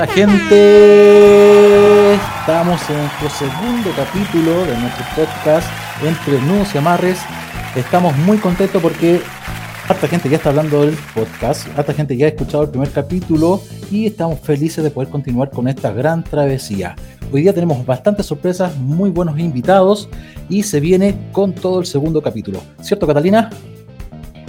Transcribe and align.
la 0.00 0.06
gente? 0.14 2.14
Estamos 2.14 2.80
en 2.90 2.96
nuestro 2.96 3.30
segundo 3.30 3.90
capítulo 3.96 4.64
de 4.64 4.76
nuestro 4.78 5.04
podcast 5.14 5.68
Entre 6.02 6.40
Nudos 6.42 6.74
y 6.74 6.78
Amarres. 6.78 7.20
Estamos 7.76 8.16
muy 8.18 8.38
contentos 8.38 8.80
porque 8.80 9.20
harta 9.88 10.08
gente 10.08 10.28
ya 10.28 10.38
está 10.38 10.50
hablando 10.50 10.82
del 10.82 10.96
podcast, 11.14 11.66
harta 11.76 11.92
gente 11.92 12.16
ya 12.16 12.26
ha 12.26 12.30
escuchado 12.30 12.64
el 12.64 12.70
primer 12.70 12.90
capítulo 12.90 13.62
y 13.90 14.06
estamos 14.06 14.40
felices 14.40 14.82
de 14.82 14.90
poder 14.90 15.10
continuar 15.10 15.50
con 15.50 15.68
esta 15.68 15.92
gran 15.92 16.24
travesía. 16.24 16.96
Hoy 17.32 17.42
día 17.42 17.52
tenemos 17.52 17.84
bastantes 17.86 18.26
sorpresas, 18.26 18.76
muy 18.76 19.10
buenos 19.10 19.38
invitados 19.38 20.08
y 20.48 20.62
se 20.62 20.80
viene 20.80 21.14
con 21.32 21.54
todo 21.54 21.80
el 21.80 21.86
segundo 21.86 22.22
capítulo. 22.22 22.62
¿Cierto, 22.80 23.06
Catalina? 23.06 23.50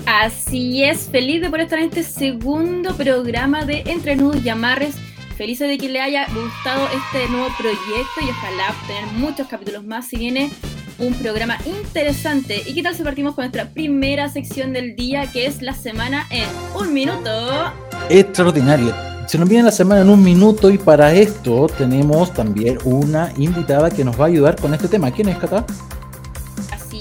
Así 0.06 0.84
es, 0.84 1.10
feliz 1.10 1.42
de 1.42 1.50
poder 1.50 1.66
estar 1.66 1.80
en 1.80 1.86
este 1.86 2.04
segundo 2.04 2.96
programa 2.96 3.66
de 3.66 3.84
Entre 3.86 4.16
Nudos 4.16 4.44
y 4.44 4.50
Amarres. 4.50 4.96
Feliz 5.38 5.60
de 5.60 5.78
que 5.78 5.90
le 5.90 6.02
haya 6.02 6.28
gustado 6.28 6.88
este 6.88 7.28
nuevo 7.30 7.48
proyecto 7.58 8.22
y 8.22 8.30
ojalá 8.30 8.76
tener 8.88 9.06
muchos 9.14 9.48
capítulos 9.48 9.84
más. 9.84 10.08
Si 10.08 10.18
viene 10.18 10.52
un 11.02 11.14
programa 11.16 11.58
interesante. 11.66 12.62
¿Y 12.66 12.74
qué 12.74 12.84
tal 12.84 12.96
si 12.96 13.04
partimos 13.04 13.36
con 13.36 13.44
nuestra 13.44 13.66
primera 13.66 14.30
sección 14.30 14.72
del 14.72 14.96
día, 14.96 15.30
que 15.32 15.48
es 15.48 15.62
la 15.62 15.74
semana 15.74 16.28
en 16.30 16.48
un 16.80 16.94
minuto? 16.94 17.74
Extraordinario. 18.10 18.94
Se 19.28 19.38
nos 19.38 19.50
viene 19.50 19.64
la 19.64 19.72
semana 19.72 20.02
en 20.02 20.10
un 20.10 20.22
minuto 20.24 20.70
y 20.70 20.78
para 20.78 21.14
esto 21.14 21.68
tenemos 21.78 22.34
también 22.34 22.78
una 22.84 23.32
invitada 23.38 23.90
que 23.90 24.04
nos 24.04 24.20
va 24.20 24.26
a 24.26 24.28
ayudar 24.28 24.56
con 24.58 24.74
este 24.74 24.88
tema. 24.88 25.12
¿Quién 25.12 25.30
es, 25.30 25.38
Cata? 25.38 25.66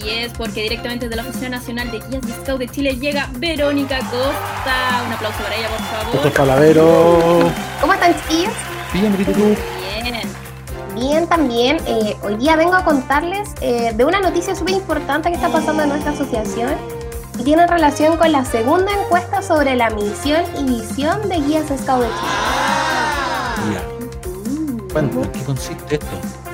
Es, 0.07 0.33
porque 0.33 0.63
directamente 0.63 1.09
de 1.09 1.17
la 1.17 1.23
Oficina 1.23 1.51
Nacional 1.51 1.91
de 1.91 1.99
Guías 1.99 2.23
de 2.23 2.33
Scout 2.33 2.59
de 2.59 2.69
Chile 2.69 2.97
llega 2.97 3.29
Verónica 3.39 3.99
Costa. 3.99 5.05
Un 5.07 5.13
aplauso 5.13 5.39
para 5.43 5.55
ella, 5.55 5.69
por 5.69 5.81
favor. 5.87 6.27
Es 6.27 6.33
Palavero. 6.33 7.53
¿Cómo 7.81 7.93
están, 7.93 8.15
chiquillos? 8.23 8.53
Bien, 8.93 9.17
tú. 9.25 9.57
Bien. 10.03 10.31
Bien, 10.95 11.27
también. 11.27 11.79
Eh, 11.87 12.17
hoy 12.23 12.37
día 12.37 12.57
vengo 12.57 12.75
a 12.75 12.85
contarles 12.85 13.51
eh, 13.61 13.93
de 13.95 14.05
una 14.05 14.21
noticia 14.21 14.55
súper 14.55 14.75
importante 14.75 15.29
que 15.31 15.37
está 15.37 15.49
pasando 15.49 15.83
en 15.83 15.91
nuestra 15.91 16.13
asociación 16.13 16.75
y 17.39 17.43
tiene 17.43 17.67
relación 17.67 18.17
con 18.17 18.33
la 18.33 18.45
segunda 18.45 18.93
encuesta 18.93 19.43
sobre 19.43 19.77
la 19.77 19.91
misión 19.91 20.43
y 20.59 20.65
visión 20.65 21.29
de 21.29 21.37
Guías 21.41 21.67
Scout 21.67 22.03
de 22.03 22.09
Chile. 22.09 22.31
Ya. 23.73 24.01
¿qué 25.33 25.45
consiste 25.45 25.95
esto? 25.95 26.07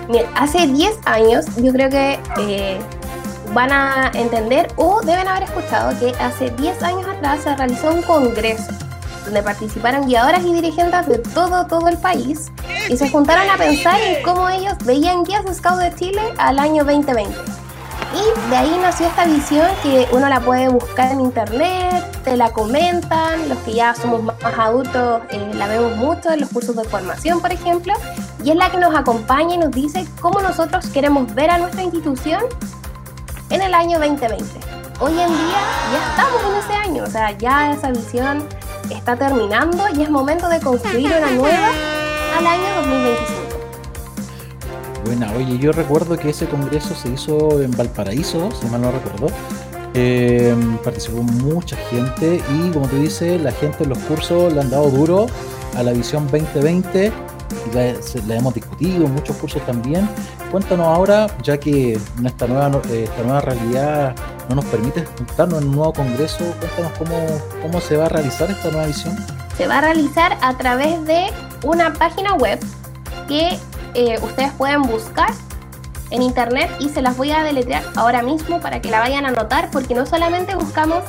Bien, 0.08 0.27
hace 0.36 0.66
10 0.66 0.98
años, 1.05 1.47
yo 1.56 1.72
creo 1.72 1.91
que 1.91 2.20
eh, 2.38 2.78
van 3.52 3.72
a 3.72 4.11
entender 4.14 4.69
o 4.77 5.00
deben 5.02 5.28
haber 5.28 5.44
escuchado 5.44 5.98
que 5.98 6.14
hace 6.20 6.50
10 6.50 6.83
años 6.83 7.06
atrás 7.06 7.41
se 7.42 7.55
realizó 7.55 7.92
un 7.92 8.03
congreso 8.03 8.72
donde 9.25 9.42
participaron 9.42 10.06
guiadoras 10.06 10.44
y 10.44 10.53
dirigentes 10.53 11.06
de 11.06 11.19
todo, 11.19 11.66
todo 11.66 11.88
el 11.88 11.98
país 11.98 12.50
y 12.88 12.97
se 12.97 13.11
juntaron 13.11 13.50
a 13.50 13.56
pensar 13.56 14.00
en 14.00 14.22
cómo 14.22 14.48
ellos 14.48 14.75
veían 14.84 15.25
guías 15.25 15.44
Scout 15.53 15.80
de 15.80 15.94
Chile 15.94 16.22
al 16.38 16.58
año 16.58 16.84
2020. 16.84 17.34
Y 18.14 18.50
de 18.50 18.56
ahí 18.56 18.78
nació 18.80 19.08
esta 19.08 19.27
visión 19.27 19.66
que 19.83 20.06
uno 20.12 20.28
la 20.28 20.41
puede 20.41 20.69
buscar 20.69 21.12
en 21.12 21.20
internet, 21.20 22.05
te 22.25 22.36
la 22.36 22.50
comentan, 22.50 23.48
los 23.48 23.58
que 23.58 23.75
ya 23.75 23.94
somos 23.94 24.22
más 24.22 24.36
adultos 24.56 25.22
eh, 25.31 25.50
la 25.55 25.66
vemos 25.66 25.97
mucho 25.97 26.31
en 26.31 26.41
los 26.41 26.48
cursos 26.50 26.77
de 26.77 26.84
formación, 26.84 27.41
por 27.41 27.53
ejemplo, 27.53 27.92
y 28.42 28.50
es 28.50 28.56
la 28.56 28.70
que 28.70 28.78
nos 28.78 28.94
acompaña 28.94 29.56
y 29.56 29.58
nos 29.58 29.72
dice 29.72 30.06
cómo 30.20 30.41
nosotros 30.41 30.86
queremos 30.86 31.34
ver 31.34 31.50
a 31.50 31.58
nuestra 31.58 31.83
institución 31.83 32.42
en 33.50 33.62
el 33.62 33.75
año 33.75 33.98
2020. 33.98 34.44
Hoy 35.00 35.12
en 35.12 35.28
día 35.28 35.60
ya 35.93 36.10
estamos 36.10 36.41
en 36.43 36.54
ese 36.65 36.72
año, 36.72 37.04
o 37.04 37.06
sea, 37.06 37.31
ya 37.32 37.72
esa 37.72 37.91
visión 37.91 38.47
está 38.91 39.16
terminando 39.16 39.84
y 39.94 40.03
es 40.03 40.10
momento 40.10 40.48
de 40.48 40.60
construir 40.60 41.06
una 41.06 41.31
nueva 41.31 41.69
al 42.38 42.47
año 42.47 42.65
2025. 42.76 43.47
Buena, 45.04 45.32
oye, 45.37 45.59
yo 45.59 45.72
recuerdo 45.72 46.16
que 46.16 46.31
ese 46.31 46.47
congreso 46.47 46.94
se 46.94 47.10
hizo 47.10 47.62
en 47.62 47.71
Valparaíso, 47.71 48.50
si 48.50 48.66
mal 48.66 48.82
no 48.82 48.91
recuerdo. 48.91 49.28
Em, 49.94 50.76
participó 50.78 51.22
mucha 51.22 51.76
gente 51.91 52.42
y 52.53 52.71
como 52.71 52.88
tú 52.88 52.97
dices, 52.98 53.41
la 53.41 53.53
gente 53.53 53.84
en 53.84 53.91
los 53.91 53.98
cursos 53.98 54.53
le 54.53 54.60
han 54.60 54.69
dado 54.71 54.91
duro 54.91 55.26
a 55.76 55.82
la 55.82 55.92
visión 55.92 56.26
2020 56.26 57.12
la, 57.73 57.95
la, 58.27 58.37
hemos 58.37 58.55
discutido 58.55 59.07
en 59.07 59.15
muchos 59.15 59.37
cursos 59.37 59.65
también. 59.67 60.09
Cuéntanos 60.51 60.87
ahora, 60.87 61.27
ya 61.43 61.59
que 61.59 61.99
esta 62.25 62.47
nueva, 62.47 62.81
eh, 62.91 63.05
esta 63.05 63.23
nueva 63.23 63.41
realidad 63.41 64.15
no 64.49 64.57
nos 64.57 64.65
permite 64.67 65.05
juntarnos 65.19 65.62
en 65.62 65.69
un 65.69 65.77
nuevo 65.77 65.93
congreso, 65.93 66.45
cuéntanos 66.59 66.93
cómo, 66.99 67.27
cómo 67.62 67.81
se 67.81 67.97
va 67.97 68.07
a 68.07 68.09
realizar 68.09 68.51
esta 68.51 68.71
nueva 68.71 68.87
visión. 68.87 69.17
Se 69.57 69.67
va 69.67 69.79
a 69.79 69.81
realizar 69.81 70.37
a 70.41 70.57
través 70.57 71.05
de 71.07 71.27
una 71.65 71.93
página 71.93 72.34
web 72.34 72.61
que 73.29 73.59
eh, 73.95 74.19
ustedes 74.23 74.53
pueden 74.53 74.83
buscar 74.83 75.31
en 76.11 76.23
internet 76.23 76.71
y 76.78 76.89
se 76.89 77.03
las 77.03 77.17
voy 77.17 77.33
a 77.33 77.43
deletrear 77.43 77.83
ahora 77.97 78.23
mismo 78.23 78.61
para 78.61 78.81
que 78.81 78.91
la 78.91 79.01
vayan 79.01 79.25
a 79.25 79.28
anotar 79.28 79.71
porque 79.71 79.95
no 79.95 80.07
solamente 80.07 80.55
buscamos 80.55 81.03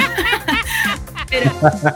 pero 1.28 1.50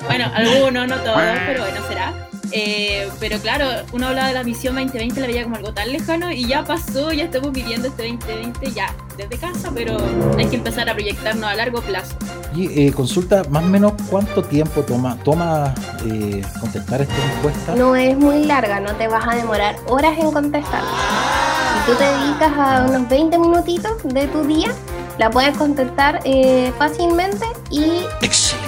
bueno, 0.06 0.32
algunos, 0.34 0.88
no 0.88 0.96
todos, 1.02 1.22
pero 1.46 1.60
bueno, 1.60 1.86
será. 1.86 2.28
Eh, 2.50 3.08
pero 3.20 3.38
claro, 3.38 3.86
uno 3.92 4.08
hablaba 4.08 4.26
de 4.26 4.34
la 4.34 4.42
visión 4.42 4.74
2020, 4.74 5.20
la 5.20 5.26
veía 5.28 5.44
como 5.44 5.54
algo 5.54 5.72
tan 5.72 5.92
lejano 5.92 6.32
y 6.32 6.48
ya 6.48 6.64
pasó, 6.64 7.12
ya 7.12 7.26
estamos 7.26 7.52
viviendo 7.52 7.86
este 7.86 8.08
2020 8.08 8.72
ya 8.72 8.92
desde 9.16 9.38
casa, 9.38 9.70
pero 9.72 9.96
hay 10.36 10.46
que 10.46 10.56
empezar 10.56 10.90
a 10.90 10.94
proyectarnos 10.94 11.48
a 11.48 11.54
largo 11.54 11.80
plazo. 11.80 12.16
Y 12.54 12.86
eh, 12.86 12.92
consulta, 12.92 13.42
más 13.50 13.64
o 13.64 13.66
menos 13.66 13.94
cuánto 14.08 14.42
tiempo 14.42 14.82
toma, 14.82 15.16
toma 15.24 15.74
eh, 16.06 16.42
contestar 16.60 17.02
esta 17.02 17.14
encuesta. 17.36 17.74
No 17.74 17.96
es 17.96 18.16
muy 18.16 18.44
larga, 18.44 18.78
no 18.78 18.92
te 18.94 19.08
vas 19.08 19.26
a 19.26 19.34
demorar 19.34 19.76
horas 19.88 20.16
en 20.18 20.30
contestar. 20.30 20.82
Si 20.82 21.90
tú 21.90 21.98
te 21.98 22.04
dedicas 22.04 22.52
a 22.56 22.86
unos 22.88 23.08
20 23.08 23.38
minutitos 23.38 23.92
de 24.04 24.28
tu 24.28 24.44
día, 24.44 24.72
la 25.18 25.30
puedes 25.30 25.56
contestar 25.56 26.20
eh, 26.24 26.72
fácilmente 26.78 27.44
y 27.70 28.02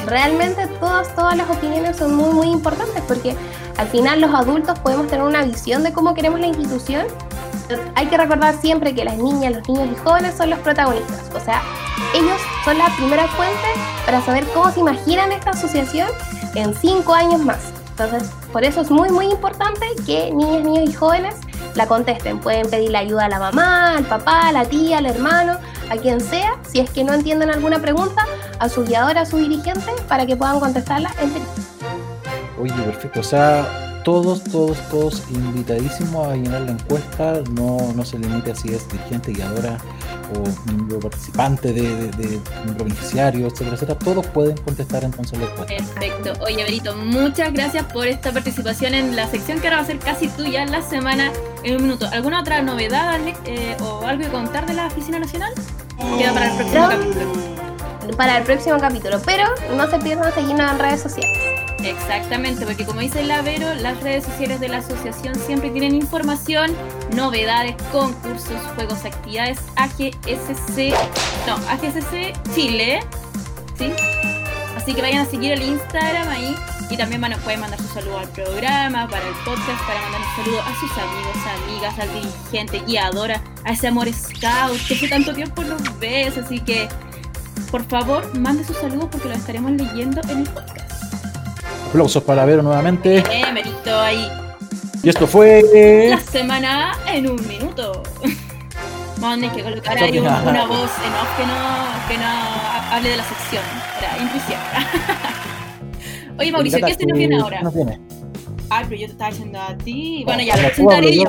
realmente 0.06 0.66
todas, 0.80 1.14
todas 1.14 1.36
las 1.36 1.48
opiniones 1.48 1.96
son 1.96 2.14
muy, 2.14 2.32
muy 2.32 2.48
importantes 2.48 3.02
porque 3.06 3.36
al 3.76 3.88
final 3.88 4.20
los 4.20 4.34
adultos 4.34 4.78
podemos 4.80 5.06
tener 5.08 5.24
una 5.24 5.42
visión 5.42 5.82
de 5.82 5.92
cómo 5.92 6.14
queremos 6.14 6.40
la 6.40 6.46
institución. 6.46 7.06
hay 7.94 8.06
que 8.06 8.16
recordar 8.16 8.54
siempre 8.60 8.94
que 8.94 9.04
las 9.04 9.16
niñas, 9.16 9.54
los 9.54 9.68
niños 9.68 9.88
y 9.92 10.04
jóvenes 10.04 10.34
son 10.36 10.50
los 10.50 10.58
protagonistas. 10.60 11.30
O 11.34 11.40
sea, 11.40 11.62
ellos 12.14 12.40
son 12.64 12.78
la 12.78 12.88
primera 12.96 13.26
fuente 13.28 13.66
para 14.04 14.20
saber 14.22 14.44
cómo 14.54 14.70
se 14.70 14.80
imaginan 14.80 15.32
esta 15.32 15.50
asociación 15.50 16.08
en 16.54 16.74
cinco 16.74 17.14
años 17.14 17.40
más. 17.40 17.72
Entonces, 17.90 18.30
por 18.52 18.64
eso 18.64 18.82
es 18.82 18.90
muy, 18.90 19.08
muy 19.08 19.26
importante 19.26 19.86
que 20.04 20.30
niñas, 20.32 20.62
niños 20.64 20.90
y 20.90 20.92
jóvenes 20.92 21.36
la 21.74 21.86
contesten. 21.86 22.38
Pueden 22.40 22.68
pedirle 22.68 22.98
ayuda 22.98 23.26
a 23.26 23.28
la 23.28 23.38
mamá, 23.38 23.96
al 23.96 24.04
papá, 24.04 24.48
a 24.48 24.52
la 24.52 24.64
tía, 24.64 24.98
al 24.98 25.06
hermano, 25.06 25.58
a 25.90 25.96
quien 25.96 26.20
sea, 26.20 26.56
si 26.70 26.80
es 26.80 26.90
que 26.90 27.04
no 27.04 27.14
entienden 27.14 27.50
alguna 27.50 27.78
pregunta, 27.78 28.26
a 28.58 28.68
su 28.68 28.84
guiadora, 28.84 29.22
a 29.22 29.26
su 29.26 29.38
dirigente, 29.38 29.92
para 30.08 30.26
que 30.26 30.36
puedan 30.36 30.60
contestarla 30.60 31.10
en 31.20 31.32
Oye, 32.60 32.82
perfecto. 32.84 33.20
O 33.20 33.22
sea, 33.22 33.85
todos, 34.06 34.44
todos, 34.44 34.78
todos 34.88 35.24
invitadísimos 35.30 36.28
a 36.28 36.36
llenar 36.36 36.60
la 36.60 36.70
encuesta. 36.70 37.42
No, 37.50 37.92
no 37.92 38.04
se 38.04 38.20
limite 38.20 38.52
a 38.52 38.54
si 38.54 38.72
es 38.72 38.88
dirigente, 38.88 39.32
guiadora 39.32 39.78
o 40.32 40.70
miembro 40.72 41.00
participante 41.00 41.72
de, 41.72 41.82
de, 41.82 42.06
de 42.12 42.40
miembro 42.64 42.84
beneficiario, 42.84 43.48
etcétera, 43.48 43.74
etcétera. 43.74 43.98
Todos 43.98 44.24
pueden 44.28 44.56
contestar 44.58 45.02
entonces 45.02 45.36
la 45.40 45.46
encuesta. 45.46 45.74
Perfecto. 45.76 46.32
Oye, 46.44 46.62
Berito, 46.62 46.94
muchas 46.94 47.52
gracias 47.52 47.84
por 47.92 48.06
esta 48.06 48.30
participación 48.30 48.94
en 48.94 49.16
la 49.16 49.26
sección 49.26 49.58
que 49.58 49.66
ahora 49.66 49.78
va 49.78 49.82
a 49.82 49.86
ser 49.86 49.98
casi 49.98 50.28
tuya 50.28 50.62
en 50.62 50.70
la 50.70 50.82
semana 50.82 51.32
en 51.64 51.74
un 51.74 51.82
minuto, 51.82 52.08
¿alguna 52.12 52.42
otra 52.42 52.62
novedad 52.62 53.08
Alex, 53.08 53.40
eh, 53.44 53.76
o 53.80 54.06
algo 54.06 54.22
que 54.22 54.30
contar 54.30 54.66
de 54.66 54.74
la 54.74 54.86
Oficina 54.86 55.18
Nacional? 55.18 55.52
Queda 56.16 56.32
para 56.32 56.46
el 56.52 56.56
próximo 56.56 56.80
No. 56.80 56.88
capítulo. 56.90 58.16
Para 58.16 58.38
el 58.38 58.44
próximo 58.44 58.78
capítulo. 58.78 59.20
Pero 59.26 59.44
no 59.76 59.90
se 59.90 59.98
pierdan 59.98 60.32
seguirnos 60.32 60.70
en 60.70 60.78
redes 60.78 61.02
sociales. 61.02 61.55
Exactamente, 61.82 62.64
porque 62.64 62.84
como 62.84 63.00
dice 63.00 63.22
la 63.22 63.42
Vero, 63.42 63.74
las 63.74 64.00
redes 64.02 64.24
sociales 64.24 64.60
de 64.60 64.68
la 64.68 64.78
asociación 64.78 65.34
siempre 65.34 65.70
tienen 65.70 65.94
información, 65.94 66.74
novedades, 67.14 67.76
concursos, 67.92 68.60
juegos, 68.74 69.04
actividades, 69.04 69.58
AGSC, 69.76 70.94
no, 71.46 71.54
AGSC 71.68 72.32
Chile, 72.54 73.00
¿sí? 73.78 73.92
Así 74.76 74.94
que 74.94 75.02
vayan 75.02 75.26
a 75.26 75.30
seguir 75.30 75.52
el 75.52 75.62
Instagram 75.62 76.28
ahí 76.28 76.54
y 76.90 76.96
también 76.96 77.24
a, 77.24 77.36
pueden 77.38 77.60
mandar 77.60 77.80
su 77.80 77.88
saludo 77.88 78.18
al 78.18 78.28
programa, 78.28 79.08
para 79.08 79.26
el 79.26 79.34
podcast, 79.44 79.84
para 79.86 80.00
mandar 80.02 80.20
un 80.20 80.44
saludo 80.44 80.60
a 80.62 80.80
sus 80.80 80.90
amigos, 80.92 81.36
amigas, 81.64 81.98
al 81.98 82.14
dirigente, 82.14 82.82
guiadora, 82.86 83.42
a 83.64 83.72
ese 83.72 83.88
amor 83.88 84.08
scout 84.12 84.80
que 84.86 84.94
hace 84.94 85.08
tanto 85.08 85.34
tiempo 85.34 85.62
nos 85.64 85.98
ves, 85.98 86.38
así 86.38 86.60
que 86.60 86.88
por 87.70 87.84
favor 87.84 88.38
mande 88.38 88.64
sus 88.64 88.76
saludos 88.76 89.08
porque 89.10 89.28
los 89.28 89.38
estaremos 89.38 89.72
leyendo 89.72 90.20
en 90.28 90.38
el 90.38 90.48
podcast. 90.50 90.85
Aplausos 91.96 92.22
para 92.24 92.44
Vero 92.44 92.62
nuevamente. 92.62 93.24
Eh, 93.30 93.50
merito 93.54 93.98
ahí. 93.98 94.28
Y 95.02 95.08
esto 95.08 95.26
fue. 95.26 95.62
La 96.10 96.20
semana 96.20 96.92
en 97.10 97.30
un 97.30 97.48
minuto. 97.48 98.02
Tener 99.18 99.50
que 99.52 99.62
colocar 99.62 99.96
ahí 99.96 100.18
un- 100.18 100.26
una 100.26 100.66
voz 100.66 100.90
en 101.06 101.12
off 101.14 101.36
que 101.38 101.46
no, 101.46 101.56
que 102.06 102.18
no 102.18 102.92
hable 102.92 103.08
de 103.08 103.16
la 103.16 103.24
sección. 103.24 103.62
Era 103.98 104.22
intuición. 104.22 104.60
Oye, 106.38 106.52
Mauricio, 106.52 106.84
¿qué 106.86 106.92
se 106.94 107.06
nos 107.06 107.16
viene 107.16 107.40
ahora? 107.40 107.58
¿Qué 107.58 107.64
nos 107.64 107.74
viene? 107.74 107.98
Ay, 108.68 108.84
pero 108.90 109.00
yo 109.00 109.06
te 109.06 109.12
estaba 109.12 109.30
diciendo 109.30 109.58
a 109.58 109.74
ti. 109.78 110.22
Bueno, 110.26 110.42
ya 110.42 110.54
lo 110.58 110.62
presentaré 110.68 111.16
yo, 111.16 111.22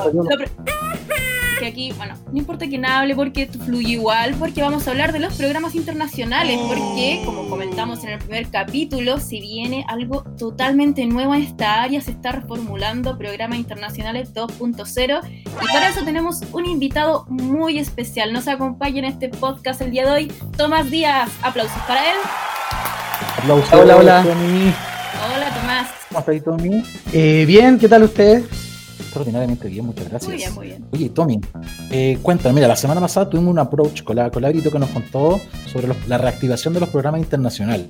Que 1.58 1.66
aquí, 1.66 1.92
bueno, 1.92 2.14
no 2.30 2.38
importa 2.38 2.66
quién 2.66 2.84
hable 2.84 3.14
porque 3.16 3.42
esto 3.42 3.58
fluye 3.58 3.92
igual, 3.92 4.34
porque 4.38 4.62
vamos 4.62 4.86
a 4.86 4.90
hablar 4.90 5.12
de 5.12 5.18
los 5.18 5.34
programas 5.34 5.74
internacionales, 5.74 6.58
porque, 6.68 7.22
como 7.24 7.48
comentamos 7.48 8.04
en 8.04 8.10
el 8.10 8.18
primer 8.18 8.48
capítulo, 8.48 9.18
si 9.18 9.40
viene 9.40 9.84
algo 9.88 10.22
totalmente 10.38 11.04
nuevo 11.06 11.34
en 11.34 11.42
esta 11.42 11.82
área, 11.82 12.00
se 12.00 12.12
está 12.12 12.32
reformulando 12.32 13.18
Programas 13.18 13.58
Internacionales 13.58 14.32
2.0, 14.34 15.20
y 15.26 15.66
para 15.72 15.88
eso 15.88 16.04
tenemos 16.04 16.42
un 16.52 16.66
invitado 16.66 17.26
muy 17.28 17.78
especial. 17.78 18.32
Nos 18.32 18.46
acompaña 18.46 19.00
en 19.00 19.06
este 19.06 19.28
podcast 19.28 19.80
el 19.80 19.90
día 19.90 20.04
de 20.04 20.10
hoy, 20.10 20.32
Tomás 20.56 20.90
Díaz. 20.90 21.30
Aplausos 21.42 21.80
para 21.86 22.12
él. 22.12 22.18
Aplausos. 23.38 23.72
Hola, 23.72 23.96
hola. 23.96 24.22
Tommy. 24.22 24.72
Hola, 25.34 25.54
Tomás. 25.60 25.88
¿Cómo 26.08 26.20
estás, 26.20 26.44
Tommy? 26.44 26.84
Eh, 27.12 27.44
bien, 27.46 27.78
¿qué 27.78 27.88
tal 27.88 28.04
ustedes? 28.04 28.67
Extraordinariamente 29.08 29.68
bien, 29.68 29.86
muchas 29.86 30.06
gracias. 30.10 30.28
Muy 30.30 30.36
bien, 30.36 30.54
muy 30.54 30.66
bien. 30.66 30.84
Oye, 30.92 31.08
Tommy, 31.08 31.40
eh, 31.90 32.18
cuéntame, 32.20 32.56
mira, 32.56 32.68
la 32.68 32.76
semana 32.76 33.00
pasada 33.00 33.28
tuvimos 33.30 33.50
un 33.52 33.58
approach 33.58 34.02
con 34.02 34.16
la, 34.16 34.30
con 34.30 34.42
la 34.42 34.50
Brito 34.50 34.70
que 34.70 34.78
nos 34.78 34.90
contó 34.90 35.40
sobre 35.66 35.88
los- 35.88 36.06
la 36.08 36.18
reactivación 36.18 36.74
de 36.74 36.80
los 36.80 36.90
programas 36.90 37.20
internacionales. 37.22 37.86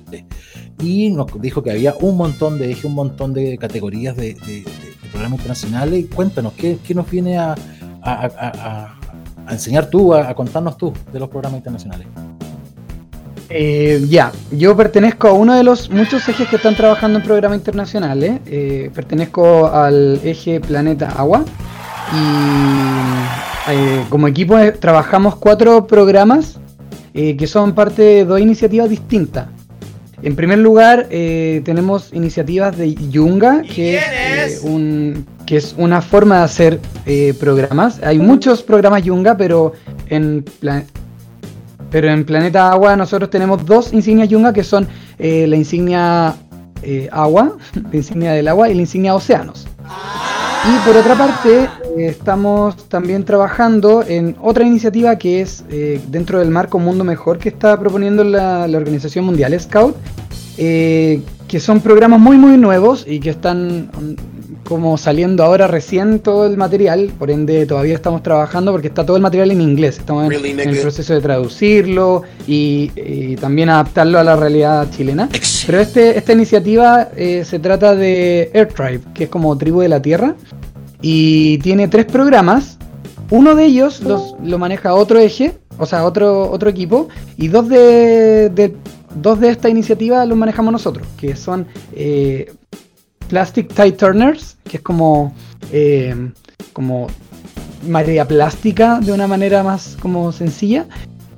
Y 0.81 1.09
nos 1.09 1.27
dijo 1.41 1.61
que 1.61 1.71
había 1.71 1.93
un 1.99 2.15
montón 2.15 2.57
de 2.57 2.75
un 2.85 2.93
montón 2.95 3.33
de 3.33 3.57
categorías 3.57 4.15
de, 4.15 4.33
de- 4.35 4.63
de- 4.63 4.63
de 4.63 5.09
programas 5.11 5.39
internacionales. 5.39 6.05
Cuéntanos, 6.15 6.53
¿qué, 6.53 6.77
qué 6.87 6.95
nos 6.95 7.09
viene 7.11 7.37
a, 7.37 7.51
a- 8.01 8.25
a- 8.25 8.95
a- 9.47 9.51
enseñar 9.53 9.89
tú, 9.89 10.13
a, 10.13 10.29
a 10.29 10.33
contarnos 10.35 10.77
tú 10.77 10.93
de 11.11 11.19
los 11.19 11.27
programas 11.27 11.57
internacionales? 11.57 12.07
Eh, 13.51 14.01
ya, 14.07 14.31
yo 14.51 14.77
pertenezco 14.77 15.27
a 15.27 15.33
uno 15.33 15.55
de 15.55 15.63
los 15.63 15.89
muchos 15.89 16.27
ejes 16.29 16.47
que 16.47 16.57
están 16.57 16.75
trabajando 16.75 17.17
en 17.19 17.25
programas 17.25 17.57
internacionales. 17.57 18.39
Eh, 18.45 18.91
pertenezco 18.93 19.67
al 19.67 20.19
eje 20.23 20.59
Planeta 20.59 21.09
Agua. 21.17 21.43
Y 22.13 23.71
eh, 23.71 24.03
como 24.09 24.27
equipo 24.27 24.57
eh, 24.57 24.71
trabajamos 24.71 25.35
cuatro 25.35 25.85
programas 25.87 26.59
eh, 27.13 27.35
que 27.37 27.47
son 27.47 27.73
parte 27.73 28.01
de 28.01 28.25
dos 28.25 28.39
iniciativas 28.39 28.89
distintas. 28.89 29.47
En 30.21 30.35
primer 30.35 30.59
lugar, 30.59 31.07
eh, 31.09 31.61
tenemos 31.63 32.11
iniciativas 32.13 32.77
de 32.77 32.93
Yunga, 32.93 33.61
que 33.61 33.99
es, 34.45 34.61
un- 34.63 35.25
que 35.45 35.55
es 35.57 35.73
una 35.77 36.01
forma 36.01 36.39
de 36.39 36.43
hacer 36.43 36.79
programas. 37.39 38.01
Hay 38.03 38.19
muchos 38.19 38.61
programas 38.61 39.03
Yunga, 39.03 39.37
pero 39.37 39.71
en, 40.09 40.43
pla- 40.59 40.83
pero 41.91 42.09
en 42.09 42.25
Planeta 42.25 42.71
Agua 42.71 42.95
nosotros 42.95 43.29
tenemos 43.29 43.65
dos 43.65 43.93
insignias 43.93 44.29
Yunga, 44.29 44.53
que 44.53 44.63
son 44.63 44.87
eh, 45.17 45.47
la 45.47 45.55
insignia 45.55 46.35
eh, 46.81 47.09
Agua, 47.11 47.57
la 47.91 47.95
insignia 47.95 48.33
del 48.33 48.47
agua 48.47 48.69
y 48.69 48.75
la 48.75 48.81
insignia 48.81 49.15
Océanos. 49.15 49.67
Y 50.65 50.87
por 50.87 50.97
otra 50.97 51.15
parte, 51.15 51.69
estamos 51.97 52.75
también 52.89 53.23
trabajando 53.23 54.03
en 54.05 54.35
otra 54.41 54.65
iniciativa 54.65 55.17
que 55.17 55.41
es 55.41 55.63
eh, 55.69 56.01
dentro 56.09 56.39
del 56.39 56.51
marco 56.51 56.79
Mundo 56.79 57.03
Mejor 57.03 57.39
que 57.39 57.49
está 57.49 57.79
proponiendo 57.79 58.23
la, 58.23 58.65
Organización 58.65 59.25
Mundial 59.25 59.57
Scout, 59.59 59.95
que 60.57 61.59
son 61.59 61.79
programas 61.79 62.19
muy 62.19 62.37
muy 62.37 62.57
nuevos 62.57 63.05
y 63.07 63.21
que 63.21 63.29
están 63.29 63.89
como 64.69 64.97
saliendo 64.97 65.43
ahora 65.43 65.67
recién 65.67 66.19
todo 66.19 66.45
el 66.45 66.55
material, 66.55 67.11
por 67.17 67.31
ende 67.31 67.65
todavía 67.65 67.95
estamos 67.95 68.23
trabajando 68.23 68.71
porque 68.71 68.87
está 68.87 69.05
todo 69.05 69.17
el 69.17 69.23
material 69.23 69.49
en 69.51 69.59
inglés, 69.61 69.97
estamos 69.97 70.23
en, 70.25 70.29
Really, 70.29 70.51
en 70.51 70.59
el 70.69 70.77
proceso 70.79 71.13
de 71.15 71.21
traducirlo 71.21 72.21
y, 72.47 72.91
y 72.95 73.35
también 73.35 73.69
adaptarlo 73.69 74.19
a 74.19 74.23
la 74.23 74.35
realidad 74.35 74.87
chilena. 74.95 75.27
Pero 75.65 75.79
este, 75.79 76.17
esta 76.17 76.33
iniciativa 76.33 77.09
eh, 77.17 77.43
se 77.43 77.59
trata 77.59 77.95
de 77.95 78.51
Air 78.53 78.67
Tribe, 78.67 79.01
que 79.13 79.23
es 79.25 79.29
como 79.29 79.57
tribu 79.57 79.81
de 79.81 79.89
la 79.89 80.01
tierra, 80.01 80.35
y 81.01 81.57
tiene 81.57 81.87
tres 81.87 82.05
programas. 82.05 82.77
Uno 83.31 83.55
de 83.55 83.65
ellos 83.65 84.01
los, 84.01 84.35
lo 84.43 84.57
maneja 84.57 84.93
otro 84.93 85.19
eje, 85.19 85.53
o 85.77 85.85
sea, 85.85 86.05
otro, 86.05 86.49
otro 86.51 86.69
equipo, 86.69 87.09
y 87.37 87.47
dos 87.47 87.67
de, 87.69 88.49
de- 88.49 88.75
dos 89.15 89.39
de 89.39 89.49
esta 89.49 89.69
iniciativa 89.69 90.23
los 90.25 90.37
manejamos 90.37 90.71
nosotros, 90.71 91.07
que 91.17 91.35
son 91.35 91.65
eh, 91.95 92.51
Plastic 93.29 93.73
Tie 93.73 93.93
Turners, 93.93 94.57
que 94.65 94.77
es 94.77 94.83
como, 94.83 95.33
eh, 95.71 96.31
como 96.73 97.07
marea 97.87 98.27
plástica 98.27 98.99
de 98.99 99.13
una 99.13 99.27
manera 99.27 99.63
más 99.63 99.97
como 100.01 100.31
sencilla, 100.31 100.85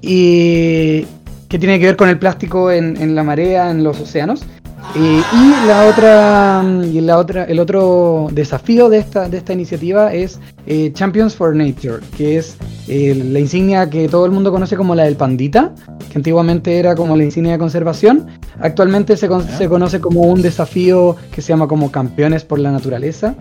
y 0.02 1.06
que 1.50 1.60
tiene 1.60 1.80
que 1.80 1.86
ver 1.86 1.98
con 1.98 2.10
el 2.10 2.18
plástico 2.18 2.72
en, 2.72 2.98
en 2.98 3.14
la 3.14 3.24
marea, 3.24 3.70
en 3.70 3.84
los 3.84 4.00
océanos. 4.00 4.44
Eh, 4.94 5.22
y 5.34 5.68
la 5.68 5.86
otra, 5.88 6.64
y 6.92 7.00
la 7.00 7.18
otra, 7.18 7.46
el 7.46 7.60
otro 7.60 8.28
desafío 8.34 8.90
de 8.90 8.98
esta, 8.98 9.30
de 9.30 9.38
esta 9.38 9.54
iniciativa 9.54 10.14
es 10.14 10.38
eh, 10.68 10.92
Champions 10.94 11.34
for 11.34 11.56
Nature, 11.56 12.00
que 12.18 12.38
es 12.38 12.58
eh, 12.90 13.16
la 13.32 13.40
insignia 13.40 13.90
que 13.90 14.10
todo 14.10 14.26
el 14.26 14.32
mundo 14.32 14.52
conoce 14.52 14.76
como 14.76 14.94
la 14.94 15.04
del 15.06 15.16
pandita, 15.16 15.74
que 16.12 16.18
antiguamente 16.18 16.78
era 16.78 16.94
como 16.94 17.16
la 17.16 17.24
insignia 17.24 17.54
de 17.54 17.58
conservación. 17.58 18.28
Actualmente 18.60 19.16
se, 19.16 19.30
con- 19.30 19.48
se 19.48 19.70
conoce 19.70 20.02
como 20.02 20.22
un 20.24 20.42
desafío 20.42 21.16
que 21.34 21.42
se 21.42 21.50
llama 21.54 21.70
como 21.70 21.90
Campeones 21.90 22.44
por 22.44 22.60
la 22.60 22.72
Naturaleza. 22.72 23.36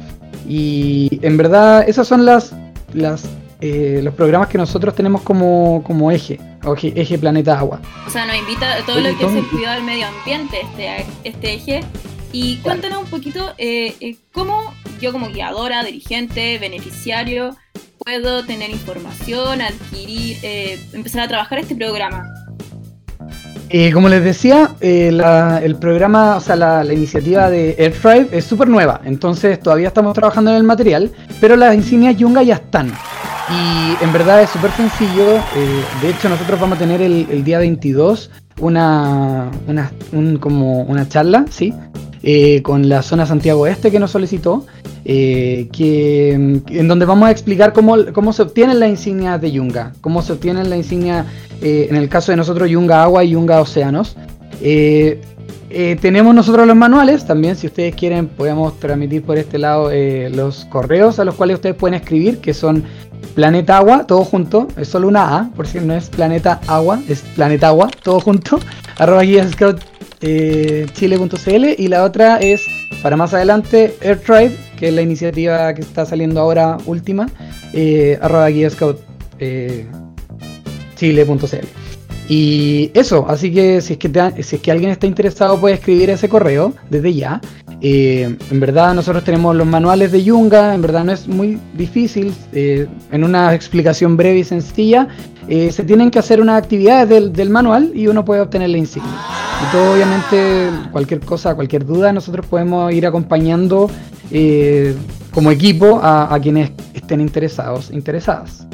Y 0.48 1.18
en 1.22 1.36
verdad, 1.36 1.84
esos 1.88 2.06
son 2.06 2.24
las, 2.24 2.52
las, 2.94 3.24
los 3.60 4.14
programas 4.14 4.46
que 4.48 4.56
nosotros 4.56 4.94
tenemos 4.94 5.22
como, 5.22 5.82
como 5.84 6.12
eje, 6.12 6.38
o 6.64 6.74
eje, 6.74 6.92
eje 7.00 7.18
Planeta 7.18 7.58
Agua. 7.58 7.80
O 8.06 8.10
sea, 8.10 8.26
nos 8.26 8.36
invita 8.36 8.74
a 8.74 8.78
todo 8.86 8.96
Oye, 8.96 9.12
lo 9.12 9.18
que 9.18 9.26
es 9.26 9.32
el 9.34 9.46
cuidado 9.48 9.74
del 9.76 9.84
medio 9.84 10.06
ambiente, 10.06 10.58
este, 10.62 11.06
este 11.24 11.54
eje. 11.54 11.80
Y 12.32 12.56
cuéntanos 12.58 12.98
un 13.02 13.06
poquito 13.10 13.52
eh, 13.58 13.94
eh, 14.00 14.16
cómo 14.32 14.72
yo 15.00 15.12
como 15.12 15.28
guiadora, 15.30 15.82
dirigente, 15.82 16.58
beneficiario, 16.58 17.56
puedo 18.04 18.44
tener 18.44 18.70
información, 18.70 19.60
adquirir, 19.60 20.36
eh, 20.42 20.78
empezar 20.92 21.22
a 21.22 21.28
trabajar 21.28 21.58
este 21.58 21.74
programa. 21.74 22.24
Eh, 23.72 23.92
como 23.92 24.08
les 24.08 24.24
decía, 24.24 24.70
eh, 24.80 25.10
la- 25.12 25.60
el 25.62 25.76
programa, 25.76 26.36
o 26.36 26.40
sea, 26.40 26.56
la, 26.56 26.82
la 26.82 26.92
iniciativa 26.92 27.48
de 27.50 27.76
AirDrive 27.78 28.28
es 28.36 28.44
súper 28.44 28.66
nueva, 28.68 29.00
entonces 29.04 29.60
todavía 29.60 29.88
estamos 29.88 30.12
trabajando 30.14 30.50
en 30.50 30.56
el 30.56 30.64
material, 30.64 31.12
pero 31.40 31.54
las 31.56 31.74
insignias 31.76 32.16
Yunga 32.16 32.42
ya 32.42 32.54
están. 32.54 32.92
Y 33.52 34.04
en 34.04 34.12
verdad 34.12 34.42
es 34.42 34.50
súper 34.50 34.70
sencillo, 34.72 35.36
eh, 35.56 35.84
de 36.02 36.10
hecho 36.10 36.28
nosotros 36.28 36.60
vamos 36.60 36.76
a 36.76 36.78
tener 36.78 37.02
el, 37.02 37.42
día 37.44 37.58
22 37.58 38.30
una, 38.60 39.50
una, 39.66 39.90
un- 40.12 40.36
como 40.36 40.82
una 40.82 41.08
charla, 41.08 41.44
¿sí? 41.50 41.74
Eh, 42.22 42.62
con 42.62 42.88
la 42.88 43.02
zona 43.02 43.24
Santiago 43.26 43.66
Este 43.66 43.90
que 43.90 43.98
nos 43.98 44.10
solicitó, 44.12 44.66
eh, 45.04 45.68
que, 45.72 46.32
en 46.34 46.86
donde 46.88 47.06
vamos 47.06 47.26
a 47.28 47.32
explicar 47.32 47.72
cómo, 47.72 47.96
cómo 48.12 48.32
se 48.32 48.42
obtienen 48.42 48.78
las 48.78 48.90
insignias 48.90 49.40
de 49.40 49.50
Yunga, 49.50 49.94
cómo 50.00 50.22
se 50.22 50.34
obtienen 50.34 50.68
la 50.70 50.76
insignia, 50.76 51.24
eh, 51.62 51.88
en 51.90 51.96
el 51.96 52.08
caso 52.08 52.30
de 52.30 52.36
nosotros, 52.36 52.68
Yunga 52.70 53.02
Agua 53.02 53.24
y 53.24 53.30
Yunga 53.30 53.60
Océanos. 53.60 54.16
Tenemos 56.00 56.34
nosotros 56.34 56.66
los 56.66 56.76
manuales, 56.76 57.24
también 57.26 57.54
si 57.56 57.68
ustedes 57.68 57.94
quieren 57.94 58.26
podemos 58.26 58.78
transmitir 58.80 59.22
por 59.22 59.38
este 59.38 59.56
lado 59.58 59.90
los 60.30 60.64
correos 60.66 61.18
a 61.20 61.24
los 61.24 61.34
cuales 61.36 61.54
ustedes 61.56 61.76
pueden 61.76 61.94
escribir, 61.94 62.38
que 62.38 62.52
son 62.52 62.84
Planeta 63.34 63.78
Agua, 63.78 64.06
todo 64.06 64.24
junto, 64.24 64.68
es 64.76 64.88
solo 64.88 65.08
una 65.08 65.36
A, 65.36 65.50
por 65.50 65.66
si 65.66 65.80
no 65.80 65.94
es 65.94 66.08
Planeta 66.08 66.60
Agua, 66.66 67.00
es 67.08 67.20
Planeta 67.34 67.68
Agua, 67.68 67.90
todo 68.02 68.20
junto, 68.20 68.58
arroba 68.98 69.22
guías 69.22 69.52
eh, 70.22 70.86
y 71.78 71.88
la 71.88 72.04
otra 72.04 72.36
es 72.38 72.66
para 73.02 73.16
más 73.16 73.32
adelante 73.32 73.96
AirTribe, 74.02 74.54
que 74.76 74.88
es 74.88 74.94
la 74.94 75.02
iniciativa 75.02 75.72
que 75.74 75.80
está 75.80 76.04
saliendo 76.04 76.40
ahora 76.40 76.76
última, 76.86 77.28
eh, 77.72 78.18
arroba 78.20 78.48
guía 78.48 78.68
eh. 79.38 79.86
Y 82.28 82.92
eso, 82.94 83.26
así 83.28 83.52
que 83.52 83.80
si 83.80 83.94
es 83.94 83.98
que, 83.98 84.42
si 84.42 84.56
es 84.56 84.62
que 84.62 84.70
alguien 84.70 84.90
está 84.90 85.06
interesado 85.06 85.58
puede 85.58 85.74
escribir 85.74 86.10
ese 86.10 86.28
correo 86.28 86.74
desde 86.88 87.12
ya. 87.12 87.40
Eh, 87.82 88.36
en 88.50 88.60
verdad 88.60 88.94
nosotros 88.94 89.24
tenemos 89.24 89.56
los 89.56 89.66
manuales 89.66 90.12
de 90.12 90.22
Yunga, 90.22 90.74
en 90.74 90.82
verdad 90.82 91.04
no 91.04 91.12
es 91.12 91.26
muy 91.26 91.58
difícil, 91.74 92.34
eh, 92.52 92.86
en 93.10 93.24
una 93.24 93.54
explicación 93.54 94.18
breve 94.18 94.40
y 94.40 94.44
sencilla, 94.44 95.08
eh, 95.48 95.72
se 95.72 95.84
tienen 95.84 96.10
que 96.10 96.18
hacer 96.18 96.42
unas 96.42 96.62
actividades 96.62 97.32
del, 97.32 97.50
manual 97.50 97.90
y 97.94 98.06
uno 98.06 98.24
puede 98.24 98.42
obtener 98.42 98.68
la 98.68 98.78
insignia. 98.78 99.10
Y 99.62 99.72
todo 99.72 99.94
obviamente, 99.94 100.70
cualquier 100.92 101.20
cosa, 101.20 101.54
cualquier 101.54 101.86
duda, 101.86 102.12
nosotros 102.12 102.46
podemos 102.46 102.92
ir 102.92 103.06
acompañando 103.06 103.90
como 105.32 105.50
equipo 105.50 106.00
a, 106.02 106.38
quienes 106.40 106.70
estén 106.94 107.20
interesados, 107.20 107.90
interesadas. 107.90 108.66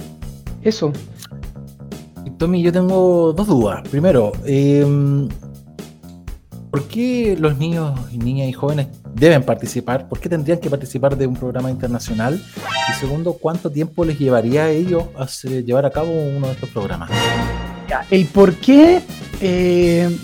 Eso. 0.63 0.93
Tommy, 2.39 2.61
yo 2.61 2.73
tengo 2.73 3.33
dos 3.33 3.47
dudas. 3.47 3.89
Primero, 3.89 4.33
em, 4.45 5.29
¿por 6.77 6.89
qué 6.89 7.39
los 7.41 7.57
niños 7.57 7.99
y 8.13 8.19
niñas 8.19 8.51
y 8.51 8.53
jóvenes 8.53 8.89
deben 9.15 9.43
participar? 9.43 10.11
¿Por 10.11 10.21
qué 10.21 10.29
tendrían 10.29 10.59
que 10.59 10.69
participar 10.69 11.17
de 11.17 11.27
un 11.27 11.35
programa 11.35 11.71
internacional? 11.71 12.39
Y 12.91 12.93
segundo, 13.01 13.33
¿cuánto 13.33 13.71
tiempo 13.71 14.05
les 14.05 14.19
llevaría 14.19 14.65
a 14.65 14.69
ellos 14.69 15.05
llevar 15.41 15.87
a 15.87 15.91
cabo 15.91 16.11
uno 16.13 16.49
de 16.49 16.53
estos 16.53 16.69
programas? 16.69 17.11
El 18.11 18.27
por 18.27 18.53
qué 18.57 19.01
eh, 19.41 20.15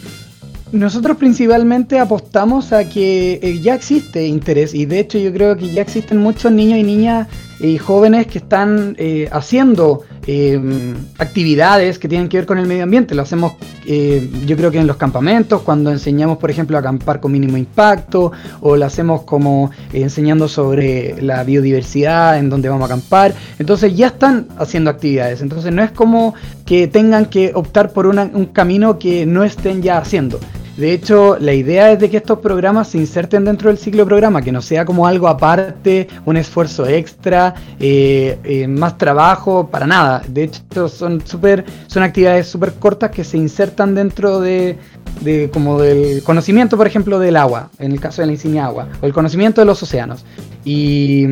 nosotros 0.72 1.16
principalmente 1.16 1.98
apostamos 1.98 2.74
a 2.74 2.86
que 2.86 3.40
eh, 3.42 3.58
ya 3.60 3.74
existe 3.74 4.26
interés 4.26 4.74
y 4.74 4.84
de 4.84 4.98
hecho 4.98 5.16
yo 5.16 5.32
creo 5.32 5.56
que 5.56 5.72
ya 5.72 5.80
existen 5.80 6.18
muchos 6.18 6.52
niños 6.52 6.78
y 6.78 6.82
niñas 6.82 7.28
y 7.60 7.78
jóvenes 7.78 8.26
que 8.26 8.38
están 8.38 8.94
eh, 8.98 9.26
haciendo 9.32 10.02
Em, 10.24 10.94
actividades 11.18 11.98
que 11.98 12.06
tienen 12.06 12.28
que 12.28 12.36
ver 12.36 12.46
con 12.46 12.56
el 12.58 12.66
medio 12.66 12.84
ambiente. 12.84 13.12
Lo 13.14 13.22
hacemos, 13.22 13.54
eh, 13.84 14.30
yo 14.46 14.56
creo 14.56 14.70
que 14.70 14.78
en 14.78 14.86
los 14.86 14.96
campamentos, 14.96 15.62
cuando 15.62 15.90
enseñamos, 15.90 16.38
por 16.38 16.48
ejemplo, 16.48 16.76
a 16.76 16.80
acampar 16.80 17.18
con 17.18 17.32
mínimo 17.32 17.56
impacto, 17.56 18.30
o 18.60 18.76
lo 18.76 18.86
hacemos 18.86 19.22
como 19.22 19.72
eh, 19.92 20.02
enseñando 20.02 20.46
sobre 20.46 21.20
la 21.20 21.42
biodiversidad, 21.42 22.38
en 22.38 22.50
donde 22.50 22.68
vamos 22.68 22.84
a 22.84 22.94
acampar. 22.94 23.34
Entonces 23.58 23.96
ya 23.96 24.08
están 24.08 24.46
haciendo 24.58 24.90
actividades. 24.90 25.42
Entonces 25.42 25.72
no 25.72 25.82
es 25.82 25.90
como 25.90 26.34
que 26.64 26.86
tengan 26.86 27.26
que 27.26 27.50
optar 27.54 27.92
por 27.92 28.06
un 28.06 28.46
camino 28.52 29.00
que 29.00 29.26
no 29.26 29.42
estén 29.42 29.82
ya 29.82 29.98
haciendo. 29.98 30.38
De 30.76 30.92
hecho, 30.92 31.36
la 31.38 31.52
idea 31.52 31.92
es 31.92 31.98
de 31.98 32.08
que 32.08 32.16
estos 32.16 32.38
programas 32.38 32.88
se 32.88 32.98
inserten 32.98 33.44
dentro 33.44 33.68
del 33.68 33.76
ciclo 33.76 34.06
programa, 34.06 34.40
que 34.40 34.52
no 34.52 34.62
sea 34.62 34.84
como 34.84 35.06
algo 35.06 35.28
aparte, 35.28 36.08
un 36.24 36.38
esfuerzo 36.38 36.86
extra, 36.86 37.54
eh, 37.78 38.38
eh, 38.42 38.66
más 38.66 38.96
trabajo, 38.96 39.68
para 39.68 39.86
nada. 39.86 40.22
De 40.26 40.44
hecho, 40.44 40.88
son 40.88 41.20
super, 41.26 41.64
son 41.88 42.02
actividades 42.02 42.48
súper 42.48 42.72
cortas 42.74 43.10
que 43.10 43.22
se 43.22 43.36
insertan 43.36 43.94
dentro 43.94 44.40
de, 44.40 44.78
de, 45.20 45.50
como 45.52 45.78
del 45.78 46.22
conocimiento, 46.22 46.78
por 46.78 46.86
ejemplo, 46.86 47.18
del 47.18 47.36
agua, 47.36 47.70
en 47.78 47.92
el 47.92 48.00
caso 48.00 48.22
de 48.22 48.26
la 48.26 48.32
insignia 48.32 48.64
agua, 48.64 48.88
o 49.02 49.06
el 49.06 49.12
conocimiento 49.12 49.60
de 49.60 49.66
los 49.66 49.82
océanos. 49.82 50.24
Y 50.64 51.26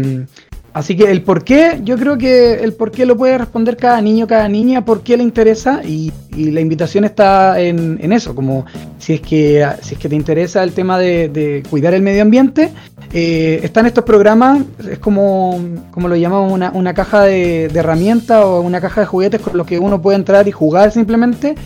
Así 0.72 0.96
que 0.96 1.10
el 1.10 1.22
por 1.22 1.42
qué, 1.42 1.80
yo 1.82 1.96
creo 1.96 2.16
que 2.16 2.54
el 2.54 2.72
por 2.74 2.92
qué 2.92 3.04
lo 3.04 3.16
puede 3.16 3.36
responder 3.38 3.76
cada 3.76 4.00
niño, 4.00 4.28
cada 4.28 4.48
niña, 4.48 4.84
por 4.84 5.02
qué 5.02 5.16
le 5.16 5.24
interesa 5.24 5.82
y, 5.84 6.12
la 6.36 6.60
invitación 6.60 7.04
está 7.04 7.60
en, 7.60 8.12
eso, 8.12 8.34
como 8.34 8.64
si 8.98 9.14
es 9.14 9.20
que 9.20 9.66
si 9.82 9.94
es 9.94 10.00
que 10.00 10.08
te 10.08 10.14
interesa 10.14 10.62
el 10.62 10.72
tema 10.72 10.96
de, 10.96 11.62
cuidar 11.68 11.92
el 11.92 12.02
medio 12.02 12.22
ambiente, 12.22 12.70
eh, 13.12 13.60
están 13.64 13.84
estos 13.86 14.04
programas, 14.04 14.62
es 14.88 14.98
como, 15.00 15.60
como 15.90 16.08
lo 16.08 16.14
llamamos 16.14 16.52
una, 16.52 16.70
una 16.70 16.94
caja 16.94 17.24
de, 17.24 17.64
herramientas 17.64 18.44
o 18.44 18.60
una 18.60 18.80
caja 18.80 19.00
de 19.00 19.06
juguetes 19.08 19.40
con 19.40 19.56
los 19.56 19.66
que 19.66 19.78
uno 19.78 20.00
puede 20.00 20.16
entrar 20.16 20.46
y 20.46 20.52
jugar 20.52 20.92
simplemente 20.92 21.56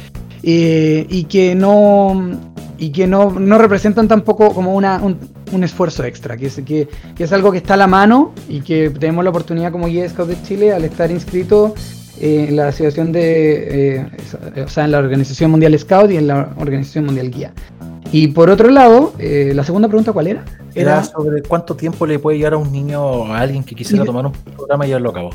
eh, 0.42 1.06
y 1.08 1.24
que 1.24 1.54
no 1.54 2.32
y 2.78 2.90
que 2.90 3.06
no, 3.06 3.30
no 3.30 3.58
representan 3.58 4.08
tampoco 4.08 4.52
como 4.52 4.74
una, 4.74 5.00
un, 5.02 5.18
esfuerzo 5.62 6.02
extra, 6.04 6.36
que 6.36 6.46
es, 6.46 6.60
que, 6.66 6.88
es 7.18 7.32
algo 7.32 7.52
que 7.52 7.58
está 7.58 7.74
a 7.74 7.76
la 7.76 7.86
mano 7.86 8.32
y 8.48 8.60
que 8.62 8.90
tenemos 8.90 9.22
la 9.22 9.30
oportunidad 9.30 9.70
como 9.70 9.86
guía 9.86 10.02
de 10.02 10.08
Scout 10.08 10.28
de 10.28 10.42
Chile 10.42 10.72
al 10.72 10.84
estar 10.84 11.10
inscrito 11.10 11.74
eh, 12.18 12.46
en 12.48 12.56
la 12.56 12.68
asociación 12.68 13.12
de, 13.12 13.98
eh, 13.98 14.64
o 14.64 14.68
sea, 14.68 14.86
en 14.86 14.90
la 14.90 14.98
Organización 14.98 15.50
Mundial 15.50 15.78
Scout 15.78 16.10
y 16.10 16.16
en 16.16 16.26
la 16.26 16.54
Organización 16.56 17.04
Mundial 17.04 17.30
Guía. 17.30 17.52
Y 18.14 18.28
por 18.28 18.48
otro 18.48 18.70
lado, 18.70 19.12
eh, 19.18 19.52
la 19.54 19.64
segunda 19.64 19.88
pregunta, 19.88 20.12
¿cuál 20.12 20.28
era? 20.28 20.44
Era 20.74 21.02
sobre 21.02 21.42
cuánto 21.42 21.74
tiempo 21.74 22.06
le 22.06 22.18
puede 22.18 22.38
llevar 22.38 22.54
a 22.54 22.56
un 22.58 22.70
niño 22.70 23.02
o 23.02 23.26
a 23.26 23.40
alguien 23.40 23.64
que 23.64 23.74
quisiera 23.74 24.04
tomar 24.04 24.26
un 24.26 24.32
programa 24.32 24.84
y 24.84 24.88
llevarlo 24.88 25.10
a 25.10 25.14
cabo. 25.14 25.30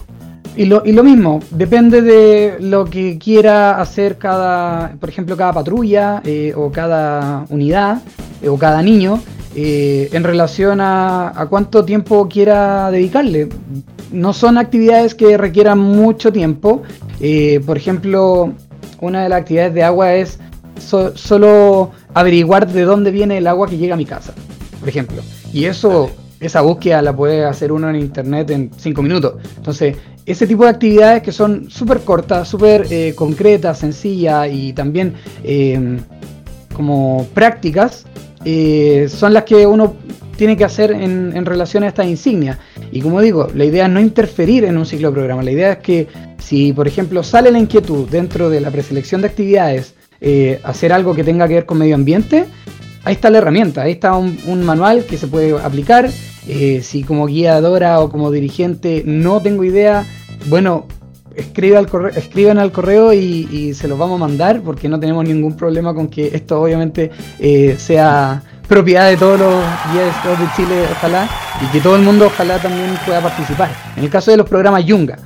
Y 0.56 0.66
lo, 0.66 0.82
y 0.86 0.92
lo 0.92 1.04
mismo, 1.04 1.40
depende 1.52 2.02
de 2.02 2.58
lo 2.60 2.86
que 2.86 3.18
quiera 3.18 3.80
hacer 3.80 4.18
cada, 4.18 4.94
por 5.00 5.10
ejemplo, 5.10 5.38
cada 5.38 5.54
patrulla 5.54 6.22
eh, 6.26 6.54
o 6.56 6.72
cada 6.72 7.46
unidad 7.50 8.02
eh, 8.42 8.50
o 8.50 8.58
cada 8.58 8.82
niño 8.82 9.22
eh, 9.56 10.10
en 10.12 10.24
relación 10.24 10.82
a, 10.82 11.30
a, 11.30 11.48
cuánto 11.48 11.86
tiempo 11.86 12.28
quiera 12.28 12.92
dedicarle. 12.92 13.50
No 14.12 14.34
son 14.34 14.58
actividades 14.58 15.16
que 15.16 15.38
requieran 15.38 15.80
mucho 15.80 16.32
tiempo. 16.32 16.84
por 17.66 17.78
ejemplo, 17.78 18.54
una 19.02 19.24
de 19.24 19.30
las 19.30 19.42
actividades 19.42 19.74
de 19.74 19.84
agua 19.84 20.14
es 20.16 20.40
solo 21.16 21.92
averiguar 22.14 22.68
de 22.68 22.84
dónde 22.84 23.12
viene 23.12 23.38
el 23.38 23.48
agua 23.48 23.68
que 23.68 23.78
llega 23.78 23.94
a 23.94 23.98
mi 23.98 24.06
casa, 24.06 24.34
por 24.80 24.90
ejemplo. 24.90 25.22
Y 25.54 25.66
eso 25.66 26.10
esa 26.40 26.62
búsqueda 26.62 27.02
la 27.02 27.16
puede 27.16 27.44
hacer 27.46 27.72
uno 27.72 27.90
en 27.90 27.98
internet 27.98 28.50
en 28.52 28.72
5 28.76 29.02
minutos. 29.02 29.36
Entonces, 29.58 29.98
ese 30.26 30.48
tipo 30.48 30.64
de 30.64 30.70
actividades 30.70 31.22
que 31.22 31.32
son 31.32 31.70
súper 31.70 32.00
cortas, 32.02 32.48
súper 32.48 32.86
eh, 32.92 33.14
concretas, 33.16 33.80
sencillas 33.80 34.48
y 34.52 34.74
también 34.74 35.16
como 36.80 37.28
prácticas, 37.34 38.06
eh, 38.46 39.10
son 39.10 39.34
las 39.34 39.44
que 39.44 39.68
uno 39.68 39.98
tiene 40.38 40.56
que 40.56 40.64
hacer 40.64 40.92
en, 40.94 41.46
relación 41.46 41.84
a 41.84 41.90
estas 41.90 42.08
insignias. 42.08 42.58
Y 42.90 43.02
como 43.02 43.20
digo, 43.20 43.50
la 43.54 43.66
idea 43.66 43.88
es 43.88 43.92
no 43.92 44.00
interferir 44.00 44.64
en 44.64 44.78
un 44.78 44.86
ciclo 44.86 45.12
programa. 45.12 45.44
La 45.44 45.52
idea 45.52 45.74
es 45.74 45.80
que 45.80 46.08
si, 46.38 46.72
por 46.72 46.88
ejemplo, 46.88 47.22
sale 47.22 47.52
la 47.52 47.60
inquietud 47.60 48.08
dentro 48.08 48.50
de 48.50 48.62
la 48.62 48.72
preselección 48.72 49.20
de 49.20 49.28
actividades, 49.28 49.94
eh, 50.22 50.62
hacer 50.64 50.94
algo 50.94 51.14
que 51.14 51.26
tenga 51.26 51.50
que 51.50 51.56
ver 51.56 51.66
con 51.66 51.80
medio 51.80 51.96
ambiente, 51.96 52.46
ahí 53.04 53.16
está 53.16 53.30
la 53.30 53.40
herramienta, 53.40 53.82
ahí 53.82 53.92
está 53.92 54.16
un 54.16 54.64
manual 54.64 55.04
que 55.04 55.18
se 55.18 55.28
puede 55.28 55.60
aplicar 55.60 56.10
eh, 56.48 56.80
si 56.82 57.04
como 57.04 57.26
guiadora 57.26 58.00
o 58.00 58.10
como 58.10 58.32
dirigente 58.32 59.04
no 59.06 59.42
tengo 59.42 59.66
idea, 59.66 60.06
bueno, 60.48 60.88
escribe 61.36 61.78
al 61.78 61.88
correo, 61.88 62.12
escriban 62.16 62.58
al 62.58 62.72
correo 62.72 63.14
y, 63.14 63.74
se 63.74 63.88
los 63.88 63.98
vamos 63.98 64.18
a 64.18 64.26
mandar 64.26 64.62
porque 64.62 64.90
no 64.90 65.00
tenemos 65.00 65.26
ningún 65.26 65.56
problema 65.56 65.94
con 65.94 66.08
que 66.08 66.28
esto 66.34 66.62
obviamente 66.62 67.12
eh, 67.40 67.76
sea 67.78 68.42
propiedad 68.68 69.10
de 69.10 69.18
todos 69.18 69.40
los 69.40 69.64
guías 69.92 70.40
de 70.40 70.46
Chile, 70.56 70.86
ojalá, 70.92 71.28
y 71.64 71.72
que 71.72 71.82
todo 71.82 71.96
el 71.96 72.04
mundo 72.04 72.28
ojalá 72.28 72.60
también 72.60 72.90
pueda 73.06 73.22
participar. 73.22 73.70
En 73.98 74.04
el 74.04 74.10
caso 74.10 74.32
de 74.32 74.38
los 74.38 74.48
programas 74.48 74.86
Yunga, 74.86 75.18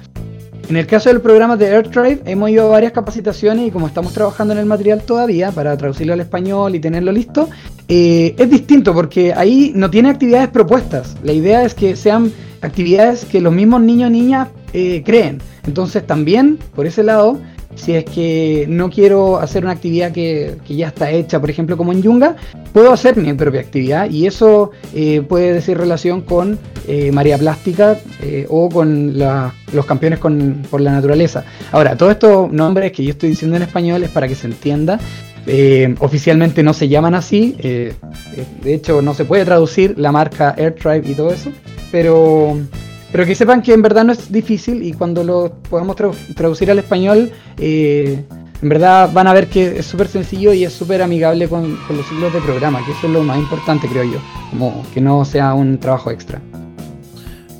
en 0.69 0.77
el 0.77 0.87
caso 0.87 1.09
del 1.09 1.19
programa 1.19 1.57
de 1.57 1.67
AirDrive 1.67 2.21
hemos 2.25 2.49
ido 2.49 2.65
a 2.67 2.69
varias 2.69 2.93
capacitaciones 2.93 3.67
y 3.67 3.71
como 3.71 3.87
estamos 3.87 4.13
trabajando 4.13 4.53
en 4.53 4.59
el 4.59 4.65
material 4.65 5.03
todavía 5.03 5.51
para 5.51 5.75
traducirlo 5.75 6.13
al 6.13 6.21
español 6.21 6.73
y 6.73 6.79
tenerlo 6.79 7.11
listo, 7.11 7.49
eh, 7.89 8.33
es 8.37 8.49
distinto 8.49 8.93
porque 8.93 9.33
ahí 9.33 9.73
no 9.75 9.89
tiene 9.89 10.09
actividades 10.09 10.47
propuestas. 10.47 11.17
La 11.21 11.33
idea 11.33 11.63
es 11.65 11.73
que 11.73 11.97
sean 11.97 12.31
actividades 12.61 13.25
que 13.25 13.41
los 13.41 13.53
mismos 13.53 13.81
niños 13.81 14.09
y 14.09 14.13
niñas 14.13 14.47
eh, 14.73 15.03
creen. 15.05 15.41
Entonces 15.65 16.05
también, 16.05 16.59
por 16.75 16.85
ese 16.85 17.03
lado, 17.03 17.39
si 17.75 17.95
es 17.95 18.05
que 18.05 18.65
no 18.69 18.89
quiero 18.89 19.37
hacer 19.39 19.63
una 19.63 19.73
actividad 19.73 20.11
que, 20.11 20.57
ya 20.67 20.87
está 20.87 21.11
hecha, 21.11 21.39
por 21.39 21.49
ejemplo, 21.49 21.77
como 21.77 21.91
en 21.91 22.01
Yunga, 22.01 22.35
puedo 22.71 22.91
hacer 22.91 23.17
mi 23.17 23.33
propia 23.33 23.61
actividad 23.61 24.09
y 24.09 24.27
eso 24.27 24.71
eh, 24.93 25.21
puede 25.21 25.53
decir 25.53 25.77
relación 25.77 26.21
con 26.21 26.57
eh, 26.87 27.11
María 27.11 27.37
Plástica 27.37 27.97
eh, 28.21 28.45
o 28.49 28.69
con 28.69 29.17
los 29.17 29.85
campeones 29.85 30.19
por 30.19 30.81
la 30.81 30.91
naturaleza. 30.91 31.43
Ahora, 31.71 31.95
todos 31.97 32.13
estos 32.13 32.51
nombres 32.51 32.91
que 32.91 33.03
yo 33.03 33.11
estoy 33.11 33.29
diciendo 33.29 33.57
en 33.57 33.63
español 33.63 34.03
es 34.03 34.09
para 34.09 34.27
que 34.27 34.35
se 34.35 34.47
entienda. 34.47 34.99
oficialmente 35.99 36.63
no 36.63 36.73
se 36.73 36.87
llaman 36.87 37.15
así, 37.15 37.55
de 37.59 38.73
hecho 38.73 39.01
no 39.01 39.13
se 39.13 39.25
puede 39.25 39.45
traducir 39.45 39.95
la 39.97 40.11
marca 40.11 40.55
AirTribe 40.57 41.09
y 41.09 41.15
todo 41.15 41.33
eso, 41.33 41.51
pero 41.91 42.57
pero 43.13 43.27
que 43.27 43.35
sepan 43.35 43.61
que 43.61 43.73
en 43.73 43.83
verdad 43.83 44.03
no 44.03 44.11
es 44.11 44.31
difícil 44.31 44.81
y 44.81 44.91
cuando 44.91 45.23
lo 45.23 45.53
podamos 45.69 45.95
traducir 46.35 46.71
al 46.71 46.79
español, 46.79 47.31
eh, 47.59 48.25
en 48.59 48.69
verdad 48.69 49.11
van 49.13 49.27
a 49.27 49.33
ver 49.33 49.49
que 49.49 49.77
es 49.77 49.85
súper 49.85 50.07
sencillo 50.07 50.51
y 50.51 50.63
es 50.63 50.73
súper 50.73 50.99
amigable 51.03 51.47
con, 51.47 51.77
los 51.89 52.07
ciclos 52.07 52.33
de 52.33 52.41
programa, 52.41 52.83
que 52.83 52.91
eso 52.91 53.05
es 53.05 53.13
lo 53.13 53.21
más 53.21 53.37
importante, 53.37 53.87
creo 53.87 54.03
yo, 54.03 54.19
como 54.49 54.83
que 54.95 54.99
no 54.99 55.23
sea 55.25 55.53
un 55.53 55.77
trabajo 55.77 56.09
extra. 56.09 56.41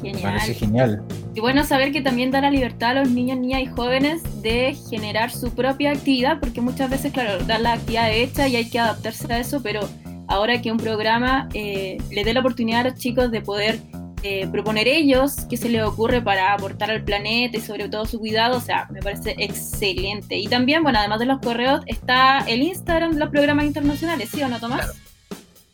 Genial. 0.01 0.23
Parece 0.23 0.55
genial. 0.55 1.03
Y 1.35 1.39
bueno 1.39 1.63
saber 1.63 1.91
que 1.91 2.01
también 2.01 2.31
da 2.31 2.41
la 2.41 2.49
libertad 2.49 2.89
a 2.89 3.01
los 3.01 3.11
niños, 3.11 3.37
niñas 3.37 3.61
y 3.61 3.67
jóvenes 3.67 4.23
de 4.41 4.75
generar 4.89 5.29
su 5.29 5.51
propia 5.51 5.91
actividad, 5.91 6.39
porque 6.39 6.61
muchas 6.61 6.89
veces, 6.89 7.13
claro, 7.13 7.43
dan 7.45 7.61
la 7.61 7.73
actividad 7.73 8.11
hecha 8.11 8.47
y 8.47 8.55
hay 8.55 8.71
que 8.71 8.79
adaptarse 8.79 9.31
a 9.31 9.37
eso, 9.37 9.61
pero 9.61 9.81
ahora 10.27 10.59
que 10.63 10.71
un 10.71 10.77
programa 10.77 11.47
eh, 11.53 11.99
le 12.09 12.23
dé 12.23 12.33
la 12.33 12.39
oportunidad 12.39 12.81
a 12.81 12.89
los 12.89 12.95
chicos 12.95 13.29
de 13.29 13.41
poder 13.41 13.79
eh, 14.25 14.47
proponer 14.49 14.87
ellos, 14.87 15.35
qué 15.49 15.57
se 15.57 15.67
les 15.67 15.83
ocurre 15.83 16.21
para 16.21 16.53
aportar 16.53 16.89
al 16.89 17.03
planeta 17.03 17.57
y 17.57 17.59
sobre 17.59 17.89
todo 17.89 18.05
su 18.05 18.19
cuidado, 18.19 18.55
o 18.55 18.61
sea, 18.61 18.87
me 18.89 19.01
parece 19.01 19.35
excelente. 19.37 20.37
Y 20.37 20.47
también, 20.47 20.81
bueno, 20.81 20.99
además 20.99 21.19
de 21.19 21.25
los 21.25 21.39
correos, 21.39 21.81
está 21.87 22.39
el 22.47 22.61
Instagram 22.61 23.15
de 23.15 23.19
los 23.19 23.29
programas 23.31 23.65
internacionales, 23.65 24.29
¿sí 24.33 24.41
o 24.41 24.47
no, 24.47 24.61
Tomás? 24.61 24.93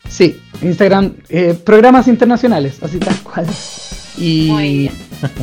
Sí, 0.10 0.42
Instagram, 0.64 1.14
eh, 1.30 1.54
programas 1.64 2.08
internacionales, 2.08 2.82
así 2.82 2.98
tal 2.98 3.20
cual. 3.22 3.46
Y 4.18 4.90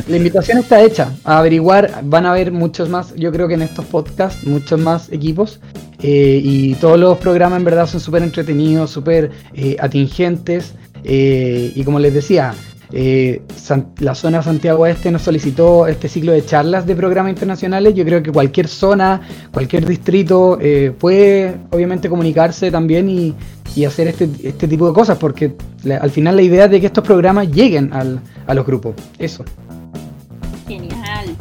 la 0.09 0.17
invitación 0.17 0.57
está 0.57 0.81
hecha 0.81 1.13
a 1.23 1.39
averiguar, 1.39 2.01
van 2.03 2.25
a 2.25 2.31
haber 2.31 2.51
muchos 2.51 2.89
más, 2.89 3.15
yo 3.15 3.31
creo 3.31 3.47
que 3.47 3.53
en 3.53 3.61
estos 3.61 3.85
podcasts, 3.85 4.45
muchos 4.45 4.81
más 4.81 5.09
equipos. 5.13 5.61
Eh, 6.01 6.41
y 6.43 6.75
todos 6.75 6.99
los 6.99 7.17
programas 7.19 7.57
en 7.59 7.63
verdad 7.63 7.87
son 7.87 8.01
súper 8.01 8.21
entretenidos, 8.21 8.91
súper 8.91 9.31
atingentes. 9.79 10.73
y 11.05 11.81
como 11.85 11.99
les 11.99 12.13
decía, 12.13 12.53
eh, 12.91 13.41
la 13.99 14.15
zona 14.15 14.41
Santiago 14.41 14.87
Este 14.87 15.11
nos 15.11 15.21
solicitó 15.23 15.87
este 15.87 16.07
ciclo 16.07 16.31
de 16.31 16.45
charlas 16.45 16.85
de 16.85 16.95
programas 16.95 17.31
internacionales. 17.31 17.93
Yo 17.93 18.05
creo 18.05 18.23
que 18.23 18.31
cualquier 18.31 18.67
zona, 18.67 19.21
cualquier 19.51 19.85
distrito 19.85 20.57
eh, 20.61 20.93
puede 20.97 21.57
obviamente 21.71 22.09
comunicarse 22.09 22.71
también 22.71 23.09
y, 23.09 23.35
hacer 23.85 24.07
este, 24.07 24.27
este, 24.43 24.67
tipo 24.67 24.87
de 24.87 24.93
cosas, 24.93 25.19
porque 25.19 25.55
al 26.01 26.09
final 26.09 26.35
la 26.35 26.41
idea 26.41 26.65
es 26.65 26.71
de 26.71 26.81
que 26.81 26.87
estos 26.87 27.03
programas 27.03 27.51
lleguen 27.51 27.91
a 27.93 28.53
los 28.55 28.65
grupos. 28.65 28.95
Eso. 29.19 29.45
Genial. 30.67 31.35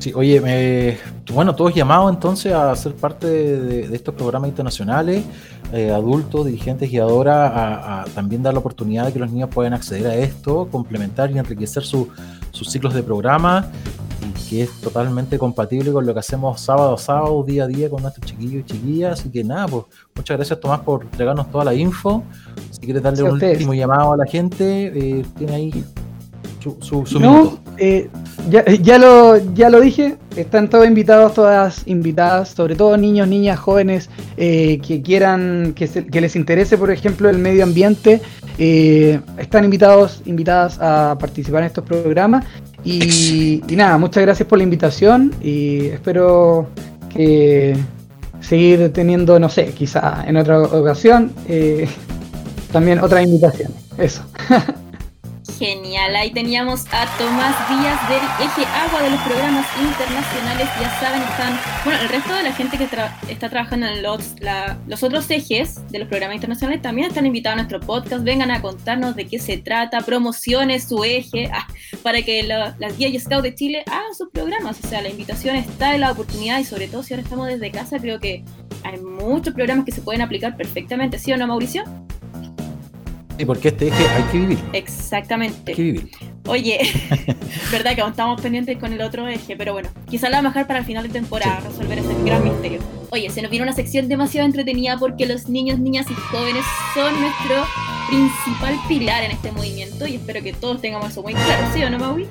Sí, 0.00 0.12
oye, 0.14 0.98
bueno, 1.32 1.54
todos 1.54 1.74
llamados 1.74 2.12
entonces 2.12 2.52
a 2.52 2.76
ser 2.76 2.92
parte 2.94 3.26
de 3.26 3.96
estos 3.96 4.14
programas 4.14 4.50
internacionales. 4.50 5.24
Eh, 5.72 5.90
adultos, 5.90 6.46
dirigentes 6.46 6.92
y 6.92 6.98
ahora 6.98 8.02
a, 8.02 8.04
también 8.04 8.42
dar 8.42 8.52
la 8.52 8.60
oportunidad 8.60 9.06
de 9.06 9.12
que 9.12 9.18
los 9.18 9.32
niños 9.32 9.48
puedan 9.52 9.72
acceder 9.72 10.06
a 10.06 10.14
esto, 10.14 10.68
complementar 10.70 11.30
y 11.30 11.38
enriquecer 11.38 11.82
sus 11.82 12.08
ciclos 12.52 12.94
de 12.94 13.02
programa 13.02 13.68
y 14.22 14.48
que 14.48 14.62
es 14.62 14.70
totalmente 14.80 15.38
compatible 15.38 15.90
con 15.90 16.06
lo 16.06 16.14
que 16.14 16.20
hacemos 16.20 16.60
sábado 16.60 16.94
a 16.94 16.98
sábado, 16.98 17.42
día 17.42 17.64
a 17.64 17.66
día 17.66 17.90
con 17.90 18.02
nuestros 18.02 18.26
chiquillos 18.26 18.60
y 18.60 18.64
chiquillas. 18.64 19.20
Así 19.20 19.30
que 19.30 19.42
nada, 19.42 19.66
pues 19.66 19.84
muchas 20.14 20.36
gracias 20.36 20.60
Tomás 20.60 20.80
por 20.80 21.02
entregarnos 21.02 21.50
toda 21.50 21.64
la 21.64 21.74
info. 21.74 22.22
Si 22.70 22.80
quieres 22.80 23.02
darle 23.02 23.22
un 23.24 23.32
último 23.32 23.74
llamado 23.74 24.12
a 24.12 24.16
la 24.16 24.26
gente, 24.26 24.92
eh, 24.94 25.24
tiene 25.36 25.54
ahí 25.54 25.84
su, 26.60 27.04
su, 27.04 27.20
no, 27.20 27.58
eh, 27.78 28.08
ya, 28.50 28.64
ya, 28.66 28.98
lo, 28.98 29.36
ya 29.54 29.70
lo 29.70 29.80
dije, 29.80 30.16
están 30.36 30.68
todos 30.68 30.86
invitados, 30.86 31.34
todas 31.34 31.82
invitadas, 31.86 32.50
sobre 32.50 32.76
todo 32.76 32.96
niños, 32.96 33.28
niñas, 33.28 33.58
jóvenes 33.58 34.10
eh, 34.36 34.80
que 34.86 35.02
quieran, 35.02 35.72
que, 35.74 35.88
que, 35.88 36.20
les 36.20 36.36
interese, 36.36 36.76
por 36.76 36.90
ejemplo, 36.90 37.28
el 37.30 37.38
medio 37.38 37.64
ambiente, 37.64 38.20
eh, 38.58 39.20
están 39.38 39.64
invitados, 39.64 40.22
invitadas 40.26 40.78
a 40.80 41.16
participar 41.18 41.62
en 41.62 41.66
estos 41.66 41.84
programas. 41.84 42.44
Y, 42.84 43.62
y, 43.66 43.76
nada, 43.76 43.96
muchas 43.96 44.22
gracias 44.22 44.46
por 44.46 44.58
la 44.58 44.64
invitación 44.64 45.32
y 45.40 45.86
espero 45.86 46.68
que 47.08 47.76
seguir 48.40 48.92
teniendo, 48.92 49.38
no 49.38 49.48
sé, 49.48 49.66
quizá 49.68 50.24
en 50.26 50.36
otra 50.36 50.60
ocasión, 50.60 51.32
también 52.72 52.98
otras 52.98 53.24
invitaciones. 53.24 53.76
Eso. 53.96 54.22
Genial, 55.58 56.16
ahí 56.16 56.32
teníamos 56.32 56.84
a 56.90 57.06
Tomás 57.16 57.54
Díaz 57.68 58.08
del 58.08 58.46
Eje 58.46 58.66
Agua 58.66 59.02
de 59.02 59.10
los 59.10 59.20
programas 59.20 59.64
internacionales. 59.80 60.68
Ya 60.80 60.90
saben, 60.98 61.22
están. 61.22 61.60
Bueno, 61.84 62.00
el 62.00 62.08
resto 62.08 62.34
de 62.34 62.42
la 62.42 62.52
gente 62.52 62.76
que 62.76 62.88
está 63.28 63.48
trabajando 63.48 63.86
en 63.86 64.02
los, 64.02 64.34
los 64.88 65.02
otros 65.04 65.30
ejes 65.30 65.86
de 65.90 66.00
los 66.00 66.08
programas 66.08 66.34
internacionales 66.36 66.82
también 66.82 67.08
están 67.08 67.26
invitados 67.26 67.54
a 67.54 67.62
nuestro 67.62 67.80
podcast. 67.80 68.24
Vengan 68.24 68.50
a 68.50 68.60
contarnos 68.60 69.14
de 69.14 69.26
qué 69.26 69.38
se 69.38 69.56
trata, 69.58 70.00
promociones 70.00 70.88
su 70.88 71.04
eje, 71.04 71.48
ah, 71.52 71.68
para 72.02 72.22
que 72.22 72.42
las 72.42 72.98
guías 72.98 73.12
y 73.12 73.20
scouts 73.20 73.44
de 73.44 73.54
Chile 73.54 73.84
hagan 73.86 74.14
sus 74.14 74.30
programas. 74.30 74.78
O 74.82 74.88
sea, 74.88 75.02
la 75.02 75.08
invitación 75.08 75.54
está 75.54 75.94
en 75.94 76.00
la 76.00 76.10
oportunidad 76.10 76.58
y, 76.58 76.64
sobre 76.64 76.88
todo, 76.88 77.04
si 77.04 77.14
ahora 77.14 77.22
estamos 77.22 77.46
desde 77.46 77.70
casa, 77.70 78.00
creo 78.00 78.18
que 78.18 78.44
hay 78.82 78.98
muchos 78.98 79.54
programas 79.54 79.84
que 79.84 79.92
se 79.92 80.02
pueden 80.02 80.20
aplicar 80.20 80.56
perfectamente. 80.56 81.18
¿Sí 81.18 81.32
o 81.32 81.36
no, 81.36 81.46
Mauricio? 81.46 81.84
Y 83.38 83.44
porque 83.44 83.68
este 83.68 83.88
eje 83.88 84.08
hay 84.08 84.22
que 84.24 84.38
vivir. 84.38 84.58
Exactamente. 84.72 85.72
Hay 85.72 85.76
que 85.76 85.82
vivir. 85.82 86.10
Oye, 86.46 86.78
verdad 87.72 87.94
que 87.94 88.02
aún 88.02 88.10
estamos 88.10 88.40
pendientes 88.40 88.78
con 88.78 88.92
el 88.92 89.00
otro 89.00 89.26
eje, 89.26 89.56
pero 89.56 89.72
bueno, 89.72 89.88
quizá 90.08 90.28
la 90.28 90.42
mejor 90.42 90.66
para 90.66 90.80
el 90.80 90.84
final 90.84 91.04
de 91.04 91.08
temporada 91.08 91.60
resolver 91.60 91.98
ese 91.98 92.14
gran 92.24 92.44
misterio. 92.44 92.80
Oye, 93.10 93.30
se 93.30 93.42
nos 93.42 93.50
viene 93.50 93.64
una 93.64 93.72
sección 93.72 94.08
demasiado 94.08 94.46
entretenida 94.46 94.96
porque 94.98 95.26
los 95.26 95.48
niños, 95.48 95.78
niñas 95.78 96.06
y 96.10 96.14
jóvenes 96.14 96.64
son 96.94 97.20
nuestro 97.20 97.64
principal 98.08 98.78
pilar 98.88 99.24
en 99.24 99.30
este 99.32 99.50
movimiento 99.52 100.06
y 100.06 100.16
espero 100.16 100.42
que 100.42 100.52
todos 100.52 100.80
tengamos 100.80 101.10
eso 101.10 101.22
muy 101.22 101.32
claro, 101.32 101.66
¿sí 101.72 101.82
o 101.82 101.90
no, 101.90 101.98
Maui? 101.98 102.26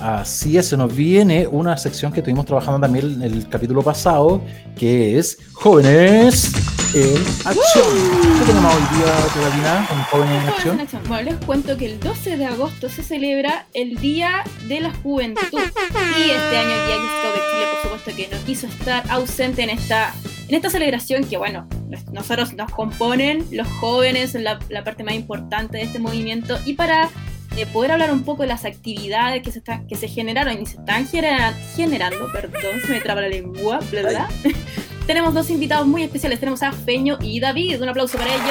Así 0.00 0.56
es, 0.56 0.68
se 0.68 0.76
nos 0.76 0.94
viene 0.94 1.46
una 1.46 1.76
sección 1.76 2.12
que 2.12 2.22
tuvimos 2.22 2.46
trabajando 2.46 2.80
también 2.80 3.14
en 3.14 3.22
el 3.22 3.48
capítulo 3.48 3.82
pasado, 3.82 4.40
que 4.76 5.18
es 5.18 5.38
Jóvenes 5.52 6.52
en 6.94 7.16
Acción. 7.46 8.38
¿Qué 8.38 8.44
tenemos 8.46 8.74
hoy 8.74 8.98
día, 8.98 9.14
Carolina, 9.32 9.86
con 9.88 10.02
Jóvenes 10.04 10.42
en 10.42 10.48
Acción? 10.48 10.88
Bueno, 11.08 11.30
les 11.30 11.44
cuento 11.44 11.76
que 11.78 11.86
el 11.86 12.00
12 12.00 12.36
de 12.36 12.46
agosto 12.46 12.88
se 12.88 13.02
celebra 13.02 13.66
el 13.72 13.96
Día 13.96 14.44
de 14.68 14.80
la 14.80 14.92
Juventud. 14.92 15.42
Y 15.52 16.30
este 16.30 16.58
año 16.58 16.70
el 16.70 16.86
Día 16.86 16.96
de 16.96 17.40
Chile, 17.50 17.66
por 17.72 17.82
supuesto, 17.82 18.16
que 18.16 18.28
no 18.28 18.44
quiso 18.44 18.66
estar 18.66 19.04
ausente 19.10 19.62
en 19.62 19.70
esta, 19.70 20.14
en 20.48 20.54
esta 20.54 20.68
celebración 20.68 21.24
que, 21.24 21.38
bueno, 21.38 21.66
nosotros 22.12 22.52
nos 22.54 22.70
componen 22.70 23.46
los 23.50 23.68
jóvenes, 23.68 24.34
la, 24.34 24.58
la 24.68 24.84
parte 24.84 25.02
más 25.02 25.14
importante 25.14 25.78
de 25.78 25.84
este 25.84 25.98
movimiento. 25.98 26.58
Y 26.66 26.74
para 26.74 27.08
eh, 27.56 27.66
poder 27.66 27.92
hablar 27.92 28.12
un 28.12 28.22
poco 28.22 28.42
de 28.42 28.48
las 28.48 28.66
actividades 28.66 29.42
que 29.42 29.50
se, 29.50 29.58
están, 29.58 29.86
que 29.86 29.96
se 29.96 30.08
generaron 30.08 30.60
y 30.60 30.66
se 30.66 30.76
están 30.76 31.06
generando, 31.06 32.30
perdón, 32.32 32.80
se 32.84 32.92
me 32.92 33.00
traba 33.00 33.22
la 33.22 33.28
lengua, 33.28 33.80
bla, 33.90 34.02
bla. 34.02 34.28
Tenemos 35.06 35.34
dos 35.34 35.50
invitados 35.50 35.86
muy 35.86 36.04
especiales, 36.04 36.38
tenemos 36.38 36.62
a 36.62 36.70
Feño 36.70 37.18
y 37.20 37.40
David, 37.40 37.82
un 37.82 37.88
aplauso 37.88 38.16
para 38.16 38.32
ellos. 38.32 38.46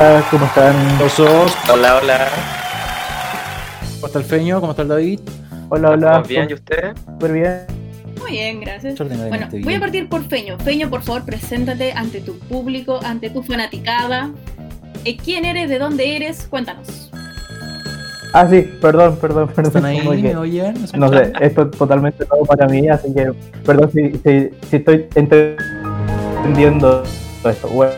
Hola, 0.00 0.24
¿cómo 0.30 0.46
están? 0.46 0.74
Hola, 1.70 1.96
hola. 1.96 2.28
¿Cómo 3.96 4.06
está 4.06 4.18
el 4.18 4.24
Feño? 4.24 4.60
¿Cómo 4.60 4.72
está 4.72 4.82
el 4.82 4.88
David? 4.88 5.20
Hola, 5.68 5.90
hola. 5.90 6.22
bien? 6.26 6.48
¿Y 6.48 6.54
usted? 6.54 6.96
Súper 6.96 7.32
bien. 7.32 7.66
Muy 8.18 8.30
bien, 8.30 8.60
gracias. 8.62 8.98
Bueno, 8.98 9.48
voy 9.62 9.74
a 9.74 9.80
partir 9.80 10.08
por 10.08 10.24
Feño. 10.24 10.58
Feño, 10.58 10.88
por 10.88 11.02
favor, 11.02 11.24
preséntate 11.26 11.92
ante 11.92 12.20
tu 12.20 12.38
público, 12.38 13.00
ante 13.04 13.28
tu 13.28 13.42
fanaticada. 13.42 14.30
Eh, 15.04 15.18
¿Quién 15.18 15.44
eres? 15.44 15.68
¿De 15.68 15.78
dónde 15.78 16.16
eres? 16.16 16.46
Cuéntanos. 16.48 17.10
Ah, 18.32 18.48
sí, 18.48 18.62
perdón, 18.80 19.16
perdón, 19.20 19.48
perdón. 19.48 19.66
¿Están 19.66 19.84
ahí? 19.84 20.00
¿Me 20.22 20.34
oyen? 20.34 20.74
No 20.96 21.08
sé, 21.08 21.32
esto 21.40 21.62
es 21.62 21.70
totalmente 21.72 22.26
nuevo 22.28 22.46
para 22.46 22.66
mí, 22.66 22.88
así 22.88 23.14
que 23.14 23.32
perdón 23.64 23.90
si, 23.92 24.10
si, 24.10 24.50
si 24.68 24.76
estoy 24.76 25.06
entendiendo 26.44 27.02
esto. 27.48 27.68
Bueno, 27.68 27.94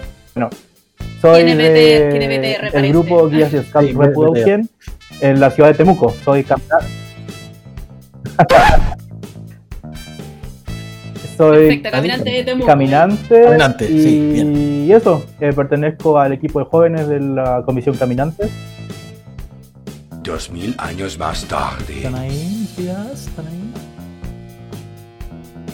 soy 1.20 1.42
de, 1.42 2.70
el 2.72 2.88
grupo 2.90 3.28
Guías 3.28 3.52
y 3.52 3.60
Scouts 3.62 3.90
sí, 4.44 4.52
en 5.20 5.40
la 5.40 5.50
ciudad 5.50 5.70
de 5.70 5.74
Temuco. 5.74 6.14
Soy 6.24 6.44
caminante. 6.44 6.86
soy 11.36 11.82
caminante 11.82 12.30
de 12.30 12.44
Temuco. 12.44 12.66
Caminante, 12.66 13.42
caminante 13.42 13.90
y, 13.90 14.02
sí, 14.02 14.86
y 14.86 14.92
eso, 14.92 15.26
eh, 15.40 15.52
pertenezco 15.52 16.16
al 16.18 16.32
equipo 16.32 16.60
de 16.60 16.66
jóvenes 16.66 17.08
de 17.08 17.18
la 17.20 17.62
Comisión 17.64 17.96
Caminante 17.96 18.48
Dos 20.22 20.50
mil 20.50 20.74
años 20.78 21.18
más 21.18 21.44
tarde. 21.44 21.98
¿Están 21.98 22.14
ahí, 22.16 22.68
tías? 22.76 23.28
¿Están 23.28 23.46
ahí? 23.46 23.75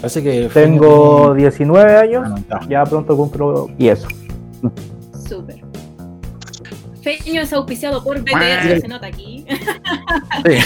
Parece 0.03 0.21
que. 0.21 0.51
Tengo 0.53 1.33
19 1.33 1.97
años. 1.97 2.29
Ah, 2.51 2.61
ya 2.69 2.85
pronto 2.85 3.17
cumplo. 3.17 3.71
Y 3.79 3.87
eso. 3.87 4.09
Súper. 5.29 5.63
Feño 7.03 7.43
es 7.43 7.53
auspiciado 7.53 8.03
por 8.03 8.21
BTR, 8.21 8.81
se 8.81 8.89
nota 8.89 9.07
aquí. 9.07 9.47
Sí. 10.45 10.59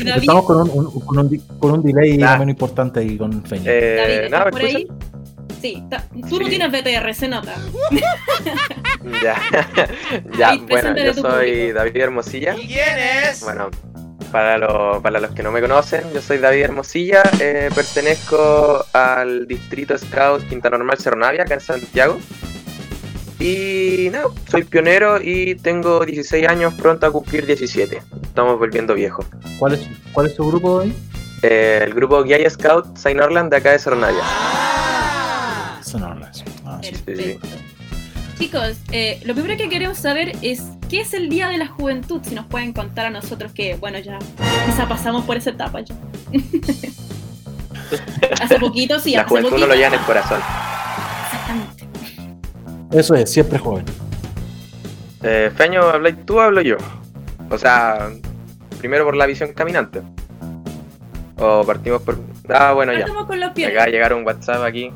Estamos 0.00 0.44
con 0.44 0.62
un, 0.62 0.70
un, 0.70 1.00
con 1.00 1.18
un, 1.18 1.38
con 1.58 1.70
un 1.72 1.82
delay 1.82 2.16
menos 2.16 2.48
importante 2.48 3.00
ahí 3.00 3.18
con 3.18 3.42
Feño. 3.44 3.64
Eh, 3.66 4.28
David, 4.30 4.50
por 4.50 4.60
ahí? 4.62 4.86
Sí, 5.60 5.82
tú 6.28 6.40
no 6.40 6.48
tienes 6.48 6.70
BTR, 6.70 7.14
se 7.14 7.28
nota. 7.28 7.54
ya, 9.22 9.36
ya 10.38 10.58
bueno, 10.68 10.96
yo 10.96 11.14
soy 11.14 11.72
David 11.72 11.96
Hermosilla. 11.96 12.54
¿Y 12.56 12.66
quién 12.66 12.98
es? 13.24 13.42
Bueno, 13.42 13.70
para, 14.36 15.00
para 15.00 15.18
los 15.18 15.30
que 15.30 15.42
no 15.42 15.50
me 15.50 15.62
conocen, 15.62 16.12
yo 16.12 16.20
soy 16.20 16.36
David 16.36 16.64
Hermosilla, 16.64 17.22
eh, 17.40 17.70
pertenezco 17.74 18.84
al 18.92 19.46
distrito 19.46 19.96
Scout 19.96 20.46
Quinta 20.46 20.68
Normal 20.68 20.98
Cerro 20.98 21.16
Navia, 21.16 21.44
acá 21.44 21.54
en 21.54 21.60
Santiago. 21.60 22.18
Y 23.40 24.10
nada, 24.12 24.26
soy 24.46 24.64
pionero 24.64 25.22
y 25.22 25.54
tengo 25.54 26.04
16 26.04 26.48
años, 26.48 26.74
pronto 26.74 27.06
a 27.06 27.10
cumplir 27.10 27.46
17. 27.46 28.02
Estamos 28.24 28.58
volviendo 28.58 28.92
viejos. 28.92 29.24
¿Cuál 29.58 29.72
es, 29.72 29.88
cuál 30.12 30.26
es 30.26 30.34
su 30.34 30.46
grupo 30.46 30.70
hoy? 30.72 30.94
Eh, 31.40 31.80
el 31.82 31.94
grupo 31.94 32.22
Guía 32.22 32.50
Scout 32.50 32.94
Saint 32.98 33.18
Orland 33.18 33.50
de 33.50 33.56
acá 33.56 33.72
de 33.72 33.78
Cerro 33.78 33.96
Navia. 33.96 34.20
Ah, 34.22 35.80
Chicos, 38.38 38.76
eh, 38.92 39.20
lo 39.24 39.34
primero 39.34 39.56
que 39.56 39.68
queremos 39.68 39.98
saber 39.98 40.32
es 40.42 40.62
¿qué 40.88 41.00
es 41.00 41.14
el 41.14 41.28
Día 41.28 41.48
de 41.48 41.56
la 41.56 41.66
Juventud? 41.66 42.20
Si 42.22 42.34
nos 42.34 42.46
pueden 42.46 42.72
contar 42.72 43.06
a 43.06 43.10
nosotros 43.10 43.52
que, 43.52 43.76
bueno, 43.76 43.98
ya 43.98 44.18
quizá 44.66 44.86
pasamos 44.88 45.24
por 45.24 45.36
esa 45.36 45.50
etapa 45.50 45.80
ya. 45.80 45.94
hace 48.40 48.58
poquito, 48.58 48.98
sí, 49.00 49.12
La 49.12 49.20
hace 49.22 49.28
juventud 49.30 49.50
poquito. 49.50 49.66
no 49.66 49.72
lo 49.72 49.78
lleva 49.78 49.94
en 49.94 50.00
el 50.00 50.06
corazón. 50.06 50.40
Exactamente. 51.24 51.86
Eso 52.92 53.14
es, 53.14 53.32
siempre 53.32 53.58
joven. 53.58 53.84
Eh, 55.22 55.50
Feño, 55.56 55.82
¿habláis 55.82 56.24
tú 56.26 56.38
o 56.38 56.40
hablo 56.40 56.60
yo? 56.60 56.76
O 57.50 57.56
sea, 57.56 58.10
primero 58.78 59.04
por 59.04 59.16
la 59.16 59.26
visión 59.26 59.52
caminante. 59.54 60.02
O 61.38 61.64
partimos 61.64 62.02
por. 62.02 62.18
Ah, 62.48 62.72
bueno, 62.74 62.92
ya. 62.92 63.06
Con 63.06 63.14
los 63.40 63.44
Acaba 63.50 63.54
pioneros. 63.54 63.84
de 63.86 63.90
llegar 63.90 64.12
un 64.14 64.24
WhatsApp 64.26 64.62
aquí. 64.62 64.90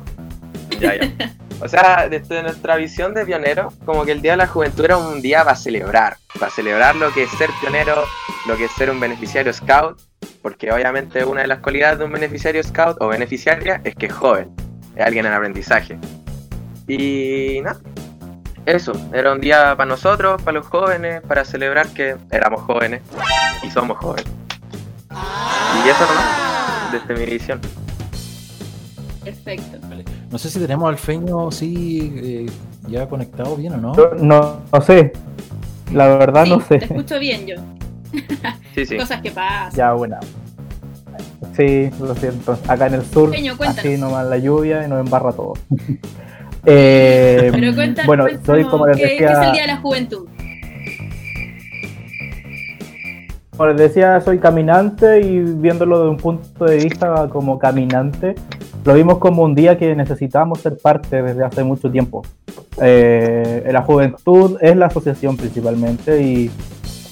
Ya, 0.79 0.95
ya. 0.95 1.33
O 1.61 1.67
sea, 1.67 2.09
desde 2.09 2.41
nuestra 2.41 2.75
visión 2.75 3.13
de 3.13 3.23
pionero, 3.23 3.71
como 3.85 4.03
que 4.03 4.11
el 4.11 4.21
Día 4.21 4.31
de 4.31 4.37
la 4.37 4.47
Juventud 4.47 4.83
era 4.83 4.97
un 4.97 5.21
día 5.21 5.43
para 5.43 5.55
celebrar. 5.55 6.17
Para 6.39 6.51
celebrar 6.51 6.95
lo 6.95 7.13
que 7.13 7.23
es 7.23 7.29
ser 7.31 7.51
pionero, 7.59 8.03
lo 8.47 8.57
que 8.57 8.65
es 8.65 8.71
ser 8.71 8.89
un 8.89 8.99
beneficiario 8.99 9.53
scout. 9.53 9.99
Porque 10.41 10.71
obviamente 10.71 11.23
una 11.23 11.41
de 11.41 11.47
las 11.47 11.59
cualidades 11.59 11.99
de 11.99 12.05
un 12.05 12.11
beneficiario 12.11 12.63
scout 12.63 12.97
o 12.99 13.07
beneficiaria 13.07 13.79
es 13.83 13.95
que 13.95 14.07
es 14.07 14.13
joven. 14.13 14.49
Es 14.95 15.05
alguien 15.05 15.27
en 15.27 15.33
aprendizaje. 15.33 15.99
Y 16.87 17.59
nada. 17.61 17.79
Eso, 18.65 18.93
era 19.13 19.31
un 19.31 19.39
día 19.39 19.75
para 19.75 19.87
nosotros, 19.87 20.41
para 20.41 20.59
los 20.59 20.67
jóvenes, 20.67 21.21
para 21.21 21.45
celebrar 21.45 21.87
que 21.89 22.15
éramos 22.31 22.61
jóvenes 22.61 23.01
y 23.63 23.69
somos 23.69 23.97
jóvenes. 23.97 24.31
Y 25.11 25.89
eso 25.89 26.05
nomás, 26.05 26.91
desde 26.91 27.13
mi 27.13 27.25
visión. 27.31 27.59
Perfecto. 29.23 29.77
Vale. 29.83 30.20
No 30.31 30.37
sé 30.37 30.49
si 30.49 30.59
tenemos 30.59 30.87
al 30.87 30.97
Feño 30.97 31.51
sí 31.51 32.13
eh, 32.15 32.45
ya 32.87 33.07
conectado 33.07 33.57
bien 33.57 33.73
o 33.73 33.77
no. 33.77 33.95
Yo 33.95 34.11
no, 34.17 34.61
no 34.71 34.81
sé. 34.81 35.11
La 35.93 36.07
verdad 36.07 36.45
no 36.45 36.61
sé. 36.61 36.79
Te 36.79 36.85
escucho 36.85 37.19
bien 37.19 37.45
yo. 37.45 37.55
Sí, 38.73 38.85
sí. 38.85 38.95
Cosas 38.95 39.21
que 39.21 39.31
pasan. 39.31 39.73
Ya, 39.73 39.91
buena. 39.91 40.17
Sí, 41.57 41.89
lo 41.99 42.15
siento. 42.15 42.57
Acá 42.65 42.87
en 42.87 42.93
el 42.93 43.05
sur, 43.05 43.29
cuéntanos. 43.31 43.77
así 43.79 43.97
nomás 43.97 44.25
la 44.27 44.37
lluvia 44.37 44.85
y 44.85 44.89
nos 44.89 45.01
embarra 45.01 45.33
todo. 45.33 45.53
Eh, 46.63 47.49
Pero 47.51 47.73
cuéntanos, 47.73 48.05
bueno, 48.05 48.27
soy 48.45 48.63
como 48.65 48.85
les 48.85 48.95
¿qué, 48.95 49.01
qué 49.01 49.15
es 49.15 49.31
el 49.31 49.35
decía, 49.35 49.51
Día 49.51 49.61
de 49.63 49.67
la 49.67 49.77
Juventud? 49.77 50.27
como 53.57 53.69
les 53.69 53.77
decía, 53.77 54.21
soy 54.21 54.37
caminante 54.37 55.21
y 55.21 55.39
viéndolo 55.39 56.03
de 56.03 56.09
un 56.09 56.17
punto 56.17 56.65
de 56.65 56.77
vista 56.77 57.27
como 57.29 57.57
caminante, 57.57 58.35
lo 58.83 58.93
vimos 58.93 59.19
como 59.19 59.43
un 59.43 59.53
día 59.53 59.77
que 59.77 59.95
necesitamos 59.95 60.59
ser 60.59 60.77
parte 60.77 61.21
desde 61.21 61.43
hace 61.43 61.63
mucho 61.63 61.91
tiempo. 61.91 62.23
Eh, 62.81 63.69
la 63.71 63.83
juventud 63.83 64.57
es 64.61 64.75
la 64.75 64.87
asociación 64.87 65.37
principalmente 65.37 66.21
y, 66.21 66.51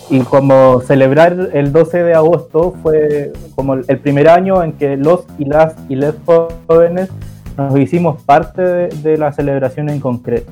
y 0.10 0.20
como 0.22 0.82
celebrar 0.82 1.50
el 1.54 1.72
12 1.72 2.04
de 2.04 2.14
agosto 2.16 2.74
fue 2.82 3.32
como 3.56 3.76
el 3.76 4.00
primer 4.00 4.30
año 4.30 4.64
en 4.64 4.74
que 4.74 4.98
los 4.98 5.26
y 5.38 5.46
las 5.46 5.76
y 5.88 5.96
les 5.96 6.16
jóvenes 6.66 7.10
nos 7.58 7.78
hicimos 7.78 8.24
parte 8.24 8.62
de, 8.62 8.88
de 8.88 9.18
la 9.18 9.32
celebración 9.32 9.90
en 9.90 10.00
concreto. 10.00 10.52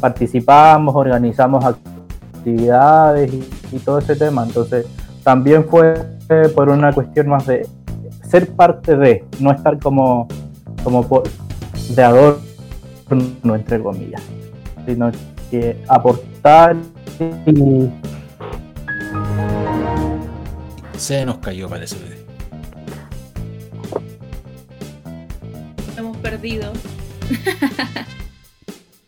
Participamos, 0.00 0.94
organizamos 0.94 1.64
actividades 1.64 3.32
y, 3.32 3.48
y 3.72 3.78
todo 3.78 4.00
ese 4.00 4.16
tema. 4.16 4.44
Entonces, 4.44 4.86
también 5.22 5.64
fue 5.64 5.94
por 6.54 6.68
una 6.68 6.92
cuestión 6.92 7.28
más 7.28 7.46
de 7.46 7.66
ser 8.32 8.50
parte 8.52 8.96
de, 8.96 9.24
no 9.40 9.52
estar 9.52 9.78
como, 9.78 10.26
como 10.84 11.06
por, 11.06 11.24
de 11.90 12.02
adorno, 12.02 13.54
entre 13.54 13.82
comillas, 13.82 14.22
sino 14.86 15.10
que 15.50 15.82
aportar 15.88 16.76
y 17.46 17.88
Se 20.96 21.26
nos 21.26 21.38
cayó, 21.38 21.68
parece. 21.68 21.96
Hemos 25.96 26.16
perdido. 26.18 26.72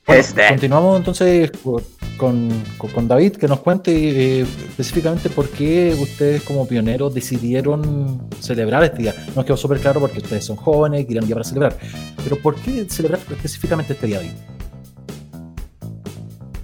Bueno, 0.07 0.21
Este. 0.21 0.49
Continuamos 0.49 0.99
entonces 0.99 1.51
con, 2.17 2.49
con- 2.79 3.09
David, 3.09 3.37
que 3.37 3.49
nos 3.49 3.61
cuente 3.61 3.93
eh, 3.93 4.41
específicamente 4.43 5.31
por 5.31 5.49
qué 5.49 5.97
ustedes 6.01 6.43
como 6.43 6.67
pioneros 6.67 7.15
decidieron 7.15 8.29
celebrar 8.41 8.85
este 8.85 8.99
día. 9.03 9.15
Nos 9.35 9.45
quedó 9.45 9.57
súper 9.57 9.79
claro 9.79 10.01
porque 10.01 10.19
ustedes 10.19 10.45
son 10.45 10.57
jóvenes 10.57 11.03
y 11.03 11.07
quieren 11.07 11.25
un 11.25 11.29
día 11.29 11.37
para 11.37 11.45
celebrar. 11.45 11.77
Pero 12.23 12.37
¿por 12.41 12.55
qué 12.57 12.87
celebrar 12.89 13.21
específicamente 13.31 13.93
este 13.93 14.07
día, 14.07 14.17
David? 14.19 14.33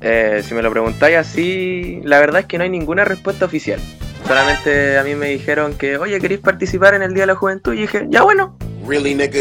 Eh, 0.02 0.42
si 0.42 0.54
me 0.54 0.62
lo 0.62 0.70
preguntáis 0.70 1.16
así, 1.16 2.00
la 2.04 2.18
verdad 2.20 2.40
es 2.40 2.46
que 2.46 2.56
no 2.56 2.64
hay 2.64 2.70
ninguna 2.70 3.04
respuesta 3.04 3.44
oficial. 3.44 3.78
Solamente 4.26 4.98
a 4.98 5.04
mí 5.04 5.14
me 5.14 5.28
dijeron 5.28 5.74
que, 5.74 5.98
oye, 5.98 6.18
¿queréis 6.20 6.40
participar 6.40 6.94
en 6.94 7.02
el 7.02 7.12
Día 7.12 7.24
de 7.24 7.28
la 7.28 7.34
Juventud? 7.34 7.74
Y 7.74 7.82
dije, 7.82 8.06
ya 8.08 8.22
bueno. 8.22 8.56
Really, 8.86 9.14
nigga? 9.14 9.40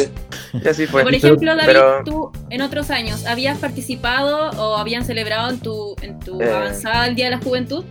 Y 0.53 0.67
así 0.67 0.85
fue. 0.87 1.03
Por 1.03 1.13
ejemplo, 1.13 1.55
David, 1.55 1.67
pero- 1.67 2.03
tú 2.03 2.31
en 2.49 2.61
otros 2.61 2.89
años, 2.91 3.25
¿habías 3.25 3.57
participado 3.59 4.49
o 4.59 4.77
habían 4.77 5.05
celebrado 5.05 5.49
en 5.49 5.59
tu, 5.59 5.95
en 6.01 6.19
tu 6.19 6.41
Eh. 6.41 6.51
avanzada 6.51 7.07
el 7.07 7.15
Día 7.15 7.25
de 7.25 7.31
la 7.31 7.37
Juventud? 7.39 7.83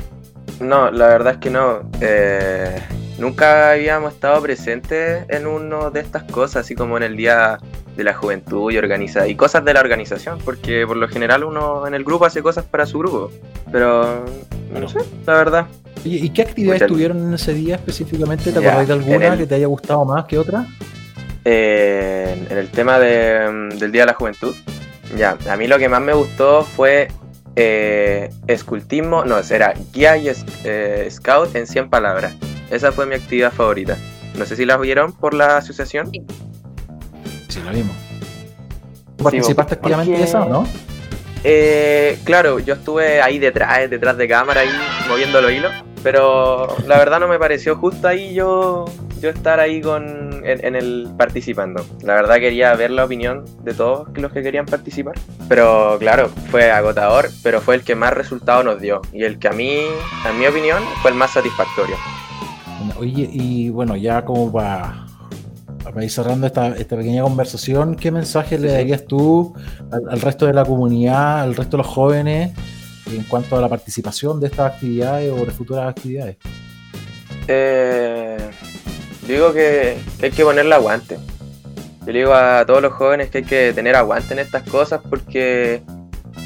No, 0.60 0.90
la 0.90 1.06
verdad 1.08 1.34
es 1.34 1.38
que 1.38 1.50
no. 1.50 1.82
Eh, 2.00 2.76
nunca 3.18 3.70
habíamos 3.72 4.12
estado 4.14 4.42
presentes 4.42 5.24
en 5.28 5.46
uno 5.46 5.90
de 5.90 6.00
estas 6.00 6.24
cosas, 6.24 6.64
así 6.64 6.74
como 6.74 6.96
en 6.96 7.04
el 7.04 7.16
Día 7.16 7.58
de 7.96 8.04
la 8.04 8.14
Juventud 8.14 8.70
y 8.72 8.78
organiza 8.78 9.26
y 9.26 9.34
cosas 9.34 9.64
de 9.64 9.74
la 9.74 9.80
organización, 9.80 10.38
porque 10.44 10.86
por 10.86 10.96
lo 10.96 11.08
general 11.08 11.44
uno 11.44 11.86
en 11.86 11.94
el 11.94 12.04
grupo 12.04 12.24
hace 12.26 12.42
cosas 12.42 12.64
para 12.64 12.86
su 12.86 12.98
grupo. 12.98 13.30
Pero 13.72 14.24
no 14.72 14.88
sé, 14.88 14.98
la 15.26 15.32
verdad. 15.34 15.66
¿Y 16.04 16.28
qué 16.30 16.42
actividades 16.42 16.82
Muchas- 16.82 16.92
tuvieron 16.94 17.18
en 17.26 17.34
ese 17.34 17.52
día 17.54 17.74
específicamente? 17.74 18.52
¿Te 18.52 18.58
acordáis 18.60 18.86
de 18.88 18.94
alguna 18.94 19.26
el- 19.32 19.38
que 19.38 19.46
te 19.46 19.54
haya 19.56 19.66
gustado 19.66 20.04
más 20.04 20.24
que 20.26 20.38
otra? 20.38 20.64
Eh, 21.50 22.46
en 22.50 22.58
el 22.58 22.68
tema 22.70 22.98
de, 22.98 23.70
del 23.76 23.90
Día 23.90 24.02
de 24.02 24.06
la 24.08 24.12
Juventud, 24.12 24.54
ya, 25.16 25.38
a 25.48 25.56
mí 25.56 25.66
lo 25.66 25.78
que 25.78 25.88
más 25.88 26.02
me 26.02 26.12
gustó 26.12 26.62
fue 26.62 27.08
eh, 27.56 28.28
escultismo, 28.46 29.24
no, 29.24 29.38
era 29.38 29.72
guía 29.94 30.18
y 30.18 30.28
es- 30.28 30.44
eh, 30.64 31.08
scout 31.10 31.56
en 31.56 31.66
100 31.66 31.88
palabras. 31.88 32.34
Esa 32.70 32.92
fue 32.92 33.06
mi 33.06 33.14
actividad 33.14 33.50
favorita. 33.50 33.96
No 34.36 34.44
sé 34.44 34.56
si 34.56 34.66
la 34.66 34.76
vieron 34.76 35.12
por 35.12 35.32
la 35.32 35.56
asociación. 35.56 36.10
Sí, 37.48 37.60
lo 37.64 37.70
mismo. 37.72 37.94
¿Tú 39.16 39.24
¿Participaste 39.24 39.76
porque- 39.76 39.94
activamente 39.94 40.16
en 40.16 40.28
esa 40.28 40.42
o 40.42 40.48
no? 40.50 40.68
Eh, 41.44 42.18
claro, 42.24 42.58
yo 42.58 42.74
estuve 42.74 43.22
ahí 43.22 43.38
detrás, 43.38 43.88
detrás 43.88 44.18
de 44.18 44.28
cámara, 44.28 44.60
ahí 44.60 44.68
moviendo 45.08 45.40
los 45.40 45.50
hilos, 45.50 45.72
pero 46.02 46.76
la 46.86 46.98
verdad 46.98 47.20
no 47.20 47.26
me 47.28 47.38
pareció 47.38 47.76
justo 47.76 48.06
ahí 48.06 48.34
yo, 48.34 48.84
yo 49.20 49.30
estar 49.30 49.60
ahí 49.60 49.80
con 49.80 50.44
en, 50.44 50.64
en 50.64 50.76
el 50.76 51.08
participando. 51.16 51.84
La 52.02 52.14
verdad 52.14 52.36
quería 52.36 52.74
ver 52.74 52.90
la 52.90 53.04
opinión 53.04 53.44
de 53.62 53.74
todos 53.74 54.08
los 54.14 54.32
que 54.32 54.42
querían 54.42 54.66
participar, 54.66 55.14
pero 55.48 55.96
claro, 55.98 56.28
fue 56.50 56.70
agotador, 56.70 57.30
pero 57.42 57.60
fue 57.60 57.74
el 57.74 57.82
que 57.82 57.94
más 57.94 58.12
resultado 58.12 58.62
nos 58.62 58.80
dio 58.80 59.00
y 59.12 59.24
el 59.24 59.38
que 59.38 59.48
a 59.48 59.52
mí, 59.52 59.80
en 60.28 60.38
mi 60.38 60.46
opinión, 60.46 60.82
fue 61.02 61.10
el 61.10 61.16
más 61.16 61.32
satisfactorio. 61.32 61.96
Oye, 62.98 63.28
y 63.32 63.70
bueno, 63.70 63.96
ya 63.96 64.24
como 64.24 64.52
para, 64.52 65.06
para 65.82 66.04
ir 66.04 66.10
cerrando 66.10 66.46
esta, 66.46 66.68
esta 66.68 66.96
pequeña 66.96 67.22
conversación, 67.22 67.96
¿qué 67.96 68.10
mensaje 68.10 68.58
le 68.58 68.72
darías 68.72 69.04
tú 69.06 69.54
al, 69.90 70.02
al 70.10 70.20
resto 70.20 70.46
de 70.46 70.52
la 70.52 70.64
comunidad, 70.64 71.42
al 71.42 71.56
resto 71.56 71.76
de 71.76 71.82
los 71.82 71.92
jóvenes, 71.92 72.52
en 73.06 73.22
cuanto 73.24 73.56
a 73.56 73.60
la 73.60 73.68
participación 73.68 74.38
de 74.38 74.46
estas 74.48 74.72
actividades 74.74 75.32
o 75.32 75.44
de 75.44 75.50
futuras 75.50 75.88
actividades? 75.88 76.36
Eh, 77.50 78.36
digo 79.32 79.52
que, 79.52 79.98
hay 80.22 80.30
que 80.30 80.44
ponerle 80.44 80.74
aguante. 80.74 81.18
Yo 82.06 82.12
digo 82.12 82.34
a 82.34 82.64
todos 82.66 82.80
los 82.80 82.92
jóvenes 82.92 83.30
que 83.30 83.38
hay 83.38 83.44
que 83.44 83.72
tener 83.74 83.94
aguante 83.94 84.32
en 84.32 84.38
estas 84.38 84.62
cosas 84.68 85.00
porque 85.08 85.82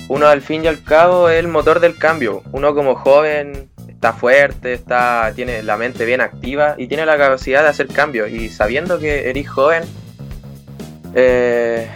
uno 0.08 0.26
al 0.26 0.42
fin 0.42 0.64
y 0.64 0.66
al 0.66 0.82
cabo 0.82 1.28
es 1.28 1.38
el 1.38 1.48
motor 1.48 1.80
del 1.80 1.96
cambio. 1.96 2.42
Uno 2.52 2.74
como 2.74 2.96
joven 2.96 3.70
está 3.88 4.12
fuerte, 4.12 4.72
está, 4.72 5.32
tiene 5.34 5.62
la 5.62 5.76
mente 5.76 6.04
bien 6.04 6.20
activa 6.20 6.74
y 6.76 6.88
tiene 6.88 7.06
la 7.06 7.16
capacidad 7.16 7.62
de 7.62 7.68
hacer 7.68 7.86
cambios. 7.86 8.30
Y 8.30 8.48
sabiendo 8.48 8.98
que 8.98 9.30
eres 9.30 9.48
joven, 9.48 9.84
eh, 11.14 11.88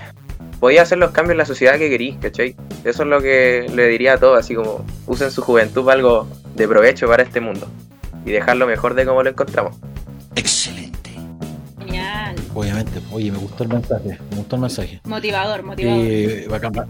podía 0.61 0.83
hacer 0.83 0.99
los 0.99 1.11
cambios 1.11 1.33
en 1.33 1.39
la 1.39 1.47
sociedad 1.47 1.79
que 1.79 1.91
querís, 1.91 2.17
¿cachai? 2.19 2.55
Eso 2.85 3.03
es 3.03 3.09
lo 3.09 3.21
que 3.21 3.67
le 3.75 3.89
diría 3.89 4.15
a 4.15 4.19
todos, 4.19 4.39
así 4.39 4.55
como 4.55 4.85
usen 5.07 5.33
su 5.33 5.43
juventud 5.43 5.85
para 5.85 5.97
algo 5.97 6.29
de 6.55 6.69
provecho 6.69 7.09
para 7.09 7.25
este 7.25 7.41
mundo 7.41 7.67
y 8.25 8.33
dejarlo 8.33 8.67
mejor 8.67 8.95
de 8.95 9.05
como 9.05 9.23
lo 9.23 9.31
encontramos. 9.31 9.77
Excelente. 10.35 10.76
Obviamente, 12.57 13.01
oye, 13.13 13.31
me 13.31 13.37
gustó 13.37 13.65
el 13.65 13.69
mensaje, 13.69 14.19
me 14.31 14.37
gustó 14.39 14.57
el 14.57 14.63
mensaje. 14.63 15.01
Motivador, 15.05 15.63
motivador. 15.63 16.01
Eh, 16.07 16.47
bacán, 16.49 16.73
ba- 16.73 16.87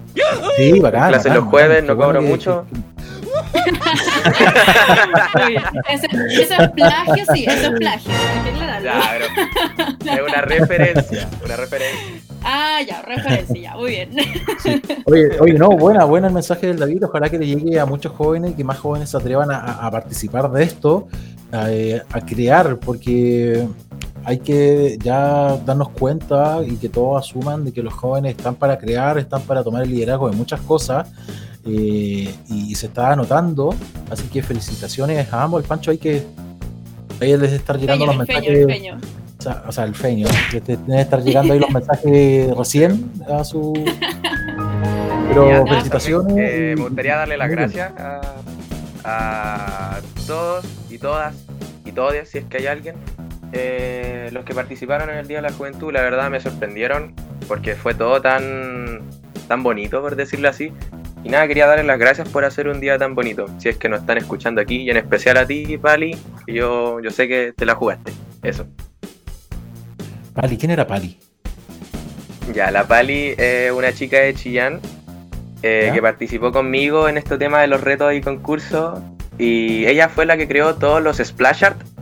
sí, 0.56 0.78
bacán. 0.78 1.08
Clase 1.08 1.28
bacán, 1.28 1.42
los 1.42 1.50
jueves, 1.50 1.82
bacán. 1.82 1.86
no 1.98 2.02
cobro 2.04 2.20
que- 2.20 2.26
mucho. 2.28 2.64
Muy 5.34 5.48
bien. 5.50 5.62
Ese- 5.88 6.42
Eso 6.42 6.54
es 6.62 6.70
plagio, 6.70 7.24
sí, 7.34 7.44
eso 7.48 7.66
es 7.72 7.78
plagio. 7.78 8.12
Hay 8.12 8.44
que 8.44 8.50
es 10.14 10.20
una 10.22 10.40
referencia, 10.42 11.28
una 11.44 11.56
referencia. 11.56 12.00
Ah, 12.44 12.78
ya, 12.86 13.02
referencia, 13.02 13.60
ya, 13.60 13.74
muy 13.76 13.90
bien. 13.90 14.10
Oye, 15.06 15.40
oye, 15.40 15.54
no, 15.54 15.70
buena, 15.70 16.04
buena 16.04 16.28
el 16.28 16.32
mensaje 16.32 16.68
del 16.68 16.78
David. 16.78 17.04
Ojalá 17.06 17.28
que 17.28 17.38
le 17.38 17.46
llegue 17.46 17.80
a 17.80 17.86
muchos 17.86 18.12
jóvenes 18.12 18.52
y 18.52 18.54
que 18.54 18.62
más 18.62 18.78
jóvenes 18.78 19.10
se 19.10 19.16
atrevan 19.16 19.50
a, 19.50 19.90
participar 19.90 20.48
de 20.52 20.62
esto, 20.62 21.08
a, 21.50 22.20
crear, 22.20 22.76
porque 22.76 23.66
hay 24.26 24.38
que 24.38 24.98
ya 25.00 25.56
darnos 25.64 25.90
cuenta 25.90 26.58
y 26.66 26.74
que 26.76 26.88
todos 26.88 27.24
asuman 27.24 27.64
de 27.64 27.72
que 27.72 27.80
los 27.80 27.94
jóvenes 27.94 28.36
están 28.36 28.56
para 28.56 28.76
crear, 28.76 29.18
están 29.18 29.42
para 29.42 29.62
tomar 29.62 29.84
el 29.84 29.90
liderazgo 29.90 30.28
de 30.28 30.36
muchas 30.36 30.60
cosas. 30.62 31.08
Eh, 31.64 32.34
y 32.48 32.74
se 32.74 32.86
está 32.86 33.12
anotando, 33.12 33.72
así 34.10 34.24
que 34.28 34.42
felicitaciones 34.42 35.32
a 35.32 35.44
ambos. 35.44 35.62
El 35.62 35.68
Pancho 35.68 35.92
hay 35.92 35.98
que 35.98 36.24
ahí 37.20 37.36
les 37.36 37.52
estar 37.52 37.78
llegando 37.78 38.04
los 38.04 38.16
mensajes 38.16 38.66
o 39.68 39.70
sea, 39.70 39.84
el 39.84 39.94
feño, 39.94 40.26
que 40.50 40.60
debe 40.60 41.00
estar 41.00 41.22
llegando 41.22 41.52
ahí 41.52 41.60
los 41.60 41.70
mensajes 41.70 42.56
recién 42.56 43.12
a 43.32 43.44
su. 43.44 43.72
Pero 45.28 45.66
felicitaciones. 45.68 46.34
Eh, 46.36 46.74
me 46.76 46.82
gustaría 46.82 47.14
darle 47.14 47.36
las 47.36 47.48
gracias 47.48 47.92
a, 49.04 50.00
todos 50.26 50.64
y 50.90 50.98
todas 50.98 51.32
y 51.84 51.92
todos, 51.92 52.14
si 52.26 52.38
es 52.38 52.44
que 52.46 52.56
hay 52.56 52.66
alguien, 52.66 52.96
eh, 53.58 54.28
los 54.32 54.44
que 54.44 54.54
participaron 54.54 55.10
en 55.10 55.16
el 55.16 55.28
Día 55.28 55.38
de 55.38 55.42
la 55.42 55.52
Juventud. 55.52 55.92
La 55.92 56.02
verdad 56.02 56.30
me 56.30 56.40
sorprendieron 56.40 57.14
porque 57.48 57.74
fue 57.74 57.94
todo 57.94 58.20
tan, 58.20 59.02
tan 59.48 59.62
bonito, 59.62 60.00
por 60.02 60.16
decirlo 60.16 60.48
así. 60.48 60.72
Y 61.24 61.28
nada, 61.28 61.48
quería 61.48 61.66
darles 61.66 61.86
las 61.86 61.98
gracias 61.98 62.28
por 62.28 62.44
hacer 62.44 62.68
un 62.68 62.80
día 62.80 62.98
tan 62.98 63.14
bonito. 63.14 63.46
Si 63.58 63.68
es 63.68 63.76
que 63.76 63.88
nos 63.88 64.00
están 64.00 64.18
escuchando 64.18 64.60
aquí, 64.60 64.82
y 64.82 64.90
en 64.90 64.96
especial 64.96 65.36
a 65.38 65.46
ti, 65.46 65.76
Pali, 65.76 66.16
yo, 66.46 67.00
yo 67.00 67.10
sé 67.10 67.26
que 67.26 67.52
te 67.56 67.66
la 67.66 67.74
jugaste. 67.74 68.12
Eso. 68.42 68.66
Pali, 70.34 70.56
¿quién 70.56 70.70
era 70.70 70.86
Pali? 70.86 71.18
Ya, 72.54 72.70
la 72.70 72.86
Pali 72.86 73.34
es 73.36 73.72
una 73.72 73.92
chica 73.92 74.18
de 74.18 74.34
Chillán 74.34 74.80
eh, 75.62 75.90
que 75.92 76.00
participó 76.00 76.52
conmigo 76.52 77.08
en 77.08 77.18
este 77.18 77.38
tema 77.38 77.60
de 77.60 77.66
los 77.66 77.80
retos 77.80 78.14
y 78.14 78.20
concursos. 78.20 79.00
Y 79.38 79.84
ella 79.86 80.08
fue 80.08 80.26
la 80.26 80.36
que 80.36 80.46
creó 80.46 80.76
todos 80.76 81.02
los 81.02 81.16
splash 81.16 81.64
art 81.64 81.95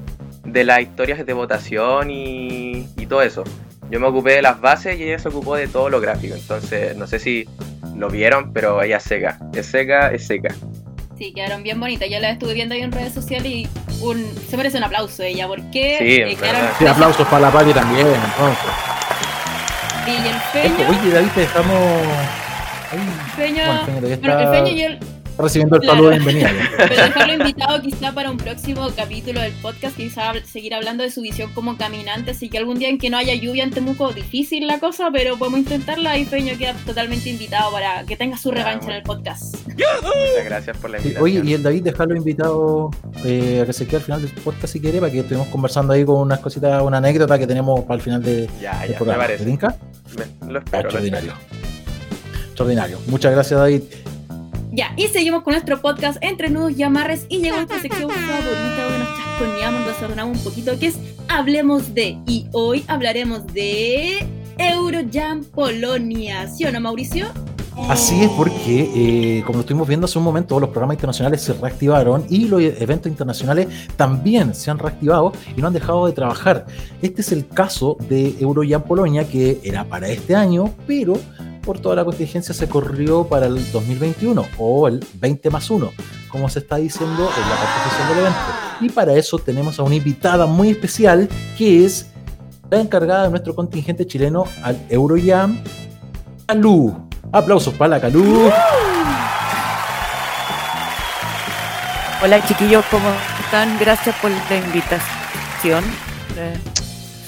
de 0.54 0.62
las 0.62 0.80
historias 0.80 1.26
de 1.26 1.32
votación 1.32 2.10
y, 2.10 2.86
todo 3.08 3.20
eso. 3.20 3.44
Yo 3.90 4.00
me 4.00 4.06
ocupé 4.06 4.32
de 4.36 4.42
las 4.42 4.60
bases 4.60 4.98
y 4.98 5.02
ella 5.02 5.18
se 5.18 5.28
ocupó 5.28 5.56
de 5.56 5.68
todo 5.68 5.90
lo 5.90 6.00
gráfico. 6.00 6.34
Entonces, 6.34 6.96
no 6.96 7.06
sé 7.06 7.18
si 7.18 7.46
lo 7.94 8.08
vieron, 8.08 8.52
pero 8.52 8.80
ella 8.80 8.96
es 8.96 9.02
seca. 9.02 9.38
Es 9.52 9.66
seca, 9.66 10.10
es 10.10 10.26
seca. 10.26 10.54
Sí, 11.18 11.32
quedaron 11.34 11.62
bien 11.62 11.78
bonitas. 11.78 12.08
Yo 12.08 12.18
las 12.18 12.32
estuve 12.32 12.54
viendo 12.54 12.74
ahí 12.74 12.80
en 12.80 12.92
redes 12.92 13.12
sociales 13.12 13.46
y 13.46 13.68
un, 14.00 14.24
se 14.48 14.56
merece 14.56 14.78
un 14.78 14.84
aplauso 14.84 15.22
ella. 15.22 15.46
¿Por 15.46 15.60
qué? 15.70 15.96
Sí, 15.98 16.34
eh, 16.44 16.72
sí 16.78 16.86
aplausos 16.86 17.26
para 17.28 17.42
la 17.42 17.50
Pali 17.50 17.72
también, 17.72 18.06
entonces. 18.06 18.70
Y 20.06 20.28
el 20.28 20.36
Peño. 20.52 20.88
Oye, 20.88 21.10
David, 21.10 21.28
te 21.34 21.40
dejamos. 21.40 21.78
Peño. 23.36 23.62
Bueno, 23.86 24.06
el 24.06 24.18
Peño 24.18 24.68
y 24.68 24.82
el, 24.82 24.98
recibiendo 25.38 25.76
el 25.76 25.82
saludo 25.82 26.10
de 26.10 26.18
bienvenida. 26.18 26.50
Pero 26.76 26.94
dejarlo 26.94 27.34
invitado 27.34 27.82
quizá 27.82 28.12
para 28.12 28.30
un 28.30 28.36
próximo 28.36 28.88
capítulo 28.94 29.40
del 29.40 29.52
podcast, 29.54 29.96
quizá 29.96 30.32
seguir 30.44 30.74
hablando 30.74 31.02
de 31.02 31.10
su 31.10 31.22
visión 31.22 31.52
como 31.52 31.76
caminante, 31.76 32.32
así 32.32 32.48
que 32.48 32.58
algún 32.58 32.78
día 32.78 32.88
en 32.88 32.98
que 32.98 33.10
no 33.10 33.16
haya 33.16 33.34
lluvia 33.34 33.64
en 33.64 33.70
Temuco, 33.70 34.12
difícil 34.12 34.66
la 34.66 34.78
cosa, 34.78 35.10
pero 35.12 35.36
podemos 35.36 35.60
intentarla 35.60 36.18
y 36.18 36.24
Peño 36.24 36.56
queda 36.56 36.74
totalmente 36.84 37.30
invitado 37.30 37.72
para 37.72 38.04
que 38.04 38.16
tenga 38.16 38.36
su 38.36 38.50
revancha 38.50 38.86
en 38.88 38.96
el 38.96 39.02
podcast. 39.02 39.56
Muchas 39.66 40.44
gracias 40.44 40.76
por 40.76 40.90
la 40.90 40.98
invitación. 40.98 41.22
oye, 41.24 41.42
y 41.44 41.54
el 41.54 41.62
David, 41.62 41.82
dejarlo 41.82 42.16
invitado 42.16 42.90
eh, 43.24 43.60
a 43.62 43.66
que 43.66 43.72
se 43.72 43.86
quede 43.86 43.96
al 43.96 44.02
final 44.02 44.22
del 44.22 44.30
podcast 44.42 44.72
si 44.72 44.80
quiere, 44.80 45.00
para 45.00 45.10
que 45.10 45.20
estemos 45.20 45.48
conversando 45.48 45.92
ahí 45.92 46.04
con 46.04 46.16
unas 46.16 46.40
cositas, 46.40 46.82
una 46.82 46.98
anécdota 46.98 47.38
que 47.38 47.46
tenemos 47.46 47.80
para 47.82 47.96
el 47.96 48.02
final 48.02 48.22
de, 48.22 48.48
ya, 48.60 48.80
del 48.80 48.92
ya, 48.92 48.96
programa. 48.96 49.22
Me 49.22 49.36
parece. 49.36 49.58
lo 50.48 50.58
espero, 50.58 50.82
Extraordinario. 50.82 51.32
Extraordinario. 52.46 52.98
Muchas 53.08 53.32
gracias, 53.32 53.58
David. 53.58 53.82
Ya, 54.74 54.92
y 54.96 55.06
seguimos 55.06 55.44
con 55.44 55.52
nuestro 55.52 55.80
podcast 55.80 56.18
Entre 56.20 56.50
Nudos 56.50 56.76
y 56.76 56.82
Amarres 56.82 57.26
y 57.28 57.38
llegó 57.38 57.58
nuestra 57.58 57.80
sección 57.80 58.10
favorita 58.10 58.82
donde 58.82 58.98
nos 58.98 59.08
chasconeamos, 59.16 59.80
nos 59.82 59.88
desordenamos 59.88 60.38
un 60.38 60.42
poquito, 60.42 60.76
que 60.80 60.88
es 60.88 60.98
Hablemos 61.28 61.94
de. 61.94 62.18
Y 62.26 62.48
hoy 62.50 62.84
hablaremos 62.88 63.46
de 63.46 64.26
Eurojam 64.58 65.44
Polonia. 65.44 66.48
¿Sí 66.48 66.64
o 66.64 66.72
no, 66.72 66.80
Mauricio? 66.80 67.28
Así 67.88 68.24
es 68.24 68.30
porque, 68.30 68.90
eh, 69.38 69.44
como 69.46 69.60
estuvimos 69.60 69.86
viendo 69.86 70.06
hace 70.06 70.18
un 70.18 70.24
momento, 70.24 70.58
los 70.58 70.70
programas 70.70 70.94
internacionales 70.94 71.40
se 71.40 71.52
reactivaron 71.52 72.26
y 72.28 72.48
los 72.48 72.60
eventos 72.60 73.08
internacionales 73.08 73.68
también 73.96 74.56
se 74.56 74.72
han 74.72 74.80
reactivado 74.80 75.32
y 75.56 75.60
no 75.60 75.68
han 75.68 75.72
dejado 75.72 76.06
de 76.06 76.12
trabajar. 76.14 76.66
Este 77.00 77.20
es 77.20 77.30
el 77.30 77.46
caso 77.46 77.96
de 78.08 78.34
Eurojam 78.40 78.82
Polonia, 78.82 79.22
que 79.22 79.60
era 79.62 79.84
para 79.84 80.08
este 80.08 80.34
año, 80.34 80.74
pero 80.84 81.14
por 81.64 81.80
toda 81.80 81.96
la 81.96 82.04
contingencia 82.04 82.54
se 82.54 82.68
corrió 82.68 83.24
para 83.24 83.46
el 83.46 83.72
2021 83.72 84.46
o 84.58 84.88
el 84.88 85.04
20 85.14 85.50
más 85.50 85.70
1, 85.70 85.92
como 86.28 86.48
se 86.48 86.60
está 86.60 86.76
diciendo 86.76 87.30
en 87.36 87.48
la 87.48 87.56
participación 87.56 88.08
del 88.08 88.18
evento. 88.18 88.38
Y 88.80 88.88
para 88.90 89.14
eso 89.14 89.38
tenemos 89.38 89.78
a 89.78 89.82
una 89.82 89.94
invitada 89.94 90.46
muy 90.46 90.70
especial 90.70 91.28
que 91.56 91.84
es 91.84 92.10
la 92.70 92.80
encargada 92.80 93.24
de 93.24 93.30
nuestro 93.30 93.54
contingente 93.54 94.06
chileno 94.06 94.44
al 94.62 94.78
Eurojam, 94.88 95.58
Calú. 96.46 97.08
Aplausos 97.32 97.74
para 97.74 97.88
la 97.88 98.00
Calú. 98.00 98.50
Hola 102.22 102.46
chiquillos, 102.46 102.84
¿cómo 102.90 103.08
están? 103.44 103.78
Gracias 103.78 104.14
por 104.20 104.30
la 104.30 104.56
invitación. 104.56 105.84
Eh, 106.36 106.58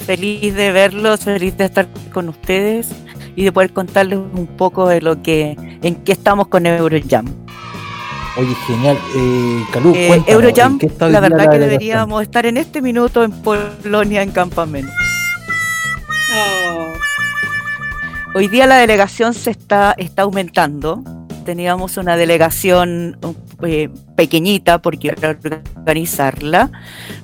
feliz 0.05 0.55
de 0.55 0.71
verlos, 0.71 1.21
feliz 1.21 1.57
de 1.57 1.65
estar 1.65 1.87
con 2.11 2.29
ustedes 2.29 2.89
y 3.37 3.43
de 3.43 3.51
poder 3.51 3.71
contarles 3.71 4.17
un 4.17 4.47
poco 4.47 4.89
de 4.89 4.99
lo 4.99 5.21
que 5.21 5.55
en 5.83 5.95
qué 5.95 6.11
estamos 6.11 6.47
con 6.47 6.65
Eurojam. 6.65 7.27
Oye, 8.35 8.55
genial. 8.65 8.97
Eh, 9.15 9.63
Calú, 9.71 9.93
eh, 9.95 10.23
Eurojam, 10.25 10.79
la 10.99 11.19
verdad 11.19 11.51
que 11.51 11.59
deberíamos 11.59 12.23
estar 12.23 12.47
en 12.47 12.57
este 12.57 12.81
minuto 12.81 13.23
en 13.23 13.31
Polonia 13.31 14.23
en 14.23 14.31
campamento. 14.31 14.91
Oh. 16.35 16.93
Hoy 18.33 18.47
día 18.47 18.65
la 18.65 18.77
delegación 18.77 19.35
se 19.35 19.51
está, 19.51 19.93
está 19.99 20.23
aumentando. 20.23 21.03
Teníamos 21.45 21.97
una 21.97 22.17
delegación 22.17 23.19
eh, 23.61 23.89
pequeñita 24.15 24.81
porque 24.81 25.15
organizarla, 25.77 26.71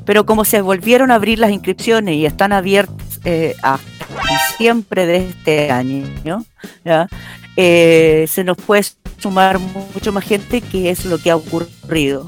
pero 0.06 0.28
como 0.28 0.46
se 0.46 0.62
volvieron 0.62 1.10
a 1.10 1.16
abrir 1.16 1.40
las 1.40 1.50
inscripciones 1.50 2.16
y 2.16 2.28
están 2.28 2.54
abiertas 2.54 3.13
eh, 3.26 3.56
hasta 3.62 4.08
diciembre 4.50 5.06
de 5.06 5.18
este 5.30 5.72
año, 5.72 6.06
eh, 7.56 8.26
se 8.28 8.44
nos 8.44 8.58
puede 8.58 8.84
sumar 9.18 9.60
mucho 9.60 10.12
más 10.12 10.24
gente, 10.24 10.62
que 10.62 10.90
es 10.90 11.06
lo 11.06 11.18
que 11.18 11.32
ha 11.32 11.36
ocurrido. 11.36 12.26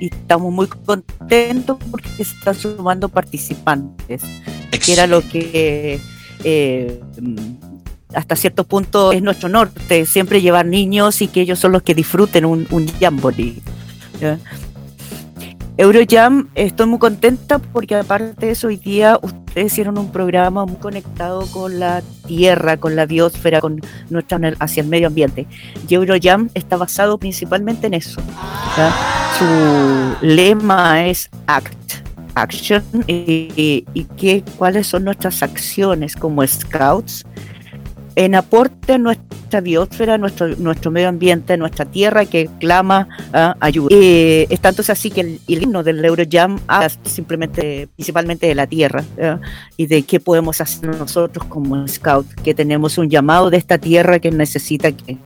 Y 0.00 0.06
estamos 0.06 0.52
muy 0.52 0.66
contentos 0.66 1.78
porque 1.90 2.08
se 2.16 2.22
están 2.22 2.54
sumando 2.54 3.08
participantes, 3.08 4.22
que 4.84 4.92
era 4.92 5.06
lo 5.06 5.20
que 5.20 6.00
eh, 6.42 7.00
hasta 8.14 8.36
cierto 8.36 8.64
punto 8.64 9.12
es 9.12 9.22
nuestro 9.22 9.48
norte, 9.48 10.06
siempre 10.06 10.40
llevar 10.40 10.66
niños 10.66 11.22
y 11.22 11.28
que 11.28 11.42
ellos 11.42 11.58
son 11.58 11.72
los 11.72 11.82
que 11.82 11.94
disfruten 11.94 12.44
un, 12.44 12.66
un 12.70 12.88
jamboree. 12.98 13.62
Eurojam, 15.78 16.48
estoy 16.54 16.86
muy 16.86 16.98
contenta 16.98 17.58
porque 17.58 17.94
aparte 17.94 18.46
de 18.46 18.52
eso, 18.52 18.66
hoy 18.66 18.76
día 18.76 19.18
ustedes 19.22 19.72
hicieron 19.72 19.96
un 19.96 20.12
programa 20.12 20.66
muy 20.66 20.76
conectado 20.76 21.46
con 21.46 21.80
la 21.80 22.02
tierra, 22.26 22.76
con 22.76 22.94
la 22.94 23.06
biosfera, 23.06 23.60
con 23.60 23.80
nuestra 24.10 24.38
hacia 24.58 24.82
el 24.82 24.88
medio 24.88 25.06
ambiente. 25.06 25.46
Y 25.88 25.94
Eurojam 25.94 26.50
está 26.52 26.76
basado 26.76 27.16
principalmente 27.16 27.86
en 27.86 27.94
eso. 27.94 28.20
Su 29.38 30.26
lema 30.26 31.06
es 31.06 31.30
ACT, 31.46 31.92
Action, 32.34 32.82
y, 33.06 33.86
y, 33.94 34.42
cuáles 34.58 34.86
son 34.86 35.04
nuestras 35.04 35.42
acciones 35.42 36.16
como 36.16 36.46
scouts 36.46 37.24
en 38.16 38.34
aporte 38.34 38.94
a 38.94 38.98
nuestra 38.98 39.60
biosfera, 39.60 40.18
nuestro, 40.18 40.48
nuestro 40.56 40.90
medio 40.90 41.08
ambiente, 41.08 41.56
nuestra 41.56 41.84
tierra 41.84 42.24
que 42.26 42.48
clama 42.60 43.08
ah, 43.32 43.56
ayuda. 43.60 43.88
Eh, 43.90 44.46
es 44.48 44.60
tanto 44.60 44.82
así 44.88 45.10
que 45.10 45.20
el, 45.20 45.40
himno 45.46 45.82
del 45.82 46.04
Eurojam 46.04 46.58
habla 46.66 46.90
simplemente, 47.04 47.88
principalmente 47.94 48.46
de 48.46 48.54
la 48.54 48.66
tierra 48.66 49.04
y 49.76 49.86
de 49.86 50.02
qué 50.02 50.20
podemos 50.20 50.60
hacer 50.60 50.88
nosotros 50.96 51.44
como 51.46 51.86
scout, 51.88 52.26
que 52.42 52.54
tenemos 52.54 52.98
un 52.98 53.08
llamado 53.08 53.50
de 53.50 53.56
esta 53.56 53.78
tierra 53.78 54.18
que 54.18 54.30
necesita 54.30 54.92
que, 54.92 55.18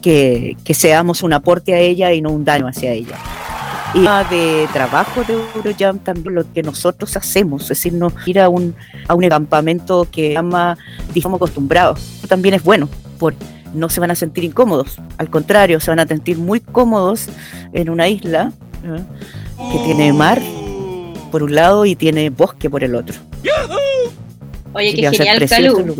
que, 0.00 0.56
que 0.64 0.74
seamos 0.74 1.22
un 1.22 1.32
aporte 1.32 1.74
a 1.74 1.78
ella 1.78 2.12
y 2.12 2.20
no 2.20 2.30
un 2.30 2.44
daño 2.44 2.66
hacia 2.68 2.92
ella 2.92 3.16
y 3.94 4.34
de 4.34 4.68
trabajo 4.72 5.22
de 5.24 5.34
Eurojam 5.54 5.98
también 5.98 6.34
lo 6.34 6.50
que 6.52 6.62
nosotros 6.62 7.16
hacemos, 7.16 7.62
es 7.62 7.68
decir, 7.68 7.92
no 7.92 8.12
ir 8.26 8.40
a 8.40 8.48
un, 8.48 8.74
a 9.06 9.14
un 9.14 9.28
campamento 9.28 10.06
que 10.10 10.32
llama, 10.32 10.78
digamos, 11.12 11.36
acostumbrados, 11.36 12.00
también 12.28 12.54
es 12.54 12.62
bueno, 12.62 12.88
por 13.18 13.34
no 13.74 13.88
se 13.88 14.00
van 14.00 14.10
a 14.10 14.14
sentir 14.14 14.44
incómodos, 14.44 14.98
al 15.18 15.30
contrario, 15.30 15.80
se 15.80 15.90
van 15.90 16.00
a 16.00 16.06
sentir 16.06 16.38
muy 16.38 16.60
cómodos 16.60 17.28
en 17.72 17.90
una 17.90 18.08
isla 18.08 18.52
¿eh? 18.84 19.02
que 19.72 19.78
tiene 19.84 20.12
mar 20.12 20.40
por 21.30 21.42
un 21.42 21.54
lado 21.54 21.86
y 21.86 21.96
tiene 21.96 22.30
bosque 22.30 22.68
por 22.68 22.84
el 22.84 22.94
otro. 22.94 23.14
Oye, 24.74 24.94
qué 24.94 25.10
genial, 25.10 25.48
Calú. 25.48 25.96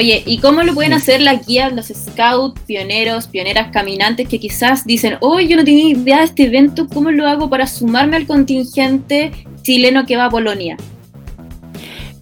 Oye, 0.00 0.22
¿y 0.24 0.38
cómo 0.38 0.62
lo 0.62 0.72
pueden 0.72 0.94
hacer 0.94 1.20
las 1.20 1.46
guías, 1.46 1.74
los 1.74 1.88
scouts, 1.88 2.58
pioneros, 2.62 3.26
pioneras, 3.26 3.70
caminantes 3.70 4.26
que 4.26 4.40
quizás 4.40 4.86
dicen, 4.86 5.18
oh, 5.20 5.40
yo 5.40 5.58
no 5.58 5.64
tenía 5.64 5.90
idea 5.90 6.20
de 6.20 6.24
este 6.24 6.44
evento, 6.44 6.88
¿cómo 6.88 7.10
lo 7.10 7.28
hago 7.28 7.50
para 7.50 7.66
sumarme 7.66 8.16
al 8.16 8.26
contingente 8.26 9.30
chileno 9.60 10.06
que 10.06 10.16
va 10.16 10.24
a 10.24 10.30
Polonia? 10.30 10.78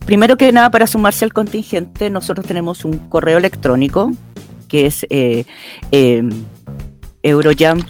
Primero 0.05 0.37
que 0.37 0.51
nada, 0.51 0.73
para 0.73 0.89
sumarse 0.89 1.25
al 1.25 1.33
contingente, 1.33 2.11
nosotros 2.11 2.45
tenemos 2.45 2.85
un 2.85 2.99
correo 2.99 3.39
electrónico 3.39 4.11
que 4.67 4.87
es 4.87 5.07
eh, 5.09 5.45
eh, 5.93 6.29
eurojam 7.23 7.81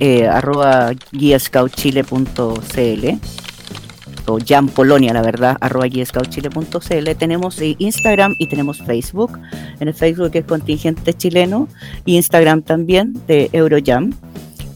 eh, 0.00 0.26
arroba 0.26 0.90
guiascoutchile.cl 1.12 3.37
o 4.28 4.38
Jam 4.44 4.68
Polonia, 4.68 5.12
la 5.12 5.22
verdad, 5.22 5.56
arroba 5.60 5.86
guiascoutchile.cl. 5.86 7.16
Tenemos 7.18 7.60
Instagram 7.60 8.34
y 8.38 8.48
tenemos 8.48 8.78
Facebook. 8.82 9.38
En 9.80 9.88
el 9.88 9.94
Facebook 9.94 10.30
es 10.34 10.44
contingente 10.44 11.14
chileno, 11.14 11.68
Instagram 12.04 12.62
también 12.62 13.14
de 13.26 13.50
Eurojam 13.52 14.12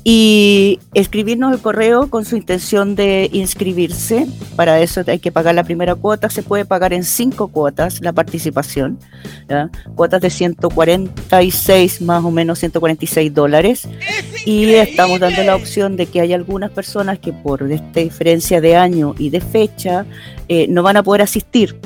y 0.04 0.80
escribirnos 0.94 1.52
el 1.52 1.60
correo 1.60 2.10
con 2.10 2.24
su 2.24 2.36
intención 2.36 2.96
de 2.96 3.30
inscribirse. 3.32 4.26
Para 4.56 4.80
eso 4.80 5.02
hay 5.06 5.20
que 5.20 5.30
pagar 5.30 5.54
la 5.54 5.62
primera 5.62 5.94
cuota. 5.94 6.28
Se 6.28 6.42
puede 6.42 6.64
pagar 6.64 6.92
en 6.92 7.04
cinco 7.04 7.48
cuotas 7.48 8.00
la 8.00 8.12
participación. 8.12 8.98
Cuotas 9.94 10.20
de 10.20 10.30
146, 10.30 12.02
más 12.02 12.24
o 12.24 12.30
menos 12.30 12.58
146 12.58 13.32
dólares. 13.32 13.88
Y 14.44 14.70
estamos 14.70 15.20
dando 15.20 15.44
la 15.44 15.54
opción 15.54 15.96
de 15.96 16.06
que 16.06 16.20
hay 16.20 16.32
algunas 16.32 16.72
personas 16.72 17.20
que 17.20 17.32
por 17.32 17.70
esta 17.70 18.00
diferencia 18.00 18.60
de 18.60 18.74
año 18.74 19.14
y 19.18 19.30
de 19.30 19.40
fecha 19.40 20.04
eh, 20.48 20.66
no 20.68 20.82
van 20.82 20.96
a 20.96 21.04
poder 21.04 21.22
asistir. 21.22 21.78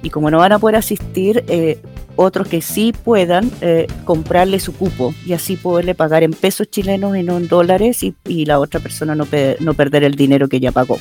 Y 0.00 0.10
como 0.10 0.30
no 0.30 0.38
van 0.38 0.52
a 0.52 0.58
poder 0.58 0.76
asistir, 0.76 1.44
eh, 1.48 1.78
otros 2.16 2.48
que 2.48 2.62
sí 2.62 2.92
puedan 2.92 3.50
eh, 3.60 3.86
comprarle 4.04 4.60
su 4.60 4.72
cupo 4.72 5.14
y 5.26 5.32
así 5.32 5.56
poderle 5.56 5.94
pagar 5.94 6.22
en 6.22 6.32
pesos 6.32 6.68
chilenos 6.70 7.16
y 7.16 7.22
no 7.22 7.36
en 7.36 7.48
dólares 7.48 8.02
y, 8.02 8.14
la 8.44 8.60
otra 8.60 8.80
persona 8.80 9.14
no, 9.14 9.26
no 9.60 9.74
perder 9.74 10.04
el 10.04 10.14
dinero 10.14 10.48
que 10.48 10.60
ya 10.60 10.72
pagó. 10.72 10.98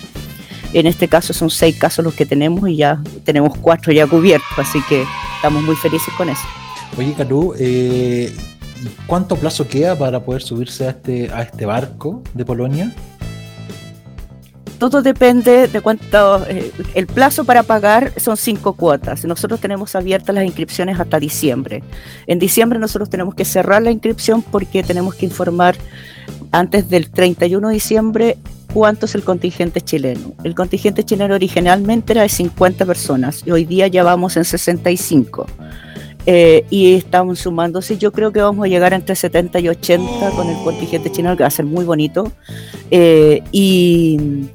En 0.73 0.87
este 0.87 1.07
caso 1.07 1.33
son 1.33 1.49
seis 1.49 1.77
casos 1.77 2.03
los 2.03 2.15
que 2.15 2.25
tenemos 2.25 2.67
y 2.67 2.77
ya 2.77 3.01
tenemos 3.23 3.55
cuatro 3.59 3.93
ya 3.93 4.07
cubiertos, 4.07 4.57
así 4.57 4.81
que 4.89 5.05
estamos 5.35 5.61
muy 5.61 5.75
felices 5.75 6.11
con 6.17 6.29
eso. 6.29 6.41
Oye, 6.97 7.13
Caru, 7.13 7.53
eh, 7.59 8.33
¿cuánto 9.05 9.35
plazo 9.35 9.67
queda 9.67 9.97
para 9.97 10.23
poder 10.23 10.41
subirse 10.41 10.87
a 10.87 10.89
este, 10.91 11.29
a 11.31 11.43
este 11.43 11.65
barco 11.65 12.23
de 12.33 12.45
Polonia? 12.45 12.91
Todo 14.89 15.01
depende 15.01 15.67
de 15.67 15.81
cuánto. 15.81 16.45
Eh, 16.47 16.71
el 16.93 17.07
plazo 17.07 17.45
para 17.45 17.63
pagar 17.63 18.11
son 18.19 18.37
cinco 18.37 18.73
cuotas. 18.73 19.23
Nosotros 19.25 19.59
tenemos 19.59 19.95
abiertas 19.95 20.35
las 20.35 20.45
inscripciones 20.45 20.99
hasta 20.99 21.19
diciembre. 21.19 21.83
En 22.27 22.39
diciembre 22.39 22.79
nosotros 22.79 23.09
tenemos 23.09 23.35
que 23.35 23.45
cerrar 23.45 23.81
la 23.81 23.91
inscripción 23.91 24.41
porque 24.41 24.83
tenemos 24.83 25.15
que 25.15 25.25
informar 25.25 25.75
antes 26.51 26.89
del 26.89 27.09
31 27.09 27.67
de 27.67 27.73
diciembre 27.73 28.37
cuánto 28.73 29.05
es 29.05 29.15
el 29.15 29.23
contingente 29.23 29.81
chileno. 29.81 30.33
El 30.43 30.55
contingente 30.55 31.03
chileno 31.03 31.35
originalmente 31.35 32.13
era 32.13 32.23
de 32.23 32.29
50 32.29 32.85
personas 32.85 33.43
y 33.45 33.51
hoy 33.51 33.65
día 33.65 33.87
ya 33.87 34.03
vamos 34.03 34.35
en 34.37 34.45
65. 34.45 35.45
Eh, 36.25 36.65
y 36.69 36.95
estamos 36.95 37.39
sumándose. 37.39 37.97
Yo 37.97 38.11
creo 38.11 38.31
que 38.31 38.41
vamos 38.41 38.65
a 38.65 38.69
llegar 38.69 38.93
entre 38.93 39.15
70 39.15 39.59
y 39.59 39.69
80 39.69 40.31
con 40.31 40.49
el 40.49 40.57
contingente 40.63 41.11
chileno, 41.11 41.35
que 41.35 41.43
va 41.43 41.47
a 41.47 41.51
ser 41.51 41.65
muy 41.65 41.85
bonito. 41.85 42.31
Eh, 42.91 43.41
y 43.51 44.47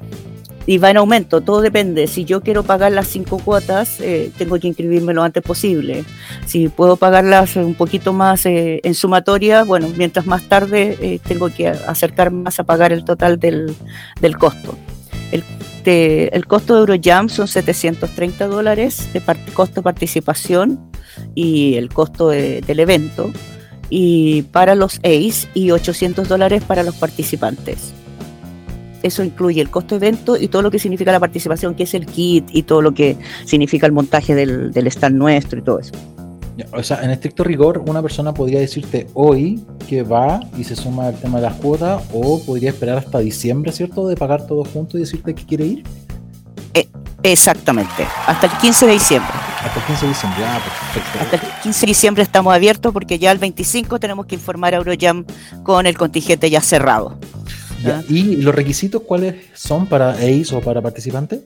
y 0.69 0.77
va 0.77 0.91
en 0.91 0.97
aumento, 0.97 1.41
todo 1.41 1.61
depende. 1.61 2.05
Si 2.05 2.25
yo 2.25 2.41
quiero 2.41 2.61
pagar 2.61 2.91
las 2.91 3.07
cinco 3.07 3.39
cuotas, 3.39 3.99
eh, 4.01 4.31
tengo 4.37 4.59
que 4.59 4.67
inscribirme 4.67 5.15
lo 5.15 5.23
antes 5.23 5.41
posible. 5.41 6.03
Si 6.45 6.69
puedo 6.69 6.95
pagarlas 6.95 7.55
un 7.55 7.73
poquito 7.73 8.13
más 8.13 8.45
eh, 8.45 8.79
en 8.83 8.93
sumatoria, 8.93 9.63
bueno, 9.63 9.87
mientras 9.97 10.27
más 10.27 10.43
tarde 10.43 10.95
eh, 11.01 11.19
tengo 11.27 11.49
que 11.49 11.69
acercar 11.69 12.29
más 12.29 12.59
a 12.59 12.65
pagar 12.65 12.93
el 12.93 13.03
total 13.03 13.39
del, 13.39 13.75
del 14.21 14.37
costo. 14.37 14.77
El, 15.31 15.43
el, 15.85 16.45
costo 16.45 16.75
de 16.75 16.81
Eurojam 16.81 17.29
son 17.29 17.47
730 17.47 18.45
dólares 18.45 19.11
de 19.11 19.21
costo 19.55 19.75
de 19.75 19.81
participación 19.81 20.88
y 21.35 21.75
el 21.75 21.89
costo 21.89 22.29
del 22.29 22.79
evento 22.79 23.31
y 23.89 24.43
para 24.43 24.75
los 24.75 24.97
ACE 24.99 25.47
y 25.53 25.71
800 25.71 26.27
dólares 26.27 26.63
para 26.63 26.83
los 26.83 26.95
participantes 26.95 27.93
eso 29.03 29.23
incluye 29.23 29.61
el 29.61 29.69
costo 29.69 29.97
de 29.97 30.07
evento 30.07 30.37
y 30.37 30.47
todo 30.47 30.61
lo 30.61 30.71
que 30.71 30.79
significa 30.79 31.11
la 31.11 31.19
participación, 31.19 31.75
que 31.75 31.83
es 31.83 31.93
el 31.93 32.05
kit 32.05 32.45
y 32.51 32.63
todo 32.63 32.81
lo 32.81 32.93
que 32.93 33.17
significa 33.45 33.85
el 33.85 33.93
montaje 33.93 34.35
del, 34.35 34.71
del 34.71 34.87
stand 34.87 35.15
nuestro 35.15 35.59
y 35.59 35.61
todo 35.61 35.79
eso. 35.79 35.93
O 36.73 36.83
sea, 36.83 37.01
en 37.03 37.11
estricto 37.11 37.43
rigor, 37.43 37.83
una 37.87 38.01
persona 38.01 38.33
podría 38.33 38.59
decirte 38.59 39.07
hoy 39.13 39.63
que 39.87 40.03
va 40.03 40.41
y 40.57 40.65
se 40.65 40.75
suma 40.75 41.07
al 41.07 41.15
tema 41.15 41.37
de 41.37 41.43
las 41.43 41.53
cuotas, 41.55 42.03
o 42.13 42.41
podría 42.43 42.71
esperar 42.71 42.97
hasta 42.97 43.19
diciembre, 43.19 43.71
¿cierto? 43.71 44.07
De 44.07 44.15
pagar 44.15 44.45
todo 44.45 44.65
junto 44.65 44.97
y 44.97 45.01
decirte 45.01 45.33
que 45.33 45.45
quiere 45.45 45.65
ir. 45.65 45.83
Eh, 46.73 46.87
exactamente, 47.23 48.07
hasta 48.25 48.47
el 48.47 48.51
15 48.53 48.85
de 48.85 48.91
diciembre. 48.93 49.31
Hasta 49.63 49.79
el 49.79 49.85
15 49.85 50.01
de 50.05 50.07
diciembre, 50.09 50.43
ah, 50.45 50.59
perfecto. 50.93 51.19
Hasta 51.19 51.35
el 51.35 51.61
15 51.63 51.79
de 51.81 51.87
diciembre 51.87 52.23
estamos 52.23 52.53
abiertos 52.53 52.93
porque 52.93 53.19
ya 53.19 53.31
el 53.31 53.37
25 53.37 53.99
tenemos 53.99 54.25
que 54.25 54.35
informar 54.35 54.73
a 54.73 54.77
Eurojam 54.77 55.25
con 55.63 55.85
el 55.85 55.97
contingente 55.97 56.49
ya 56.49 56.61
cerrado. 56.61 57.19
¿Y 58.09 58.37
los 58.37 58.53
requisitos 58.53 59.03
cuáles 59.03 59.35
son 59.53 59.85
para 59.85 60.11
ACE 60.11 60.53
o 60.53 60.61
para 60.61 60.81
participantes? 60.81 61.41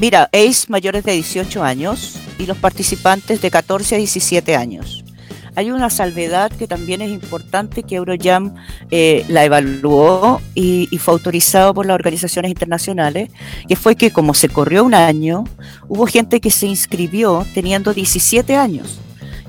Mira, 0.00 0.28
ACE 0.32 0.66
mayores 0.68 1.04
de 1.04 1.12
18 1.12 1.62
años 1.62 2.16
y 2.38 2.46
los 2.46 2.56
participantes 2.56 3.40
de 3.40 3.50
14 3.50 3.94
a 3.94 3.98
17 3.98 4.56
años. 4.56 5.01
Hay 5.54 5.70
una 5.70 5.90
salvedad 5.90 6.50
que 6.50 6.66
también 6.66 7.02
es 7.02 7.10
importante 7.10 7.82
que 7.82 7.96
Eurojam 7.96 8.54
eh, 8.90 9.24
la 9.28 9.44
evaluó 9.44 10.40
y, 10.54 10.88
y, 10.90 10.98
fue 10.98 11.14
autorizado 11.14 11.74
por 11.74 11.86
las 11.86 11.94
organizaciones 11.94 12.50
internacionales, 12.50 13.30
que 13.68 13.76
fue 13.76 13.96
que 13.96 14.10
como 14.10 14.34
se 14.34 14.48
corrió 14.48 14.84
un 14.84 14.94
año, 14.94 15.44
hubo 15.88 16.06
gente 16.06 16.40
que 16.40 16.50
se 16.50 16.66
inscribió 16.66 17.46
teniendo 17.54 17.92
17 17.92 18.56
años 18.56 18.98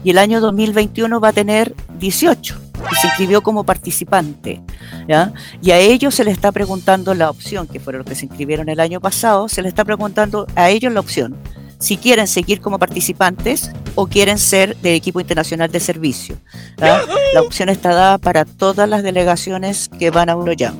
y 0.03 0.09
el 0.09 0.17
año 0.17 0.41
2021 0.41 1.19
va 1.19 1.29
a 1.29 1.33
tener 1.33 1.73
18 1.99 2.59
y 2.91 2.95
se 2.95 3.07
inscribió 3.07 3.41
como 3.41 3.63
participante. 3.63 4.61
¿ya? 5.07 5.33
Y 5.61 5.71
a 5.71 5.77
ellos 5.77 6.15
se 6.15 6.23
les 6.23 6.33
está 6.33 6.51
preguntando 6.51 7.13
la 7.13 7.29
opción, 7.29 7.67
que 7.67 7.79
fueron 7.79 7.99
los 7.99 8.07
que 8.07 8.15
se 8.15 8.25
inscribieron 8.25 8.69
el 8.69 8.79
año 8.79 8.99
pasado, 8.99 9.47
se 9.47 9.61
les 9.61 9.69
está 9.69 9.85
preguntando 9.85 10.47
a 10.55 10.69
ellos 10.69 10.91
la 10.91 10.99
opción, 10.99 11.35
si 11.83 11.97
quieren 11.97 12.27
seguir 12.27 12.61
como 12.61 12.79
participantes 12.79 13.69
o 13.95 14.07
quieren 14.07 14.37
ser 14.37 14.77
de 14.77 14.95
equipo 14.95 15.19
internacional 15.19 15.69
de 15.69 15.81
servicio. 15.81 16.37
La 16.77 17.41
opción 17.41 17.67
está 17.67 17.93
dada 17.93 18.17
para 18.19 18.45
todas 18.45 18.87
las 18.87 19.03
delegaciones 19.03 19.89
que 19.99 20.09
van 20.09 20.29
a 20.29 20.31
Eurojam. 20.31 20.75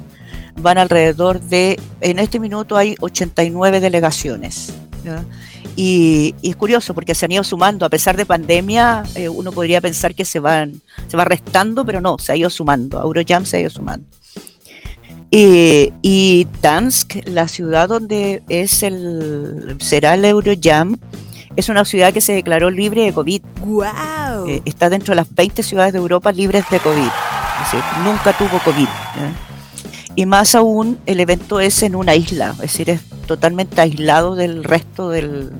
Van 0.62 0.78
alrededor 0.78 1.42
de, 1.42 1.78
en 2.00 2.20
este 2.20 2.39
minuto 2.39 2.78
hay 2.78 2.96
89 3.02 3.82
delegaciones. 3.82 4.72
¿ya? 5.04 5.26
Y, 5.76 6.36
es 6.42 6.56
curioso 6.56 6.94
porque 6.94 7.16
se 7.16 7.26
han 7.26 7.34
ido 7.34 7.44
sumando, 7.44 7.86
a 7.86 7.89
pesar 7.89 8.16
de 8.16 8.26
pandemia, 8.26 9.04
eh, 9.16 9.28
uno 9.28 9.52
podría 9.52 9.82
pensar 9.82 10.16
que 10.16 10.24
se 10.24 10.39
van, 10.39 10.82
se 11.10 11.18
va 11.18 11.26
restando, 11.26 11.86
pero 11.86 12.00
no, 12.00 12.18
se 12.18 12.32
ha 12.32 12.38
ido 12.38 12.50
sumando, 12.50 13.02
Eurojam 13.02 13.46
se 13.46 13.58
ha 13.58 13.60
ido 13.60 13.70
sumando. 13.70 14.08
Y 15.36 16.48
Dansk, 16.62 17.28
la 17.28 17.48
ciudad 17.48 17.89
donde 17.89 18.43
es 18.50 18.84
el, 18.84 19.78
será 19.80 20.13
el 20.13 20.26
Eurojam, 20.26 20.98
es 21.56 21.69
una 21.69 21.86
ciudad 21.86 22.13
que 22.13 22.22
se 22.22 22.34
declaró 22.34 22.69
libre 22.69 23.04
de 23.04 23.13
COVID. 23.13 23.41
Wow. 23.62 24.48
Eh, 24.48 24.62
está 24.65 24.89
dentro 24.89 25.13
de 25.13 25.17
las 25.17 25.34
20 25.34 25.63
ciudades 25.63 25.93
de 25.93 26.00
Europa 26.00 26.32
libres 26.32 26.65
de 26.69 26.80
COVID. 26.80 27.02
Es 27.02 27.72
decir, 27.72 27.84
nunca 28.04 28.34
tuvo 28.38 28.60
COVID. 28.63 28.88
Y 30.15 30.25
más 30.27 30.54
aún, 30.54 31.00
el 31.08 31.19
evento 31.19 31.60
es 31.60 31.81
en 31.81 31.96
una 31.96 32.15
isla, 32.15 32.52
es 32.52 32.60
decir, 32.60 32.92
es 32.92 33.02
totalmente 33.25 33.81
aislado 33.81 34.36
del 34.36 34.63
resto 34.63 35.10
del, 35.10 35.52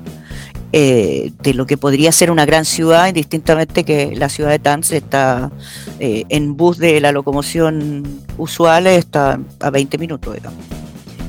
eh, 0.76 1.30
de 1.40 1.54
lo 1.54 1.66
que 1.66 1.76
podría 1.76 2.10
ser 2.10 2.32
una 2.32 2.44
gran 2.44 2.64
ciudad, 2.64 3.06
indistintamente 3.06 3.84
que 3.84 4.16
la 4.16 4.28
ciudad 4.28 4.50
de 4.50 4.58
Tanz 4.58 4.90
está 4.90 5.52
eh, 6.00 6.24
en 6.30 6.56
bus 6.56 6.78
de 6.78 7.00
la 7.00 7.12
locomoción 7.12 8.02
usual, 8.38 8.88
está 8.88 9.38
a 9.60 9.70
20 9.70 9.98
minutos. 9.98 10.36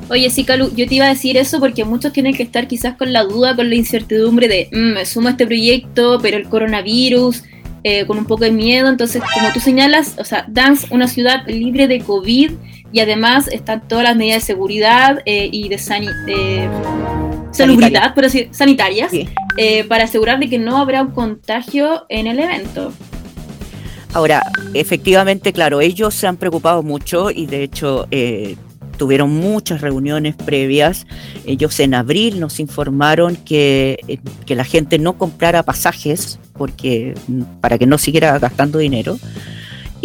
Oye, 0.09 0.31
sí, 0.31 0.45
Calu, 0.45 0.73
yo 0.75 0.87
te 0.87 0.95
iba 0.95 1.05
a 1.05 1.09
decir 1.09 1.37
eso 1.37 1.59
porque 1.59 1.85
muchos 1.85 2.11
tienen 2.11 2.33
que 2.33 2.41
estar 2.41 2.67
quizás 2.67 2.97
con 2.97 3.13
la 3.13 3.23
duda, 3.23 3.55
con 3.55 3.69
la 3.69 3.75
incertidumbre 3.75 4.47
de, 4.47 4.67
mm, 4.71 4.93
me 4.93 5.05
sumo 5.05 5.27
a 5.27 5.31
este 5.31 5.45
proyecto, 5.45 6.17
pero 6.23 6.37
el 6.37 6.49
coronavirus, 6.49 7.43
eh, 7.83 8.07
con 8.07 8.17
un 8.17 8.25
poco 8.25 8.45
de 8.45 8.51
miedo. 8.51 8.89
Entonces, 8.89 9.21
como 9.31 9.53
tú 9.53 9.59
señalas, 9.59 10.15
o 10.17 10.23
sea, 10.23 10.45
Dance, 10.47 10.87
una 10.89 11.07
ciudad 11.07 11.45
libre 11.45 11.87
de 11.87 11.99
COVID, 11.99 12.49
y 12.91 12.99
además 12.99 13.47
están 13.49 13.87
todas 13.87 14.05
las 14.05 14.15
medidas 14.15 14.41
de 14.41 14.45
seguridad 14.47 15.21
eh, 15.25 15.49
y 15.51 15.69
de, 15.69 15.77
salubridad, 17.55 18.13
por 18.13 18.25
así, 18.25 18.47
sanitarias, 18.51 19.11
eh, 19.57 19.83
para 19.85 20.03
asegurar 20.03 20.39
de 20.39 20.49
que 20.49 20.59
no 20.59 20.77
habrá 20.77 21.01
un 21.01 21.11
contagio 21.11 22.05
en 22.09 22.27
el 22.27 22.39
evento. 22.39 22.93
Ahora, 24.13 24.41
efectivamente, 24.73 25.51
claro, 25.51 25.81
ellos 25.81 26.13
se 26.13 26.25
han 26.25 26.37
preocupado 26.37 26.83
mucho 26.83 27.31
y 27.31 27.47
de 27.47 27.63
hecho 27.63 28.07
eh, 28.11 28.55
tuvieron 28.97 29.29
muchas 29.29 29.81
reuniones 29.81 30.35
previas. 30.35 31.05
Ellos 31.45 31.79
en 31.81 31.93
abril 31.93 32.39
nos 32.39 32.59
informaron 32.59 33.35
que, 33.35 33.99
eh, 34.07 34.19
que 34.45 34.55
la 34.55 34.63
gente 34.63 34.99
no 34.99 35.17
comprara 35.17 35.63
pasajes 35.63 36.39
porque, 36.53 37.13
mm, 37.27 37.41
para 37.59 37.77
que 37.77 37.85
no 37.85 37.97
siguiera 37.97 38.39
gastando 38.39 38.79
dinero. 38.79 39.19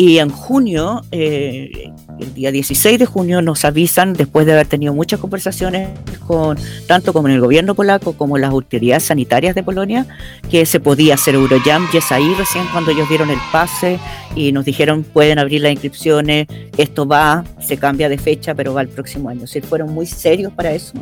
Y 0.00 0.18
en 0.18 0.30
junio, 0.30 1.02
eh, 1.12 1.92
el 2.18 2.32
día 2.32 2.50
16 2.50 2.98
de 2.98 3.04
junio, 3.04 3.42
nos 3.42 3.66
avisan, 3.66 4.14
después 4.14 4.46
de 4.46 4.54
haber 4.54 4.66
tenido 4.66 4.94
muchas 4.94 5.20
conversaciones 5.20 5.90
con 6.26 6.56
tanto 6.86 7.12
como 7.12 7.28
en 7.28 7.34
el 7.34 7.40
gobierno 7.42 7.74
polaco 7.74 8.14
como 8.14 8.38
las 8.38 8.50
autoridades 8.50 9.02
sanitarias 9.02 9.54
de 9.54 9.62
Polonia, 9.62 10.06
que 10.50 10.64
se 10.64 10.80
podía 10.80 11.16
hacer 11.16 11.34
Eurojam. 11.34 11.86
Y 11.92 11.98
es 11.98 12.12
ahí 12.12 12.34
recién 12.38 12.64
cuando 12.72 12.92
ellos 12.92 13.10
dieron 13.10 13.28
el 13.28 13.38
pase 13.52 13.98
y 14.34 14.52
nos 14.52 14.64
dijeron 14.64 15.02
pueden 15.04 15.38
abrir 15.38 15.60
las 15.60 15.72
inscripciones, 15.72 16.46
esto 16.78 17.06
va, 17.06 17.44
se 17.60 17.76
cambia 17.76 18.08
de 18.08 18.16
fecha, 18.16 18.54
pero 18.54 18.72
va 18.72 18.80
el 18.80 18.88
próximo 18.88 19.28
año. 19.28 19.44
O 19.44 19.66
fueron 19.66 19.92
muy 19.92 20.06
serios 20.06 20.50
para 20.54 20.72
eso 20.72 20.94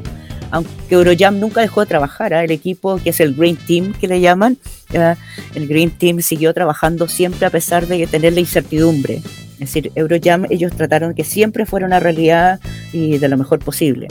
aunque 0.50 0.70
Eurojam 0.90 1.38
nunca 1.38 1.60
dejó 1.60 1.80
de 1.80 1.86
trabajar, 1.86 2.32
¿eh? 2.32 2.44
el 2.44 2.50
equipo 2.50 2.98
que 2.98 3.10
es 3.10 3.20
el 3.20 3.34
Green 3.34 3.56
Team 3.56 3.92
que 3.92 4.08
le 4.08 4.20
llaman, 4.20 4.58
¿eh? 4.92 5.14
el 5.54 5.66
Green 5.66 5.90
Team 5.90 6.20
siguió 6.20 6.52
trabajando 6.54 7.08
siempre 7.08 7.46
a 7.46 7.50
pesar 7.50 7.86
de 7.86 8.06
tener 8.06 8.32
la 8.32 8.40
incertidumbre. 8.40 9.16
Es 9.54 9.58
decir, 9.58 9.90
Eurojam 9.94 10.46
ellos 10.50 10.72
trataron 10.72 11.14
que 11.14 11.24
siempre 11.24 11.66
fuera 11.66 11.86
una 11.86 12.00
realidad 12.00 12.60
y 12.92 13.18
de 13.18 13.28
lo 13.28 13.36
mejor 13.36 13.58
posible. 13.58 14.08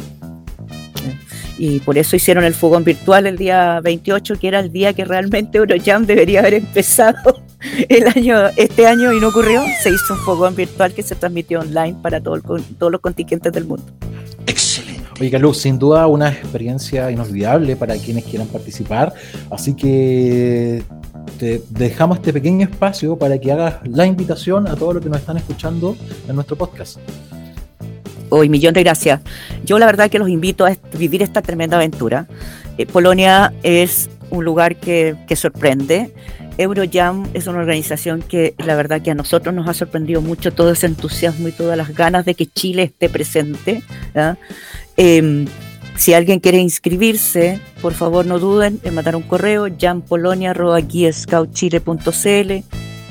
Y 1.59 1.79
por 1.79 1.97
eso 1.97 2.15
hicieron 2.15 2.43
el 2.43 2.53
fogón 2.53 2.83
virtual 2.83 3.25
el 3.25 3.37
día 3.37 3.79
28, 3.81 4.37
que 4.39 4.47
era 4.47 4.59
el 4.59 4.71
día 4.71 4.93
que 4.93 5.05
realmente 5.05 5.57
Eurojam 5.57 6.05
debería 6.05 6.41
haber 6.41 6.55
empezado 6.55 7.41
el 7.89 8.07
año, 8.07 8.47
este 8.57 8.85
año 8.85 9.11
y 9.13 9.19
no 9.19 9.29
ocurrió. 9.29 9.63
Se 9.81 9.89
hizo 9.89 10.13
un 10.13 10.19
fogón 10.19 10.55
virtual 10.55 10.93
que 10.93 11.01
se 11.01 11.15
transmitió 11.15 11.61
online 11.61 11.97
para 12.01 12.21
todo 12.21 12.39
todos 12.77 12.91
los 12.91 13.01
contingentes 13.01 13.51
del 13.53 13.65
mundo. 13.65 13.85
Oiga, 15.19 15.39
Luz, 15.39 15.57
sin 15.57 15.79
duda 15.79 16.05
una 16.05 16.29
experiencia 16.29 17.09
inolvidable 17.09 17.75
para 17.75 17.97
quienes 17.97 18.23
quieran 18.23 18.47
participar. 18.47 19.13
Así 19.49 19.73
que 19.73 20.83
te 21.39 21.63
dejamos 21.71 22.19
este 22.19 22.31
pequeño 22.31 22.67
espacio 22.67 23.17
para 23.17 23.39
que 23.39 23.51
hagas 23.51 23.75
la 23.87 24.05
invitación 24.05 24.67
a 24.67 24.75
todos 24.75 24.93
los 24.93 25.03
que 25.03 25.09
nos 25.09 25.19
están 25.19 25.37
escuchando 25.37 25.95
en 26.27 26.35
nuestro 26.35 26.55
podcast. 26.55 26.99
Hoy, 28.29 28.47
millón 28.47 28.75
de 28.75 28.83
gracias. 28.83 29.21
Yo 29.65 29.79
la 29.79 29.87
verdad 29.87 30.11
que 30.11 30.19
los 30.19 30.29
invito 30.29 30.67
a 30.67 30.75
vivir 30.95 31.23
esta 31.23 31.41
tremenda 31.41 31.77
aventura. 31.77 32.27
Eh, 32.77 32.85
Polonia 32.85 33.53
es 33.63 34.11
un 34.29 34.45
lugar 34.45 34.75
que, 34.75 35.15
que 35.27 35.35
sorprende. 35.35 36.13
Eurojam 36.59 37.27
es 37.33 37.47
una 37.47 37.59
organización 37.59 38.21
que 38.21 38.53
la 38.57 38.75
verdad 38.75 39.01
que 39.01 39.11
a 39.11 39.15
nosotros 39.15 39.53
nos 39.53 39.67
ha 39.67 39.73
sorprendido 39.73 40.21
mucho 40.21 40.51
todo 40.51 40.71
ese 40.71 40.87
entusiasmo 40.87 41.47
y 41.47 41.51
todas 41.51 41.77
las 41.77 41.93
ganas 41.93 42.25
de 42.25 42.35
que 42.35 42.45
Chile 42.47 42.83
esté 42.83 43.09
presente. 43.09 43.81
Eh, 44.13 44.33
si 44.97 46.13
alguien 46.13 46.39
quiere 46.39 46.59
inscribirse, 46.59 47.59
por 47.81 47.93
favor 47.93 48.25
no 48.25 48.39
duden 48.39 48.79
en 48.83 48.95
mandar 48.95 49.15
un 49.15 49.23
correo 49.23 49.67
jampolonia.guiascoutchile.cl 49.77 52.63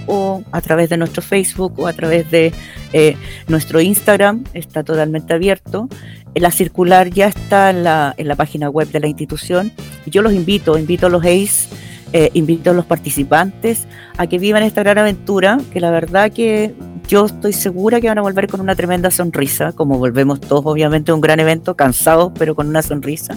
o 0.08 0.42
a 0.52 0.60
través 0.60 0.88
de 0.88 0.96
nuestro 0.96 1.22
Facebook 1.22 1.78
o 1.78 1.86
a 1.86 1.92
través 1.92 2.30
de 2.30 2.52
eh, 2.92 3.16
nuestro 3.48 3.80
Instagram, 3.80 4.44
está 4.54 4.84
totalmente 4.84 5.34
abierto. 5.34 5.88
La 6.34 6.50
circular 6.50 7.10
ya 7.10 7.28
está 7.28 7.70
en 7.70 7.82
la, 7.82 8.14
en 8.16 8.28
la 8.28 8.36
página 8.36 8.70
web 8.70 8.88
de 8.90 9.00
la 9.00 9.08
institución 9.08 9.72
yo 10.06 10.22
los 10.22 10.32
invito, 10.32 10.78
invito 10.78 11.06
a 11.06 11.10
los 11.10 11.24
ACE, 11.24 11.68
eh, 12.12 12.30
invito 12.34 12.70
a 12.70 12.72
los 12.72 12.86
participantes 12.86 13.86
a 14.16 14.26
que 14.26 14.38
vivan 14.38 14.62
esta 14.62 14.82
gran 14.82 14.98
aventura, 14.98 15.58
que 15.72 15.80
la 15.80 15.90
verdad 15.90 16.32
que 16.32 16.74
yo 17.08 17.26
estoy 17.26 17.52
segura 17.52 18.00
que 18.00 18.08
van 18.08 18.18
a 18.18 18.22
volver 18.22 18.48
con 18.48 18.60
una 18.60 18.74
tremenda 18.74 19.10
sonrisa, 19.10 19.72
como 19.72 19.98
volvemos 19.98 20.40
todos 20.40 20.64
obviamente 20.66 21.12
a 21.12 21.14
un 21.14 21.20
gran 21.20 21.40
evento, 21.40 21.76
cansados 21.76 22.32
pero 22.38 22.54
con 22.54 22.68
una 22.68 22.82
sonrisa, 22.82 23.36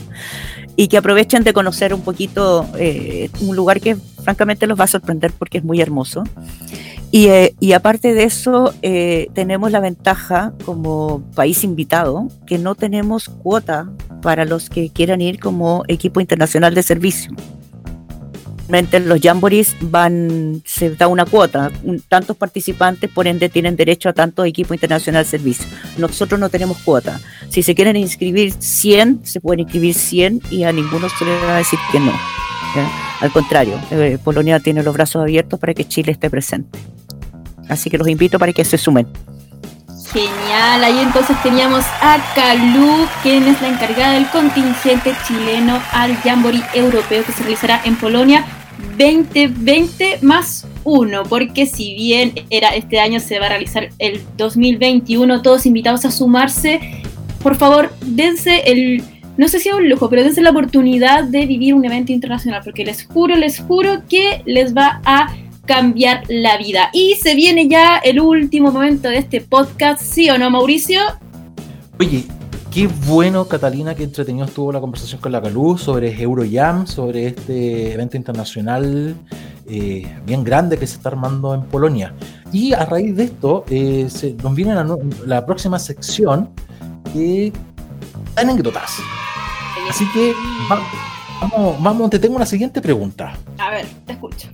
y 0.76 0.88
que 0.88 0.97
aprovechen 0.97 1.43
de 1.43 1.53
conocer 1.53 1.93
un 1.93 2.01
poquito 2.01 2.65
eh, 2.78 3.30
un 3.41 3.55
lugar 3.55 3.80
que 3.80 3.95
francamente 4.24 4.67
los 4.67 4.80
va 4.80 4.86
a 4.86 4.88
sorprender 4.88 5.32
porque 5.38 5.59
es 5.59 5.63
muy 5.63 5.82
hermoso. 5.82 6.24
Y, 7.11 7.28
eh, 7.28 7.55
y 7.59 7.74
aparte 7.74 8.13
de 8.13 8.24
eso, 8.24 8.74
eh, 8.84 9.30
tenemos 9.34 9.72
la 9.72 9.80
ventaja 9.80 10.53
como 10.63 11.24
país 11.34 11.63
invitado 11.63 12.28
que 12.45 12.59
no 12.59 12.76
tenemos 12.76 13.30
cuota 13.30 13.89
para 14.22 14.45
los 14.45 14.70
que 14.70 14.89
quieran 14.89 15.22
ir 15.22 15.39
como 15.39 15.84
equipo 15.88 16.22
internacional 16.22 16.76
de 16.76 16.84
servicio 16.84 17.32
los 18.70 19.20
jamborees 19.20 19.76
van, 19.82 20.61
se 20.63 20.91
da 20.91 21.07
una 21.07 21.26
cuota, 21.26 21.72
tantos 22.07 22.38
participantes, 22.38 23.09
por 23.09 23.28
ende 23.28 23.49
tienen 23.49 23.76
derecho 23.76 24.09
a 24.09 24.13
tantos 24.13 24.45
equipos 24.45 24.76
internacional 24.76 25.26
servicio. 25.26 25.65
Nosotros 25.97 26.39
no 26.39 26.49
tenemos 26.49 26.78
cuota. 26.80 27.20
Si 27.49 27.63
se 27.63 27.74
quieren 27.74 27.95
inscribir 27.95 28.53
100, 28.53 29.22
se 29.24 29.41
pueden 29.41 29.61
inscribir 29.61 29.95
100 29.95 30.41
y 30.51 30.63
a 30.63 30.72
ninguno 30.72 31.09
se 31.09 31.26
le 31.26 31.32
va 31.45 31.55
a 31.55 31.57
decir 31.57 31.80
que 31.91 31.99
no. 31.99 32.13
Al 33.22 33.32
contrario, 33.32 33.80
eh, 33.89 34.20
Polonia 34.24 34.59
tiene 34.59 34.84
los 34.84 34.93
brazos 34.93 35.24
abiertos 35.24 35.59
para 35.59 35.74
que 35.74 35.86
Chile 35.86 36.11
esté 36.11 36.30
presente. 36.30 36.78
Así 37.67 37.89
que 37.89 37.97
los 37.97 38.07
invito 38.07 38.38
para 38.38 38.53
que 38.53 38.63
se 38.63 38.78
sumen. 38.78 39.07
Genial, 40.13 40.84
ahí 40.84 40.99
entonces 40.99 41.36
teníamos 41.43 41.84
a 42.01 42.17
Calú, 42.34 43.07
quien 43.22 43.47
es 43.47 43.61
la 43.61 43.67
encargada 43.67 44.13
del 44.13 44.28
contingente 44.30 45.15
chileno 45.28 45.80
al 45.91 46.15
Jamboree 46.17 46.63
Europeo 46.74 47.24
que 47.24 47.32
se 47.32 47.43
realizará 47.43 47.82
en 47.84 47.95
Polonia 47.95 48.43
2020 48.97 50.19
más 50.21 50.67
uno, 50.84 51.23
porque 51.23 51.65
si 51.65 51.95
bien 51.95 52.34
era 52.49 52.69
este 52.69 52.99
año 52.99 53.19
se 53.19 53.39
va 53.39 53.47
a 53.47 53.49
realizar 53.49 53.89
el 53.99 54.21
2021, 54.38 55.41
todos 55.41 55.65
invitados 55.65 56.05
a 56.05 56.11
sumarse, 56.11 56.80
por 57.41 57.55
favor, 57.55 57.91
dense 58.01 58.63
el, 58.65 59.03
no 59.38 59.47
sé 59.47 59.59
si 59.59 59.69
es 59.69 59.75
un 59.75 59.89
lujo, 59.89 60.09
pero 60.09 60.23
dense 60.23 60.41
la 60.41 60.49
oportunidad 60.49 61.23
de 61.23 61.45
vivir 61.45 61.73
un 61.73 61.86
evento 61.86 62.11
internacional, 62.11 62.61
porque 62.63 62.84
les 62.84 63.05
juro, 63.05 63.36
les 63.36 63.59
juro 63.59 64.03
que 64.09 64.41
les 64.45 64.75
va 64.75 65.01
a 65.05 65.34
cambiar 65.65 66.23
la 66.27 66.57
vida. 66.57 66.89
Y 66.93 67.15
se 67.21 67.36
viene 67.36 67.67
ya 67.67 67.97
el 67.97 68.19
último 68.19 68.71
momento 68.71 69.07
de 69.07 69.17
este 69.17 69.39
podcast, 69.39 70.01
¿sí 70.01 70.30
o 70.30 70.38
no, 70.38 70.49
Mauricio? 70.49 70.99
Oye, 71.99 72.23
Qué 72.72 72.86
bueno, 72.86 73.45
Catalina, 73.45 73.95
que 73.95 74.03
entretenido 74.03 74.45
estuvo 74.45 74.72
la 74.72 74.80
conversación 74.80 75.20
con 75.20 75.32
la 75.32 75.41
Calú 75.41 75.76
sobre 75.76 76.22
Eurojam, 76.22 76.86
sobre 76.86 77.26
este 77.26 77.93
evento 77.93 78.15
internacional 78.15 79.15
eh, 79.67 80.22
bien 80.24 80.43
grande 80.43 80.78
que 80.78 80.86
se 80.86 80.97
está 80.97 81.09
armando 81.09 81.55
en 81.55 81.63
Polonia. 81.63 82.13
Y 82.51 82.74
a 82.74 82.86
raíz 82.86 83.15
de 83.15 83.24
esto, 83.24 83.65
eh, 83.72 84.05
se, 84.09 84.36
nos 84.36 84.53
viene 84.53 84.76
la, 85.26 85.45
próxima 85.47 85.80
sección 85.80 86.51
que 87.11 87.51
anécdotas. 88.36 88.97
Así 89.89 90.07
que 90.13 90.34
vamos, 91.41 91.82
vamos, 91.82 92.09
te 92.11 92.20
tengo 92.20 92.36
una 92.36 92.45
siguiente 92.45 92.82
pregunta. 92.82 93.34
A 93.57 93.72
ver, 93.72 93.88
te 94.05 94.13
escucho. 94.13 94.47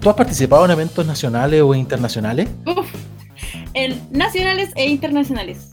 ¿Tú 0.00 0.08
has 0.08 0.16
participado 0.16 0.64
en 0.64 0.70
eventos 0.70 1.06
nacionales 1.06 1.60
o 1.60 1.74
internacionales? 1.74 2.48
Uf 2.64 3.05
en 3.76 4.00
nacionales 4.10 4.70
e 4.74 4.88
internacionales. 4.88 5.68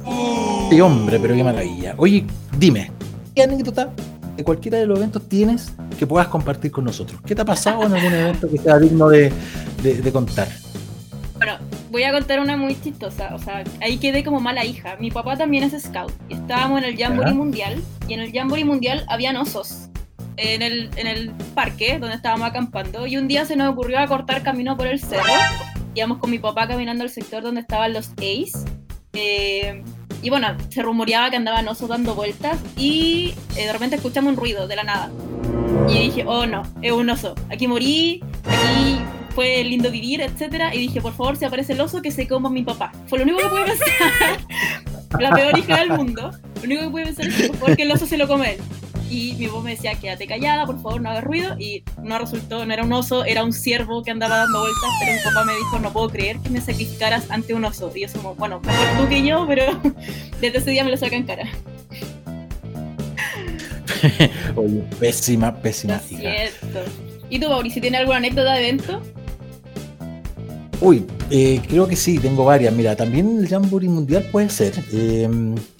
Sí, 0.69 0.81
hombre, 0.81 1.17
pero 1.19 1.33
qué 1.35 1.43
maravilla. 1.43 1.95
Oye, 1.97 2.25
dime, 2.57 2.91
¿qué 3.33 3.43
anécdota 3.43 3.91
de 4.35 4.43
cualquiera 4.43 4.77
de 4.77 4.85
los 4.85 4.99
eventos 4.99 5.27
tienes 5.29 5.73
que 5.97 6.05
puedas 6.05 6.27
compartir 6.27 6.69
con 6.69 6.83
nosotros? 6.83 7.21
¿Qué 7.25 7.33
te 7.33 7.41
ha 7.41 7.45
pasado 7.45 7.85
en 7.85 7.93
algún 7.93 8.13
evento 8.13 8.49
que 8.49 8.57
sea 8.57 8.77
digno 8.77 9.07
de, 9.07 9.31
contar? 10.11 10.49
Bueno, 11.37 11.53
voy 11.91 12.03
a 12.03 12.11
contar 12.11 12.41
una 12.41 12.57
muy 12.57 12.79
chistosa. 12.79 13.33
O 13.35 13.39
sea, 13.39 13.63
ahí 13.81 13.97
quedé 13.97 14.23
como 14.25 14.41
mala 14.41 14.65
hija. 14.65 14.97
Mi 14.99 15.09
papá 15.09 15.37
también 15.37 15.63
es 15.63 15.81
scout. 15.81 16.11
Estábamos 16.27 16.79
en 16.79 16.89
el 16.89 16.97
Jamboree 16.97 17.33
Mundial 17.33 17.81
y 18.09 18.15
en 18.15 18.19
el 18.19 18.33
Jamboree 18.33 18.65
Mundial 18.65 19.05
habían 19.07 19.37
osos 19.37 19.87
en 20.35 20.61
el, 20.61 20.89
en 20.97 21.07
el 21.07 21.31
parque 21.55 21.99
donde 21.99 22.17
estábamos 22.17 22.49
acampando 22.49 23.07
y 23.07 23.15
un 23.15 23.29
día 23.29 23.45
se 23.45 23.55
nos 23.55 23.71
ocurrió 23.71 23.99
acortar 23.99 24.43
camino 24.43 24.75
por 24.75 24.87
el 24.87 24.99
cerro 24.99 25.21
íbamos 25.95 26.17
con 26.17 26.29
mi 26.29 26.39
papá 26.39 26.67
caminando 26.67 27.03
al 27.03 27.09
sector 27.09 27.43
donde 27.43 27.61
estaban 27.61 27.93
los 27.93 28.09
Ace. 28.17 28.53
Eh, 29.13 29.83
y 30.21 30.29
bueno, 30.29 30.55
se 30.69 30.81
rumoreaba 30.81 31.29
que 31.29 31.35
andaban 31.35 31.67
osos 31.67 31.89
dando 31.89 32.15
vueltas 32.15 32.57
y 32.77 33.35
eh, 33.55 33.65
de 33.65 33.73
repente 33.73 33.97
escuchamos 33.97 34.31
un 34.31 34.37
ruido 34.37 34.67
de 34.67 34.75
la 34.75 34.83
nada. 34.83 35.11
Y 35.89 35.99
dije, 35.99 36.23
oh 36.25 36.45
no, 36.45 36.63
es 36.81 36.91
un 36.91 37.09
oso. 37.09 37.35
Aquí 37.51 37.67
morí, 37.67 38.23
aquí 38.45 38.99
fue 39.35 39.63
lindo 39.63 39.91
vivir, 39.91 40.21
etcétera. 40.21 40.73
Y 40.73 40.79
dije, 40.79 41.01
por 41.01 41.13
favor, 41.13 41.35
si 41.35 41.45
aparece 41.45 41.73
el 41.73 41.81
oso, 41.81 42.01
que 42.01 42.11
se 42.11 42.27
coma 42.27 42.49
mi 42.49 42.63
papá. 42.63 42.91
Fue 43.07 43.19
lo 43.19 43.25
único 43.25 43.39
que 43.39 43.49
pude 43.49 43.65
pensar. 43.65 45.19
la 45.19 45.31
peor 45.35 45.57
hija 45.57 45.79
del 45.79 45.89
mundo. 45.89 46.31
Lo 46.55 46.63
único 46.63 46.81
que 46.83 46.89
pude 46.89 47.05
pensar 47.05 47.27
es 47.27 47.35
que 47.35 47.47
por 47.49 47.57
favor 47.57 47.75
que 47.75 47.83
el 47.83 47.91
oso 47.91 48.05
se 48.05 48.17
lo 48.17 48.27
come 48.27 48.53
él 48.53 48.61
y 49.13 49.35
mi 49.35 49.45
voz 49.45 49.63
me 49.63 49.71
decía, 49.71 49.93
quédate 49.93 50.25
callada, 50.25 50.65
por 50.65 50.81
favor, 50.81 50.99
no 50.99 51.11
hagas 51.11 51.23
ruido, 51.23 51.55
y 51.59 51.83
no 52.01 52.17
resultó, 52.17 52.65
no 52.65 52.73
era 52.73 52.83
un 52.83 52.91
oso, 52.91 53.23
era 53.25 53.43
un 53.43 53.53
ciervo 53.53 54.01
que 54.01 54.09
andaba 54.09 54.37
dando 54.37 54.61
vueltas, 54.61 54.89
pero 54.99 55.13
mi 55.13 55.19
papá 55.19 55.45
me 55.45 55.55
dijo, 55.55 55.79
no 55.79 55.93
puedo 55.93 56.09
creer 56.09 56.39
que 56.39 56.49
me 56.49 56.59
sacrificaras 56.59 57.29
ante 57.29 57.53
un 57.53 57.63
oso, 57.63 57.91
y 57.93 58.01
yo 58.01 58.07
como, 58.11 58.33
bueno, 58.33 58.59
mejor 58.61 58.87
tú 58.97 59.07
que 59.07 59.23
yo, 59.23 59.45
pero 59.47 59.65
desde 60.41 60.57
ese 60.57 60.71
día 60.71 60.83
me 60.83 60.89
lo 60.89 60.97
saca 60.97 61.15
en 61.15 61.23
cara. 61.23 61.47
Oye, 64.55 64.83
pésima, 64.99 65.55
pésima 65.55 66.01
hija. 66.09 66.31
¿Y 67.29 67.39
tú, 67.39 67.49
Mauricio, 67.49 67.81
tienes 67.81 67.99
alguna 67.99 68.17
anécdota 68.17 68.53
de 68.53 68.67
evento? 68.67 69.01
Uy, 70.83 71.05
eh, 71.29 71.61
creo 71.65 71.87
que 71.87 71.95
sí, 71.95 72.19
tengo 72.19 72.43
varias. 72.43 72.73
Mira, 72.73 72.93
también 72.93 73.39
el 73.39 73.47
Jamboree 73.47 73.87
Mundial 73.87 74.27
puede 74.29 74.49
ser. 74.49 74.73
Eh, 74.91 75.29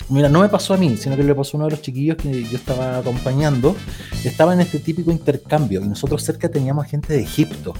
mira, 0.07 0.29
no 0.29 0.39
me 0.39 0.47
pasó 0.47 0.75
a 0.75 0.77
mí, 0.77 0.95
sino 0.95 1.17
que 1.17 1.23
le 1.23 1.35
pasó 1.35 1.57
a 1.57 1.59
uno 1.59 1.65
de 1.65 1.71
los 1.71 1.81
chiquillos 1.81 2.15
que 2.15 2.43
yo 2.43 2.55
estaba 2.55 2.99
acompañando. 2.99 3.75
Estaba 4.23 4.53
en 4.53 4.61
este 4.61 4.79
típico 4.79 5.11
intercambio 5.11 5.81
y 5.81 5.89
nosotros 5.89 6.23
cerca 6.23 6.47
teníamos 6.47 6.87
gente 6.87 7.11
de 7.11 7.19
Egipto. 7.19 7.73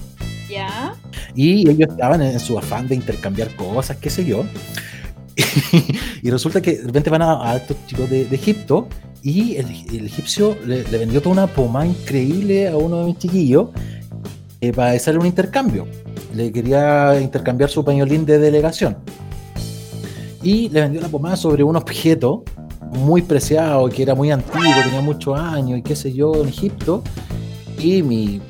¿Ya? 0.50 0.96
Y 1.34 1.66
ellos 1.66 1.88
estaban 1.88 2.20
en 2.20 2.38
su 2.38 2.58
afán 2.58 2.88
de 2.88 2.96
intercambiar 2.96 3.56
cosas, 3.56 3.96
qué 3.96 4.10
sé 4.10 4.26
yo. 4.26 4.44
y 6.22 6.30
resulta 6.30 6.60
que 6.60 6.76
de 6.76 6.84
repente 6.84 7.08
van 7.08 7.22
a, 7.22 7.56
estos 7.56 7.78
chicos 7.86 8.10
de, 8.10 8.28
Egipto 8.32 8.86
y 9.22 9.56
el, 9.56 10.04
egipcio 10.04 10.58
le, 10.66 10.82
vendió 10.82 11.22
toda 11.22 11.32
una 11.32 11.46
pomada 11.46 11.86
increíble 11.86 12.68
a 12.68 12.76
uno 12.76 12.98
de 13.00 13.04
mis 13.06 13.18
chiquillos 13.18 13.70
eh, 14.60 14.74
para 14.74 14.90
hacerle 14.90 15.20
un 15.20 15.26
intercambio. 15.26 15.88
Le 16.34 16.50
quería 16.50 17.20
intercambiar 17.20 17.70
su 17.70 17.84
pañolín 17.84 18.26
de 18.26 18.38
delegación. 18.38 18.96
Y 20.42 20.68
le 20.68 20.80
vendió 20.80 21.00
la 21.00 21.08
pomada 21.08 21.36
sobre 21.36 21.62
un 21.62 21.76
objeto 21.76 22.44
muy 22.90 23.22
preciado, 23.22 23.88
que 23.88 24.02
era 24.02 24.14
muy 24.14 24.30
antiguo, 24.30 24.62
tenía 24.84 25.00
muchos 25.00 25.38
años 25.38 25.78
y 25.78 25.82
qué 25.82 25.96
sé 25.96 26.12
yo, 26.12 26.34
en 26.42 26.48
Egipto. 26.48 27.02
Y 27.78 28.02
mi, 28.02 28.40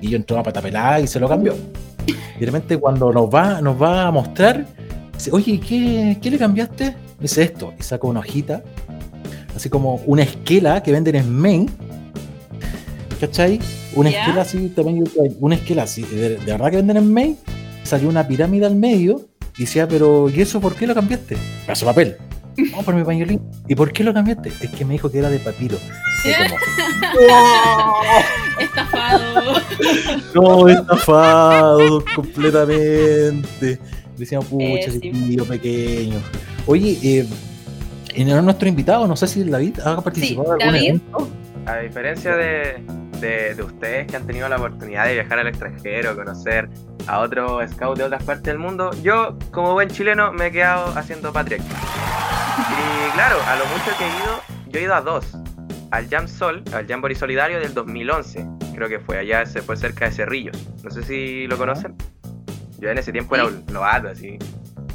y 0.00 0.08
yo 0.08 0.16
entró 0.16 0.38
a 0.38 0.42
patapelada 0.42 1.00
y 1.00 1.06
se 1.06 1.18
lo 1.18 1.28
cambió. 1.28 1.54
Y 2.06 2.12
de 2.40 2.46
repente 2.46 2.76
cuando 2.78 3.12
nos 3.12 3.28
va, 3.28 3.60
nos 3.60 3.80
va 3.80 4.06
a 4.06 4.10
mostrar, 4.10 4.66
dice, 5.14 5.30
oye, 5.32 5.58
¿qué, 5.58 6.18
¿qué 6.20 6.30
le 6.30 6.38
cambiaste? 6.38 6.94
Dice 7.18 7.42
esto, 7.42 7.72
y 7.78 7.82
saca 7.82 8.06
una 8.06 8.20
hojita, 8.20 8.62
así 9.54 9.68
como 9.68 9.96
una 10.06 10.22
esquela 10.22 10.82
que 10.82 10.92
venden 10.92 11.16
en 11.16 11.34
Maine, 11.34 11.66
¿cachai? 13.20 13.58
Una 13.94 14.10
esquela 14.10 14.42
así, 14.42 14.68
también 14.68 15.04
una 15.40 15.54
esquela 15.54 15.84
así, 15.84 16.02
de, 16.02 16.36
verdad 16.46 16.70
que 16.70 16.76
venden 16.76 16.96
en 16.98 17.12
Maine, 17.12 17.36
salió 17.82 18.08
una 18.08 18.26
pirámide 18.26 18.66
al 18.66 18.76
medio, 18.76 19.28
y 19.56 19.62
decía, 19.62 19.88
pero 19.88 20.28
¿y 20.28 20.40
eso 20.40 20.60
por 20.60 20.74
qué 20.74 20.86
lo 20.86 20.94
cambiaste? 20.94 21.36
Paso 21.66 21.86
papel. 21.86 22.16
No, 22.56 22.82
por 22.82 22.94
mi 22.94 23.04
pañolín. 23.04 23.42
¿Y 23.68 23.74
por 23.74 23.92
qué 23.92 24.02
lo 24.02 24.14
cambiaste? 24.14 24.48
Es 24.48 24.70
que 24.70 24.86
me 24.86 24.94
dijo 24.94 25.10
que 25.10 25.18
era 25.18 25.28
de 25.28 25.38
papiro. 25.38 25.76
Estafado. 28.60 29.60
No, 30.34 30.68
estafado 30.68 32.02
completamente. 32.14 33.78
Decíamos, 34.16 34.48
pucha, 34.48 34.64
eh, 34.64 35.00
sí. 35.02 35.36
pequeño. 35.48 36.16
Oye, 36.66 36.98
eh, 37.02 37.26
en 38.14 38.44
nuestro 38.44 38.68
invitado, 38.68 39.06
no 39.06 39.16
sé 39.16 39.26
si 39.26 39.44
David 39.44 39.80
ha 39.84 40.00
participado 40.02 40.56
en 40.56 40.62
algún 40.62 40.76
evento. 40.76 41.28
A 41.66 41.78
diferencia 41.78 42.34
de, 42.36 42.82
de, 43.26 43.62
ustedes 43.62 44.06
que 44.06 44.16
han 44.16 44.26
tenido 44.26 44.48
la 44.48 44.56
oportunidad 44.56 45.06
de 45.06 45.14
viajar 45.14 45.38
al 45.38 45.48
extranjero, 45.48 46.14
conocer 46.16 46.68
a 47.06 47.20
otros 47.20 47.70
scouts 47.70 47.98
de 47.98 48.04
otras 48.04 48.22
partes 48.22 48.44
del 48.44 48.58
mundo, 48.58 48.90
yo, 49.02 49.38
como 49.50 49.72
buen 49.72 49.88
chileno, 49.88 50.32
me 50.32 50.46
he 50.46 50.52
quedado 50.52 50.96
haciendo 50.98 51.32
patria. 51.32 51.58
Y 51.58 53.10
claro, 53.12 53.36
a 53.46 53.56
lo 53.56 53.66
mucho 53.66 53.96
que 53.98 54.04
he 54.04 54.08
ido, 54.08 54.42
yo 54.68 54.80
he 54.80 54.82
ido 54.82 54.94
a 54.94 55.00
dos. 55.00 55.36
Al 55.90 56.08
Jam 56.08 56.26
Sol, 56.26 56.62
al 56.72 56.86
Jamboree 56.86 57.14
Solidario 57.14 57.60
del 57.60 57.72
2011, 57.74 58.46
creo 58.74 58.88
que 58.88 58.98
fue 58.98 59.18
allá, 59.18 59.46
se 59.46 59.62
fue 59.62 59.76
cerca 59.76 60.06
de 60.06 60.12
Cerrillos. 60.12 60.68
No 60.82 60.90
sé 60.90 61.02
si 61.02 61.46
lo 61.46 61.56
conocen. 61.56 61.96
Yo 62.78 62.90
en 62.90 62.98
ese 62.98 63.12
tiempo 63.12 63.34
era 63.34 63.46
un 63.46 63.64
novato, 63.66 64.08
así. 64.08 64.38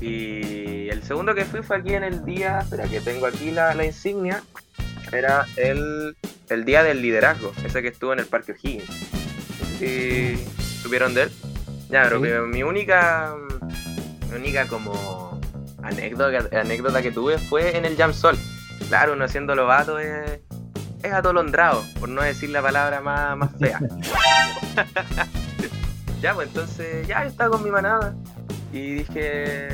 Y 0.02 0.90
el 0.90 1.02
segundo 1.04 1.34
que 1.34 1.46
fui 1.46 1.62
fue 1.62 1.78
aquí 1.78 1.94
en 1.94 2.04
el 2.04 2.26
día, 2.26 2.60
espera 2.60 2.84
que 2.86 3.00
tengo 3.02 3.26
aquí 3.26 3.52
la, 3.52 3.74
la 3.74 3.86
insignia, 3.86 4.44
era 5.12 5.46
el, 5.58 6.16
el 6.50 6.66
día 6.66 6.84
del 6.84 7.02
liderazgo, 7.02 7.54
ese 7.66 7.82
que 7.82 7.90
estuvo 7.90 8.14
en 8.14 8.20
el 8.20 8.26
Parque 8.26 8.54
O'Higgins. 8.54 8.90
Si 9.80 10.38
supieron 10.82 11.14
de 11.14 11.24
él. 11.24 11.32
Ya, 11.90 12.04
pero 12.04 12.22
que 12.22 12.40
mi 12.42 12.64
única, 12.64 13.36
mi 14.30 14.36
única 14.36 14.68
como 14.68 15.40
anécdota, 15.84 16.60
anécdota 16.60 17.02
que 17.02 17.12
tuve 17.12 17.38
fue 17.38 17.78
en 17.78 17.86
el 17.86 17.98
Jam 17.98 18.14
Sol. 18.14 18.38
Claro, 18.88 19.14
uno 19.14 19.26
haciendo 19.26 19.56
lobato 19.56 20.00
es, 20.00 20.40
es 21.04 21.14
atolondrado, 21.14 21.84
por 22.00 22.10
no 22.10 22.22
decir 22.22 22.50
la 22.50 22.62
palabra 22.62 23.02
más, 23.02 23.38
más 23.38 23.52
fea. 23.60 23.80
ya, 26.22 26.34
pues 26.34 26.48
entonces, 26.48 27.08
ya 27.08 27.26
estaba 27.26 27.52
con 27.52 27.64
mi 27.64 27.72
manada. 27.72 28.16
Y 28.72 28.96
dije, 28.96 29.68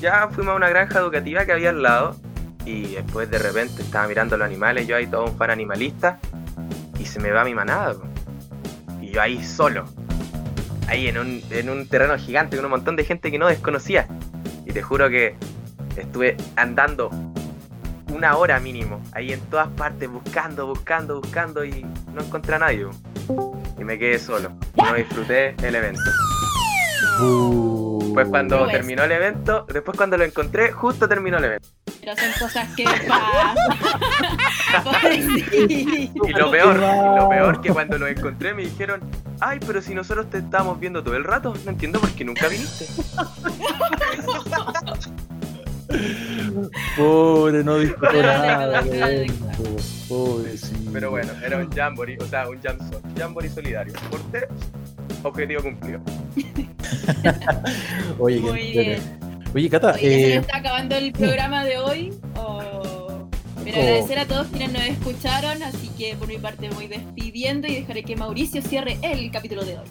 ya 0.00 0.28
fuimos 0.28 0.52
a 0.52 0.56
una 0.56 0.68
granja 0.68 0.98
educativa 0.98 1.44
que 1.44 1.52
había 1.52 1.70
al 1.70 1.82
lado. 1.82 2.16
Y 2.64 2.94
después 2.94 3.30
de 3.30 3.38
repente 3.38 3.82
estaba 3.82 4.06
mirando 4.06 4.36
los 4.36 4.46
animales, 4.46 4.86
yo 4.86 4.96
ahí 4.96 5.06
todo 5.06 5.24
un 5.24 5.36
fan 5.36 5.50
animalista. 5.50 6.18
Y 6.98 7.06
se 7.06 7.20
me 7.20 7.30
va 7.30 7.44
mi 7.44 7.54
manada. 7.54 7.96
Y 9.00 9.10
yo 9.10 9.20
ahí 9.20 9.42
solo. 9.44 9.84
Ahí 10.86 11.08
en 11.08 11.18
un, 11.18 11.42
en 11.50 11.70
un 11.70 11.88
terreno 11.88 12.16
gigante 12.18 12.56
con 12.56 12.64
un 12.64 12.70
montón 12.70 12.96
de 12.96 13.04
gente 13.04 13.30
que 13.30 13.38
no 13.38 13.48
desconocía. 13.48 14.06
Y 14.66 14.72
te 14.72 14.82
juro 14.82 15.08
que 15.08 15.36
estuve 15.96 16.36
andando 16.56 17.10
una 18.12 18.36
hora 18.36 18.60
mínimo, 18.60 19.02
ahí 19.12 19.32
en 19.32 19.40
todas 19.40 19.68
partes, 19.68 20.08
buscando, 20.08 20.66
buscando, 20.66 21.20
buscando 21.20 21.64
y 21.64 21.84
no 22.12 22.22
encontré 22.22 22.54
a 22.54 22.58
nadie. 22.58 22.86
Y 23.78 23.84
me 23.84 23.98
quedé 23.98 24.18
solo. 24.18 24.52
No 24.76 24.94
disfruté 24.94 25.54
el 25.62 25.74
evento. 25.74 26.10
Uh. 27.20 28.12
pues 28.14 28.28
cuando 28.28 28.66
terminó 28.68 29.04
el 29.04 29.12
evento, 29.12 29.66
después 29.72 29.96
cuando 29.96 30.16
lo 30.16 30.24
encontré, 30.24 30.72
justo 30.72 31.08
terminó 31.08 31.38
el 31.38 31.44
evento. 31.44 31.68
Pero 32.02 32.16
son 32.16 32.32
cosas 32.40 32.68
que 32.74 32.84
pasan. 32.84 33.56
y 35.54 36.32
lo 36.32 36.50
peor, 36.50 36.76
y 36.76 37.20
lo 37.20 37.28
peor 37.28 37.60
que 37.60 37.72
cuando 37.72 37.96
lo 37.96 38.08
encontré 38.08 38.54
me 38.54 38.62
dijeron, 38.62 39.00
ay, 39.38 39.60
pero 39.64 39.80
si 39.80 39.94
nosotros 39.94 40.28
te 40.28 40.38
estábamos 40.38 40.80
viendo 40.80 41.04
todo 41.04 41.14
el 41.14 41.22
rato, 41.22 41.54
no 41.64 41.70
entiendo 41.70 42.00
por 42.00 42.10
qué 42.10 42.24
nunca 42.24 42.48
viniste. 42.48 42.86
Pobre, 46.96 47.62
no 47.62 47.78
disfrutó 47.78 48.20
nada. 48.20 48.82
Pobre, 50.08 50.56
sí. 50.56 50.88
Pero 50.92 51.10
bueno, 51.10 51.32
era 51.44 51.58
un 51.58 51.70
jamboree, 51.70 52.18
o 52.18 52.26
sea, 52.26 52.48
un 52.48 52.60
jam 52.60 52.78
jamboree 53.16 53.50
solidario. 53.50 53.92
Por 54.10 54.18
tres, 54.32 54.48
objetivo 55.22 55.62
cumplido. 55.62 56.00
Oye, 58.18 58.40
Muy 58.40 58.72
Oye, 59.54 59.68
Cata. 59.68 59.94
eh... 59.98 60.00
¿Se 60.00 60.34
está 60.36 60.58
acabando 60.58 60.96
el 60.96 61.12
programa 61.12 61.64
de 61.64 61.78
hoy? 61.78 62.14
O... 62.36 63.28
Pero 63.64 63.80
agradecer 63.80 64.18
a 64.18 64.26
todos 64.26 64.48
quienes 64.48 64.72
nos 64.72 64.82
escucharon, 64.82 65.62
así 65.62 65.88
que 65.96 66.16
por 66.16 66.26
mi 66.26 66.38
parte 66.38 66.68
voy 66.70 66.88
despidiendo 66.88 67.68
y 67.68 67.76
dejaré 67.76 68.02
que 68.02 68.16
Mauricio 68.16 68.60
cierre 68.60 68.98
el 69.02 69.30
capítulo 69.30 69.64
de 69.64 69.78
hoy. 69.78 69.86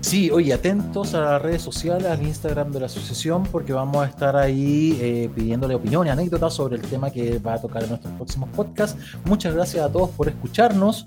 Sí, 0.00 0.30
oye, 0.30 0.52
atentos 0.54 1.14
a 1.14 1.20
las 1.20 1.42
redes 1.42 1.60
sociales, 1.60 2.06
al 2.06 2.22
Instagram 2.22 2.70
de 2.72 2.80
la 2.80 2.86
asociación, 2.86 3.42
porque 3.44 3.72
vamos 3.72 4.06
a 4.06 4.08
estar 4.08 4.36
ahí 4.36 4.96
eh, 5.00 5.28
pidiéndole 5.34 5.74
opiniones, 5.74 6.12
anécdotas 6.12 6.54
sobre 6.54 6.76
el 6.76 6.82
tema 6.82 7.10
que 7.10 7.38
va 7.38 7.54
a 7.54 7.60
tocar 7.60 7.82
en 7.82 7.90
nuestros 7.90 8.14
próximos 8.14 8.48
podcasts. 8.50 8.98
Muchas 9.24 9.54
gracias 9.54 9.84
a 9.84 9.90
todos 9.92 10.10
por 10.10 10.28
escucharnos. 10.28 11.04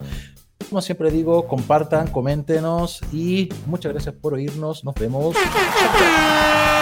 Como 0.70 0.82
siempre 0.82 1.10
digo, 1.10 1.48
compartan, 1.48 2.08
coméntenos 2.08 3.02
y 3.12 3.50
muchas 3.66 3.94
gracias 3.94 4.14
por 4.16 4.34
oírnos. 4.34 4.84
Nos 4.84 4.96
vemos. 4.96 5.36